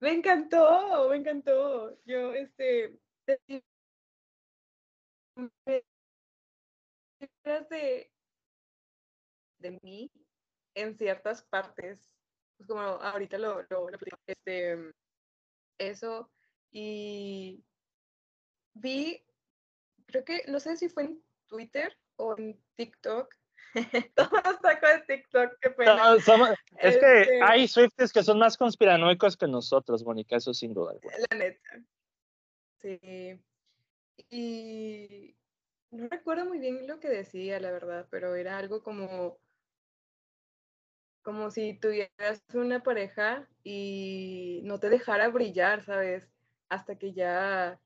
[0.00, 1.98] me encantó, me encantó.
[2.04, 3.62] Yo, este, de,
[9.58, 10.10] de mí
[10.74, 12.16] en ciertas partes,
[12.56, 13.88] pues como ahorita lo, lo,
[14.26, 14.92] este,
[15.78, 16.30] eso,
[16.70, 17.64] y
[18.74, 19.24] vi,
[20.06, 23.34] creo que, no sé si fue en Twitter o en TikTok,
[24.14, 26.14] Todos saco de TikTok, qué pena.
[26.14, 30.94] es que este hay Swifties que son más conspiranoicos que nosotros, Mónica, eso sin duda.
[31.30, 31.82] La neta.
[32.80, 33.40] Sí.
[34.30, 35.36] Y
[35.90, 39.38] no recuerdo muy bien lo que decía, la verdad, pero era algo como,
[41.22, 46.28] como si tuvieras una pareja y no te dejara brillar, ¿sabes?
[46.68, 47.80] Hasta que ya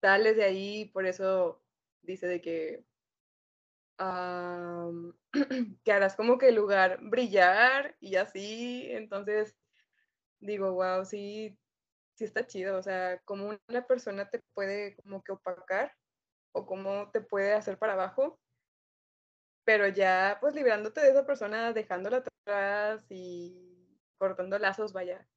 [0.00, 1.62] sales de ahí, por eso
[2.02, 2.84] dice de que
[5.84, 9.56] que harás como que el lugar brillar y así, entonces
[10.40, 11.58] digo, wow, sí,
[12.14, 15.92] sí está chido, o sea, como una persona te puede como que opacar
[16.52, 18.40] o cómo te puede hacer para abajo,
[19.64, 25.28] pero ya pues liberándote de esa persona, dejándola atrás y cortando lazos, vaya,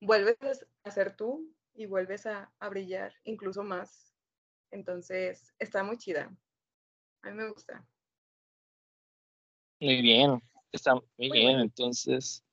[0.00, 0.36] vuelves
[0.84, 4.14] a ser tú y vuelves a, a brillar incluso más.
[4.70, 6.34] Entonces, está muy chida.
[7.22, 7.86] A mí me gusta.
[9.80, 10.40] Muy bien,
[10.70, 11.60] está muy bien.
[11.60, 12.44] Entonces,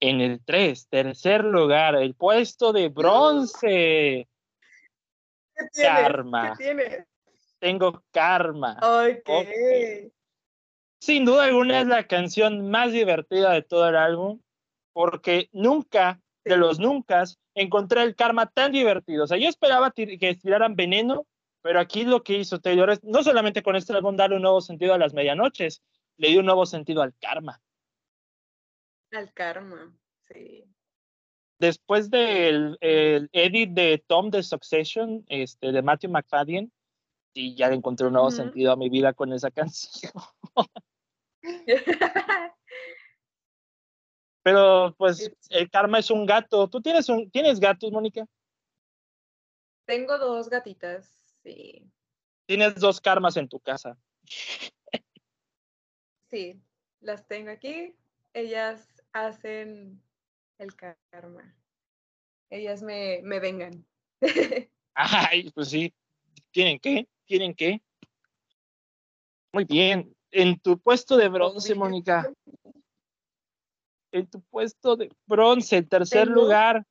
[0.00, 4.28] en el 3, tercer lugar, el puesto de bronce.
[5.72, 6.56] karma.
[6.58, 7.06] ¿Qué tienes?
[7.58, 8.78] Tengo karma.
[8.82, 9.30] Ok.
[11.00, 14.40] Sin duda alguna es la canción más divertida de todo el álbum,
[14.92, 19.24] porque nunca, de los nunca, encontré el karma tan divertido.
[19.24, 21.26] O sea, yo esperaba que estiraran veneno,
[21.62, 24.60] pero aquí lo que hizo Taylor es, no solamente con este álbum darle un nuevo
[24.60, 25.82] sentido a las medianoches,
[26.16, 27.60] le dio un nuevo sentido al karma.
[29.12, 29.96] Al karma,
[30.28, 30.64] sí.
[31.58, 36.72] Después del el edit de Tom de Succession, este, de Matthew McFadden,
[37.32, 40.12] sí, ya encontré un nuevo sentido a mi vida con esa canción.
[44.44, 46.68] Pero pues el karma es un gato.
[46.68, 48.26] ¿Tú tienes, un, ¿tienes gatos, Mónica?
[49.86, 51.90] Tengo dos gatitas, sí.
[52.46, 53.96] Tienes dos karmas en tu casa.
[56.30, 56.60] Sí,
[57.00, 57.96] las tengo aquí.
[58.34, 60.02] Ellas hacen
[60.58, 61.56] el karma.
[62.50, 63.86] Ellas me, me vengan.
[64.94, 65.94] Ay, pues sí.
[66.50, 67.08] ¿Tienen qué?
[67.24, 67.80] ¿Tienen qué?
[69.54, 70.14] Muy bien.
[70.30, 72.30] En tu puesto de bronce, Mónica.
[74.14, 76.86] En tu puesto de bronce, en tercer lugar,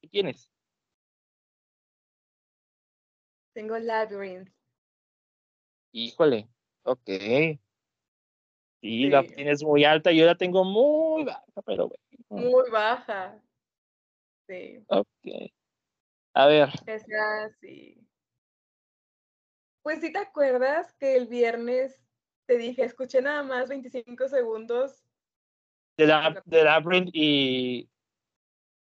[0.00, 0.50] ¿qué tienes?
[3.52, 4.50] Tengo Labyrinth.
[5.92, 6.48] Híjole,
[6.82, 7.08] ok.
[8.80, 12.50] Sí, la tienes muy alta, yo la tengo muy baja, pero bueno.
[12.50, 13.40] Muy baja.
[14.48, 14.84] Sí.
[14.88, 15.52] Ok.
[16.34, 16.68] A ver.
[16.84, 18.04] Esa sí.
[19.82, 22.02] Pues sí te acuerdas que el viernes
[22.46, 25.05] te dije, escuché nada más 25 segundos.
[25.96, 27.90] De la, de y,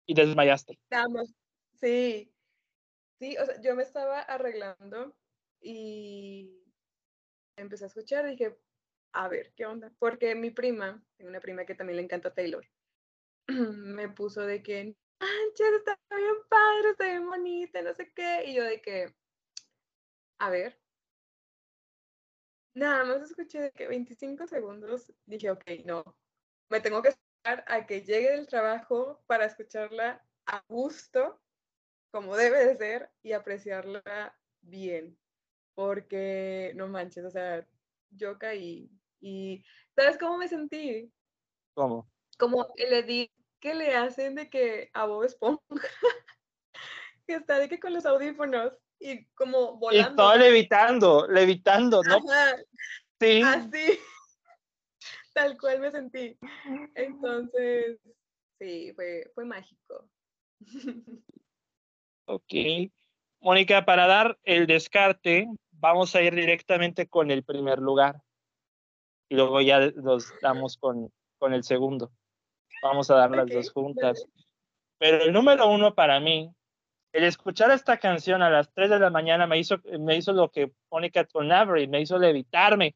[0.08, 0.80] y desmayaste.
[0.90, 1.34] Vamos,
[1.74, 2.32] sí.
[3.20, 5.16] Sí, o sea, yo me estaba arreglando
[5.62, 6.64] y
[7.56, 8.58] empecé a escuchar, dije,
[9.14, 9.94] a ver, ¿qué onda?
[10.00, 12.66] Porque mi prima, tengo una prima que también le encanta Taylor,
[13.48, 18.56] me puso de que, manches, está bien padre, está bien bonita, no sé qué, y
[18.56, 19.16] yo de que,
[20.40, 20.78] a ver,
[22.76, 26.04] Nada más escuché de que 25 segundos, dije, ok, no,
[26.70, 31.42] me tengo que esperar a que llegue del trabajo para escucharla a gusto,
[32.12, 35.18] como debe de ser, y apreciarla bien,
[35.76, 37.68] porque no manches, o sea,
[38.12, 38.90] yo caí
[39.20, 39.64] y
[39.96, 41.12] ¿sabes cómo me sentí?
[41.74, 42.10] ¿Cómo?
[42.38, 45.62] Como el edit que le hacen de que a Bob Esponja,
[47.28, 50.12] que está de que con los audífonos y como volando.
[50.12, 52.20] Y todo levitando, levitando, ¿no?
[53.20, 53.42] Sí.
[53.44, 54.00] Así,
[55.36, 56.38] tal cual me sentí.
[56.96, 58.00] Entonces,
[58.60, 60.10] sí, fue, fue mágico.
[62.28, 62.54] Ok.
[63.40, 68.20] Mónica, para dar el descarte, vamos a ir directamente con el primer lugar.
[69.30, 72.12] Y luego ya nos damos con, con el segundo.
[72.82, 74.26] Vamos a dar las dos juntas.
[74.98, 76.52] Pero el número uno para mí
[77.16, 80.52] el escuchar esta canción a las 3 de la mañana me hizo, me hizo lo
[80.52, 82.94] que pone con Avery, me hizo levitarme.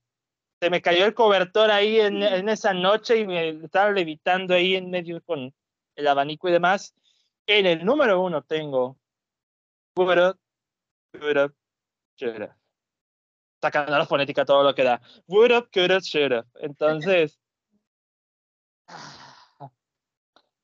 [0.62, 4.76] Se me cayó el cobertor ahí en, en, esa noche y me estaba levitando ahí
[4.76, 5.54] en medio con
[5.96, 6.94] el abanico y demás.
[7.48, 8.98] En el número uno tengo.
[13.62, 15.02] Sacando la fonética todo lo que da.
[16.56, 17.40] Entonces,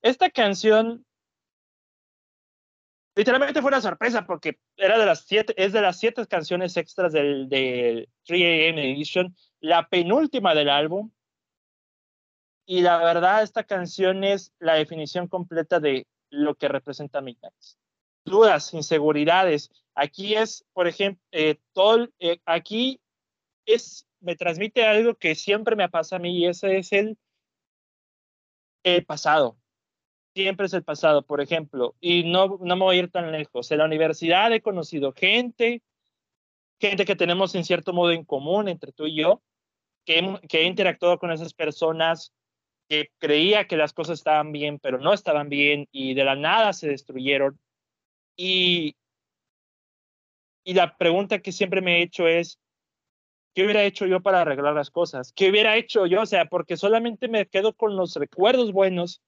[0.01, 1.05] esta canción
[3.15, 7.13] literalmente fue una sorpresa porque era de las siete, es de las siete canciones extras
[7.13, 11.11] del, del 3AM Edition, la penúltima del álbum.
[12.67, 17.53] Y la verdad, esta canción es la definición completa de lo que representa Midnight.
[18.25, 19.69] Dudas, inseguridades.
[19.93, 22.99] Aquí es, por ejemplo, eh, todo, eh, aquí
[23.65, 27.17] es, me transmite algo que siempre me pasa a mí y ese es el,
[28.83, 29.57] el pasado
[30.35, 33.71] siempre es el pasado, por ejemplo, y no, no me voy a ir tan lejos.
[33.71, 35.81] En la universidad he conocido gente,
[36.79, 39.41] gente que tenemos en cierto modo en común entre tú y yo,
[40.05, 42.33] que, que he interactuado con esas personas
[42.89, 46.73] que creía que las cosas estaban bien, pero no estaban bien y de la nada
[46.73, 47.57] se destruyeron.
[48.35, 48.97] Y,
[50.65, 52.59] y la pregunta que siempre me he hecho es,
[53.53, 55.31] ¿qué hubiera hecho yo para arreglar las cosas?
[55.33, 56.23] ¿Qué hubiera hecho yo?
[56.23, 59.21] O sea, porque solamente me quedo con los recuerdos buenos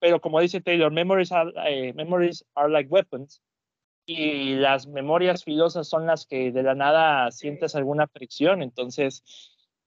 [0.00, 3.42] pero como dice Taylor, memories are, eh, memories are like weapons.
[4.06, 8.62] Y las memorias filosas son las que de la nada sientes alguna fricción.
[8.62, 9.22] Entonces,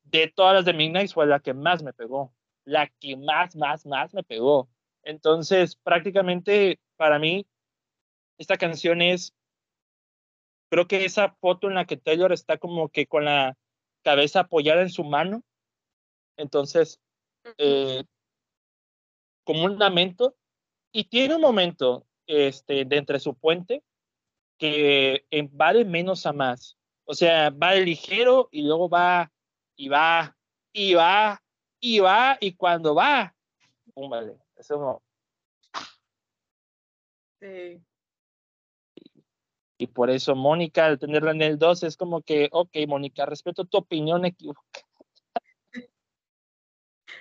[0.04, 2.34] de todas las de Midnight fue la que más me pegó.
[2.64, 4.70] La que más, más, más me pegó.
[5.02, 7.46] Entonces, prácticamente para mí,
[8.38, 9.34] esta canción es,
[10.70, 13.58] creo que esa foto en la que Taylor está como que con la
[14.04, 15.44] cabeza apoyada en su mano.
[16.38, 17.02] Entonces,
[17.58, 18.04] eh,
[19.44, 20.36] como un lamento
[20.92, 23.84] y tiene un momento este, de entre su puente
[24.58, 26.78] que eh, va de menos a más.
[27.06, 29.32] O sea, va de ligero y luego va
[29.76, 30.38] y va
[30.72, 31.42] y va
[31.80, 33.36] y va y cuando va,
[33.94, 34.38] pum, vale.
[34.56, 35.04] Eso no.
[37.42, 37.82] Sí.
[39.78, 43.66] Y por eso Mónica, al tenerla en el 2, es como que, ok, Mónica, respeto
[43.66, 44.86] tu opinión equivocada.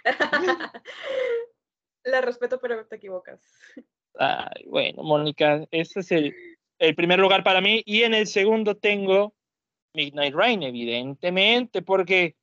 [2.05, 3.41] La respeto, pero te equivocas.
[4.15, 6.35] Ay, bueno, Mónica, este es el,
[6.79, 7.83] el primer lugar para mí.
[7.87, 9.35] Y en el segundo tengo
[9.95, 12.37] Midnight Rain, evidentemente, porque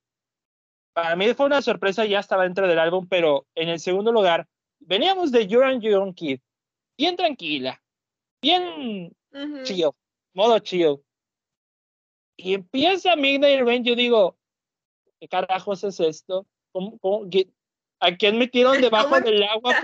[0.93, 4.47] para mí fue una sorpresa, ya estaba dentro del álbum, pero en el segundo lugar,
[4.79, 6.39] veníamos de You're and Young Kid,
[6.97, 7.81] bien tranquila,
[8.41, 9.15] bien
[9.63, 9.91] chill,
[10.33, 10.97] modo chill.
[12.37, 14.37] Y empieza Midnight Rain, yo digo,
[15.19, 16.45] ¿qué carajos es esto?
[17.99, 19.75] ¿A quién metieron debajo del agua?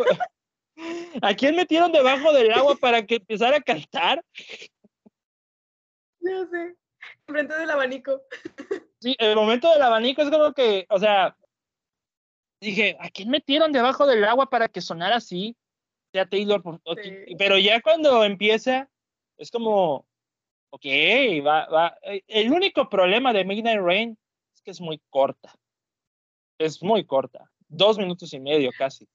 [1.21, 4.23] ¿A quién metieron debajo del agua para que empezara a cantar?
[6.19, 6.75] No sé,
[7.27, 8.21] enfrente del abanico.
[9.01, 11.37] Sí, el momento del abanico es como que, o sea,
[12.59, 15.55] dije, ¿a quién metieron debajo del agua para que sonara así?
[16.11, 16.63] Sea Taylor,
[17.37, 18.89] pero ya cuando empieza,
[19.37, 20.07] es como,
[20.71, 20.85] ok,
[21.45, 21.97] va, va.
[22.01, 24.17] Eh, el único problema de Midnight Rain
[24.55, 25.53] es que es muy corta.
[26.57, 27.51] Es muy corta.
[27.67, 29.07] Dos minutos y medio casi.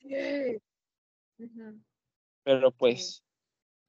[2.42, 3.22] Pero pues,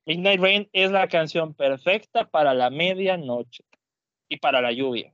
[0.05, 3.63] Midnight Rain es la canción perfecta para la medianoche
[4.29, 5.13] y para la lluvia.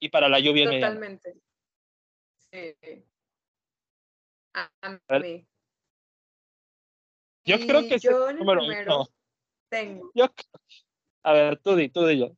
[0.00, 1.34] Y para la lluvia Totalmente.
[2.50, 2.76] Sí.
[4.54, 5.46] A, mí.
[7.44, 9.08] Yo creo que yo en el número
[9.68, 10.10] tengo.
[10.14, 10.26] Yo,
[11.22, 12.36] a ver, tú di, tú di yo.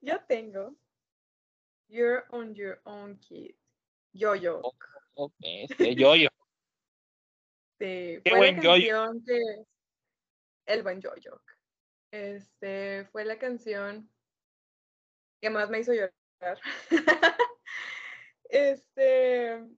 [0.00, 0.74] Yo tengo
[1.94, 3.54] You're on your own kid.
[4.12, 4.60] Yo-yo.
[5.14, 6.28] Oh, este, yo-yo.
[7.80, 9.40] Sí, fue la canción que
[10.66, 11.40] el buen yo-yo.
[12.10, 14.10] Este fue la canción
[15.40, 16.60] que más me hizo llorar.
[18.48, 19.68] este,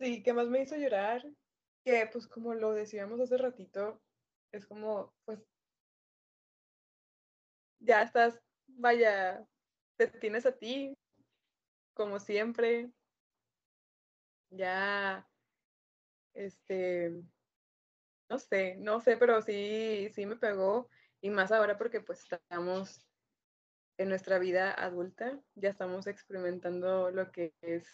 [0.00, 1.24] sí, que más me hizo llorar,
[1.84, 4.00] que pues como lo decíamos hace ratito,
[4.52, 5.40] es como, pues,
[7.80, 9.44] ya estás, vaya,
[9.96, 10.96] te tienes a ti,
[11.94, 12.90] como siempre.
[14.50, 15.28] Ya,
[16.34, 17.22] este,
[18.28, 20.88] no sé, no sé, pero sí, sí me pegó.
[21.20, 23.06] Y más ahora porque pues estamos
[23.98, 27.86] en nuestra vida adulta, ya estamos experimentando lo que es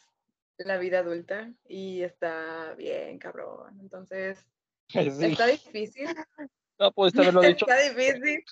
[0.59, 3.78] la vida adulta y está bien, cabrón.
[3.81, 4.47] Entonces,
[4.94, 6.06] está difícil.
[6.78, 7.64] No puedes haberlo dicho.
[7.66, 8.44] está difícil.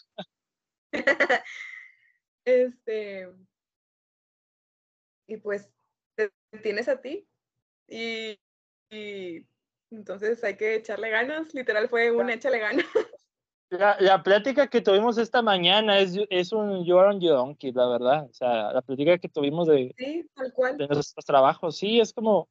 [2.47, 3.29] este,
[5.26, 5.68] y pues
[6.16, 6.30] te
[6.62, 7.26] tienes a ti
[7.88, 8.38] y,
[9.90, 12.86] entonces hay que echarle ganas, literal fue un échale ganas.
[13.70, 18.26] La, plática que tuvimos esta mañana es, es un You're on Your la verdad.
[18.30, 20.76] O sea, la plática que tuvimos de, sí, tal cual.
[20.76, 22.48] de nuestros trabajos, sí, es como,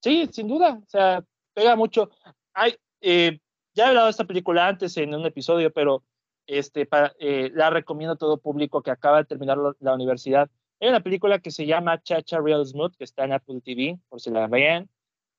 [0.00, 1.24] sí, sin duda, o sea,
[1.54, 2.10] pega mucho.
[2.52, 3.40] Hay, eh,
[3.74, 6.04] ya he hablado de esta película antes en un episodio, pero
[6.46, 10.48] este, para, eh, la recomiendo a todo público que acaba de terminar la universidad.
[10.80, 14.20] Hay una película que se llama Chacha Real Smooth, que está en Apple TV, por
[14.20, 14.88] si la vean.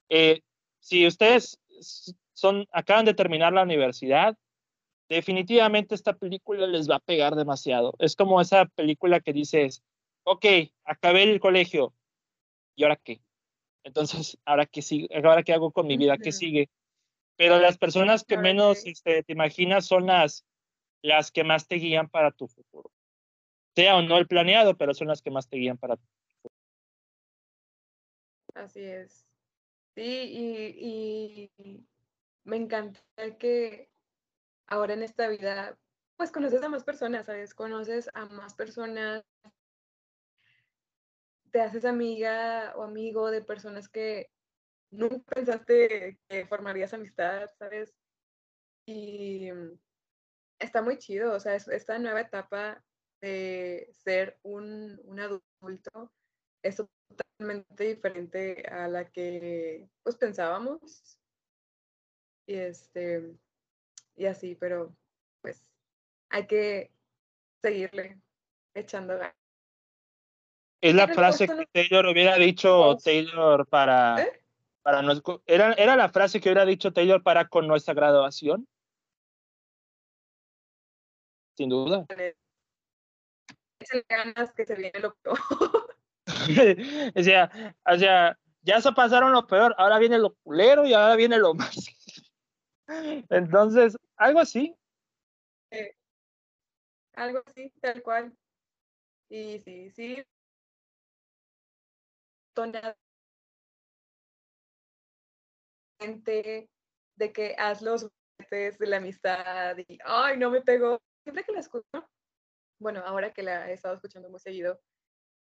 [0.09, 0.41] Eh,
[0.79, 1.59] si ustedes
[2.33, 4.37] son, acaban de terminar la universidad,
[5.07, 7.93] definitivamente esta película les va a pegar demasiado.
[7.99, 9.81] Es como esa película que dices,
[10.23, 10.45] ok,
[10.83, 11.93] acabé el colegio,
[12.75, 13.21] ¿y ahora qué?
[13.83, 15.07] Entonces, ¿ahora qué, sigue?
[15.23, 16.17] ¿Ahora qué hago con mi vida?
[16.17, 16.69] ¿Qué sigue?
[17.37, 20.45] Pero las personas que menos este, te imaginas son las,
[21.01, 22.91] las que más te guían para tu futuro
[23.75, 25.97] sea o no el planeado, pero son las que más te guían para
[28.55, 29.25] Así es.
[29.95, 31.85] Sí, y,
[32.43, 33.01] me encanta
[33.37, 33.89] que
[34.67, 35.77] ahora en esta vida,
[36.17, 37.53] pues conoces a más personas, ¿sabes?
[37.53, 39.23] Conoces a más personas,
[41.51, 44.29] te haces amiga o amigo de personas que
[44.91, 47.93] nunca pensaste que formarías amistad, ¿sabes?
[48.85, 49.49] Y
[50.59, 52.83] está muy chido, o sea, esta nueva etapa
[53.21, 56.11] de ser un, un adulto
[56.63, 61.17] es totalmente diferente a la que pues pensábamos.
[62.47, 63.35] Y este
[64.15, 64.95] y así pero
[65.41, 65.63] pues
[66.29, 66.91] hay que
[67.61, 68.19] seguirle
[68.73, 69.35] echando ganas.
[70.81, 74.41] Es la frase que Taylor hubiera dicho Taylor para ¿Eh?
[74.81, 75.01] para
[75.45, 78.67] era era la frase que hubiera dicho Taylor para con nuestra graduación.
[81.55, 82.05] Sin duda
[84.07, 85.39] ganas que se viene lo peor.
[87.15, 91.15] o, sea, o sea, ya se pasaron lo peor, ahora viene lo culero y ahora
[91.15, 91.75] viene lo más.
[93.29, 94.75] Entonces, algo así,
[97.19, 98.33] algo así, tal cual.
[99.29, 100.23] Y sí, sí.
[107.15, 108.09] de que haz los
[108.49, 112.09] de la amistad y ay no me pegó siempre que la escucho
[112.79, 114.79] bueno ahora que la he estado escuchando muy seguido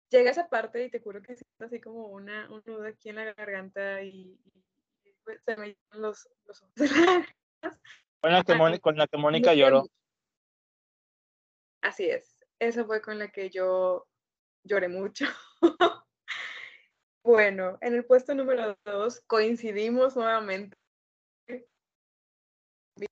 [0.10, 3.16] llega esa parte y te juro que siento así como una un nudo aquí en
[3.16, 4.40] la garganta y,
[5.24, 6.74] pues, se me llenan los, los ojos
[8.22, 9.88] con la que, con la que Mónica lloró.
[11.82, 14.08] Así es esa fue con la que yo
[14.64, 15.26] lloré mucho.
[17.24, 20.78] Bueno, en el puesto número dos coincidimos nuevamente.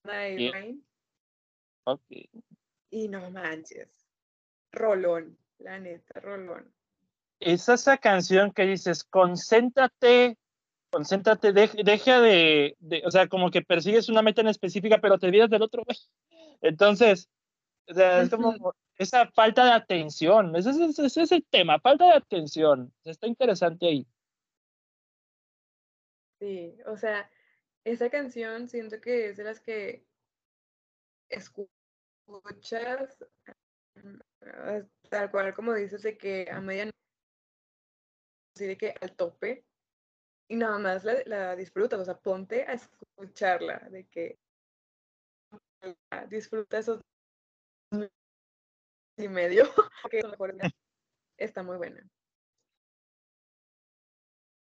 [0.05, 0.83] y
[2.91, 4.02] Y no manches.
[4.73, 6.73] Rolón, la neta, Rolón.
[7.39, 10.37] Es esa canción que dices, concéntrate,
[10.89, 12.75] concéntrate, deja de,
[13.05, 15.83] o sea, como que persigues una meta en específica, pero te olvidas del otro,
[16.61, 17.29] Entonces,
[17.87, 23.87] es como, esa falta de atención, ese, es el tema, falta de atención, está interesante
[23.87, 24.07] ahí.
[26.39, 27.29] Sí, o sea,
[27.83, 30.05] esa canción siento que es de las que
[31.29, 31.67] escuchas
[35.09, 36.97] tal cual como dices de que a medianoche,
[38.55, 39.65] así de que al tope,
[40.49, 44.37] y nada más la, la disfrutas, o sea, ponte a escucharla, de que
[46.29, 47.01] disfruta esos
[49.17, 49.63] y medio,
[50.11, 50.21] que
[51.37, 52.07] está muy buena.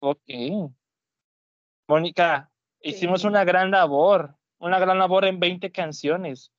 [0.02, 0.74] Ok.
[1.88, 2.52] Mónica,
[2.82, 6.52] hicimos una gran labor, una gran labor en 20 canciones.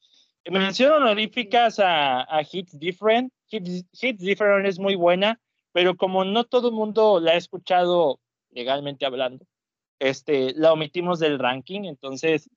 [0.51, 3.33] Mención honoríficas a, a Hits Different.
[3.49, 5.41] Hits, Different es muy buena,
[5.73, 8.19] pero como no todo el mundo la ha escuchado
[8.51, 9.47] legalmente hablando,
[9.99, 12.51] este, la omitimos del ranking, entonces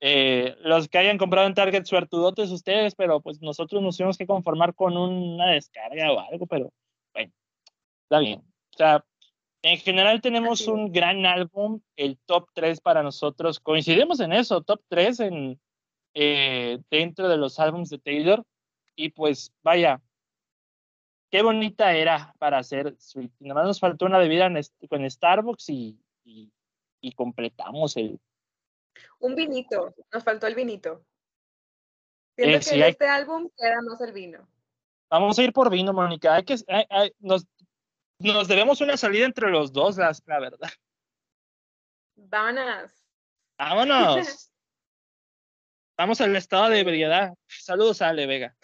[0.00, 4.26] eh, los que hayan comprado en Target suertudotes ustedes, pero pues nosotros nos tuvimos que
[4.26, 6.72] conformar con una descarga o algo, pero
[7.14, 7.32] bueno,
[8.02, 8.40] está bien.
[8.40, 9.04] O sea,
[9.62, 13.60] en general tenemos un gran álbum, el top 3 para nosotros.
[13.60, 15.60] Coincidimos en eso, top 3 en,
[16.14, 18.44] eh, dentro de los álbumes de Taylor.
[18.96, 20.00] Y pues vaya,
[21.30, 23.32] qué bonita era para hacer Sweet.
[23.40, 25.98] Nada más nos faltó una bebida en, con Starbucks y,
[27.00, 28.18] y completamos el,
[29.20, 31.04] un vinito, nos faltó el vinito.
[32.36, 34.48] Siento eh, que en este álbum queda más el vino.
[35.08, 36.34] Vamos a ir por vino, Mónica.
[36.34, 36.56] Hay que,
[37.20, 37.46] nos,
[38.18, 40.70] nos, debemos una salida entre los dos, la, la verdad.
[42.16, 42.92] Vámonos.
[43.58, 44.50] Vámonos.
[45.96, 47.34] Vamos al estado de ebriedad.
[47.46, 48.56] Saludos a Ale Vega.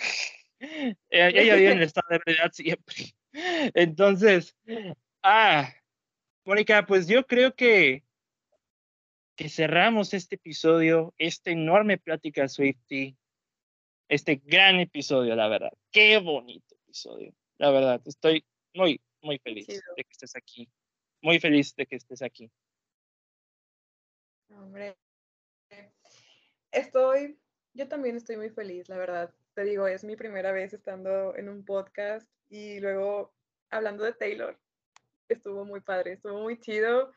[1.11, 2.97] Ella vive en el estado de ebriedad siempre.
[3.75, 4.57] Entonces,
[5.23, 5.73] ah,
[6.45, 8.05] Mónica, pues yo creo que
[9.41, 13.17] que cerramos este episodio, esta enorme plática Swifty,
[14.07, 15.73] este gran episodio, la verdad.
[15.91, 18.03] Qué bonito episodio, la verdad.
[18.05, 18.45] Estoy
[18.75, 20.69] muy, muy feliz de que estés aquí.
[21.23, 22.51] Muy feliz de que estés aquí.
[24.51, 24.95] Hombre,
[26.73, 27.39] estoy,
[27.75, 29.35] yo también estoy muy feliz, la verdad.
[29.55, 33.35] Te digo, es mi primera vez estando en un podcast y luego
[33.71, 34.59] hablando de Taylor.
[35.29, 37.13] Estuvo muy padre, estuvo muy chido.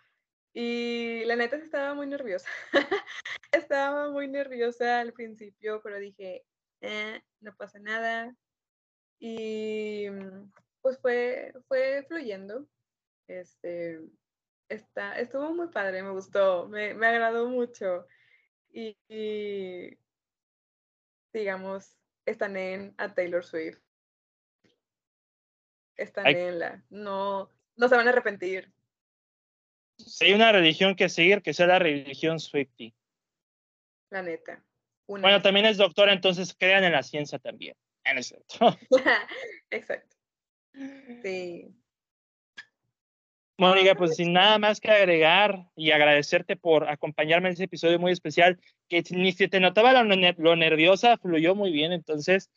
[0.53, 2.47] Y la neta estaba muy nerviosa.
[3.51, 6.45] estaba muy nerviosa al principio, pero dije,
[6.81, 8.35] eh, no pasa nada.
[9.19, 10.51] Y mm,
[10.81, 12.67] pues fue, fue fluyendo.
[13.27, 13.99] Este,
[14.69, 18.05] está, estuvo muy padre, me gustó, me, me agradó mucho.
[18.73, 19.97] Y,
[21.31, 21.95] digamos,
[22.25, 23.79] están en a Taylor Swift.
[25.95, 26.83] Están en la.
[26.89, 28.73] No, no se van a arrepentir
[29.97, 32.93] si hay una religión que seguir, que sea la religión Swifty.
[34.09, 34.63] La neta.
[35.07, 37.75] Bueno, también es doctora, entonces crean en la ciencia también.
[39.69, 40.15] Exacto.
[41.21, 41.73] Sí.
[43.57, 48.11] Mónica, pues sin nada más que agregar y agradecerte por acompañarme en ese episodio muy
[48.11, 48.59] especial,
[48.89, 51.91] que ni se te notaba lo, lo nerviosa, fluyó muy bien.
[51.91, 52.49] Entonces,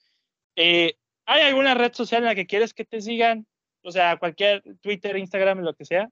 [0.56, 0.94] eh,
[1.27, 3.47] ¿hay alguna red social en la que quieres que te sigan?
[3.82, 6.09] O sea, cualquier Twitter, Instagram, lo que sea.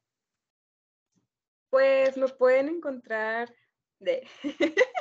[1.70, 3.52] Pues me pueden encontrar
[3.98, 4.28] de.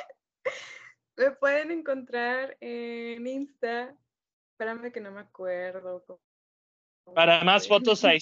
[1.16, 3.94] me pueden encontrar en Insta.
[4.52, 6.04] Espérame que no me acuerdo.
[7.14, 8.14] Para más fotos a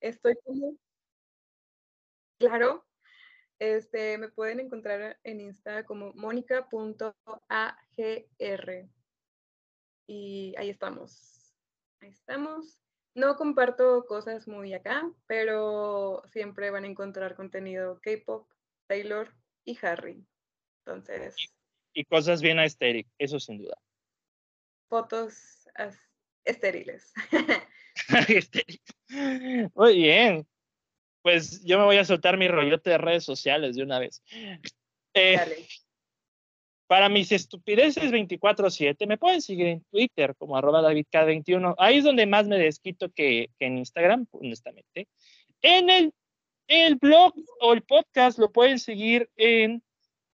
[0.00, 0.76] Estoy como.
[2.38, 2.84] Claro.
[3.58, 7.06] Este, me pueden encontrar en Insta como mónica.agr.
[10.06, 11.54] Y ahí estamos.
[12.00, 12.78] Ahí estamos.
[13.14, 18.46] No comparto cosas muy acá, pero siempre van a encontrar contenido K-pop,
[18.86, 20.26] Taylor y Harry.
[20.84, 21.34] Entonces.
[21.94, 23.78] y cosas bien estériles, eso sin duda.
[24.88, 25.66] Fotos
[26.44, 27.12] estériles.
[29.74, 30.46] Muy bien.
[31.22, 34.22] Pues yo me voy a soltar mi rollote de redes sociales de una vez.
[35.14, 35.66] Eh,
[36.86, 41.74] para mis estupideces 24-7, me pueden seguir en Twitter como arroba DavidK21.
[41.78, 45.08] Ahí es donde más me desquito que, que en Instagram, honestamente.
[45.62, 46.12] En el,
[46.68, 49.82] el blog o el podcast lo pueden seguir en,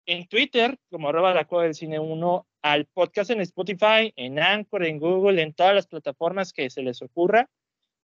[0.05, 4.98] en Twitter como arroba la del cine 1, al podcast en Spotify, en Anchor, en
[4.98, 7.51] Google, en todas las plataformas que se les ocurra.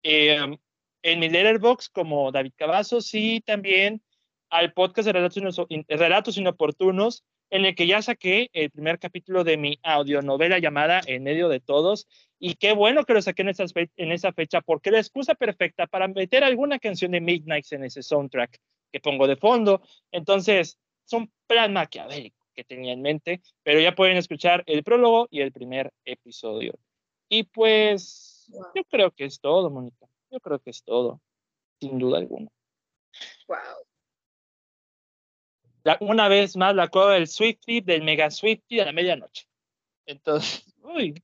[0.02, 0.38] Eh,
[1.02, 4.02] en mi letterbox como David Cavazos y también
[4.50, 9.56] al podcast de Relatos, Relatos Inoportunos en el que ya saqué el primer capítulo de
[9.56, 12.06] mi audionovela llamada En medio de todos.
[12.38, 15.86] Y qué bueno que lo saqué en esa, en esa fecha, porque la excusa perfecta
[15.86, 18.58] para meter alguna canción de Midnight en ese soundtrack
[18.92, 19.82] que pongo de fondo.
[20.10, 25.28] Entonces, es un plan maquiavélico que tenía en mente, pero ya pueden escuchar el prólogo
[25.30, 26.74] y el primer episodio.
[27.28, 30.06] Y pues, yo creo que es todo, Mónica.
[30.30, 31.20] Yo creo que es todo,
[31.80, 32.48] sin duda alguna.
[33.48, 33.84] Wow
[36.00, 39.46] una vez más la cueva del Swifty, del Mega Swifty a la medianoche.
[40.06, 41.22] Entonces, uy,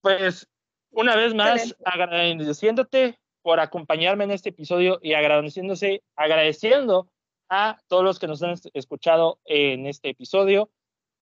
[0.00, 0.48] pues
[0.90, 7.08] una vez más agradeciéndote por acompañarme en este episodio y agradeciéndose, agradeciendo
[7.48, 10.70] a todos los que nos han escuchado en este episodio.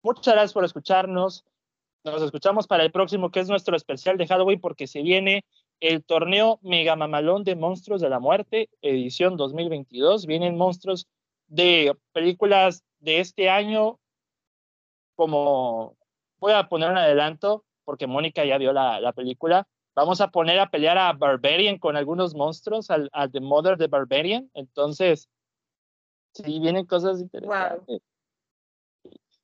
[0.03, 1.45] Muchas gracias por escucharnos.
[2.03, 5.45] Nos escuchamos para el próximo, que es nuestro especial de Halloween, porque se viene
[5.79, 10.25] el torneo Mega Mamalón de Monstruos de la Muerte, edición 2022.
[10.25, 11.07] Vienen monstruos
[11.47, 13.99] de películas de este año,
[15.15, 15.97] como
[16.39, 20.59] voy a poner un adelanto, porque Mónica ya vio la, la, película, vamos a poner
[20.59, 25.29] a pelear a Barbarian con algunos monstruos, al, al The Mother de Barbarian, entonces,
[26.33, 28.01] sí, vienen cosas interesantes.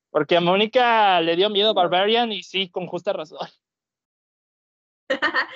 [0.10, 3.48] Porque a Mónica le dio miedo a Barbarian y sí, con justa razón.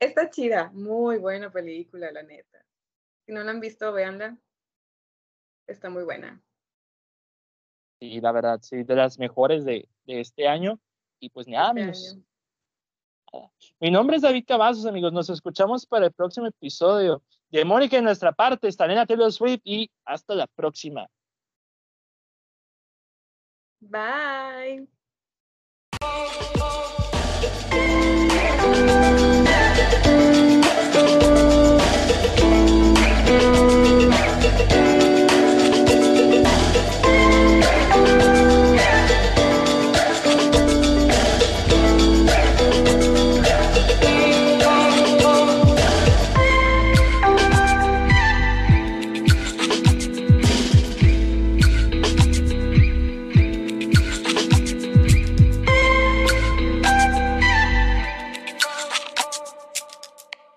[0.00, 2.64] Está chida, muy buena película, la neta.
[3.26, 4.38] Si no la han visto, véanla
[5.66, 6.40] está muy buena.
[8.00, 10.78] Sí, la verdad, sí, de las mejores de, de este año.
[11.18, 12.18] Y pues nada, este amigos.
[13.80, 15.12] Mi nombre es David Cavazos, amigos.
[15.12, 18.68] Nos escuchamos para el próximo episodio de Mónica en nuestra parte.
[18.68, 21.06] Estaré en Taylor Swift y hasta la próxima.
[23.80, 24.88] Bye.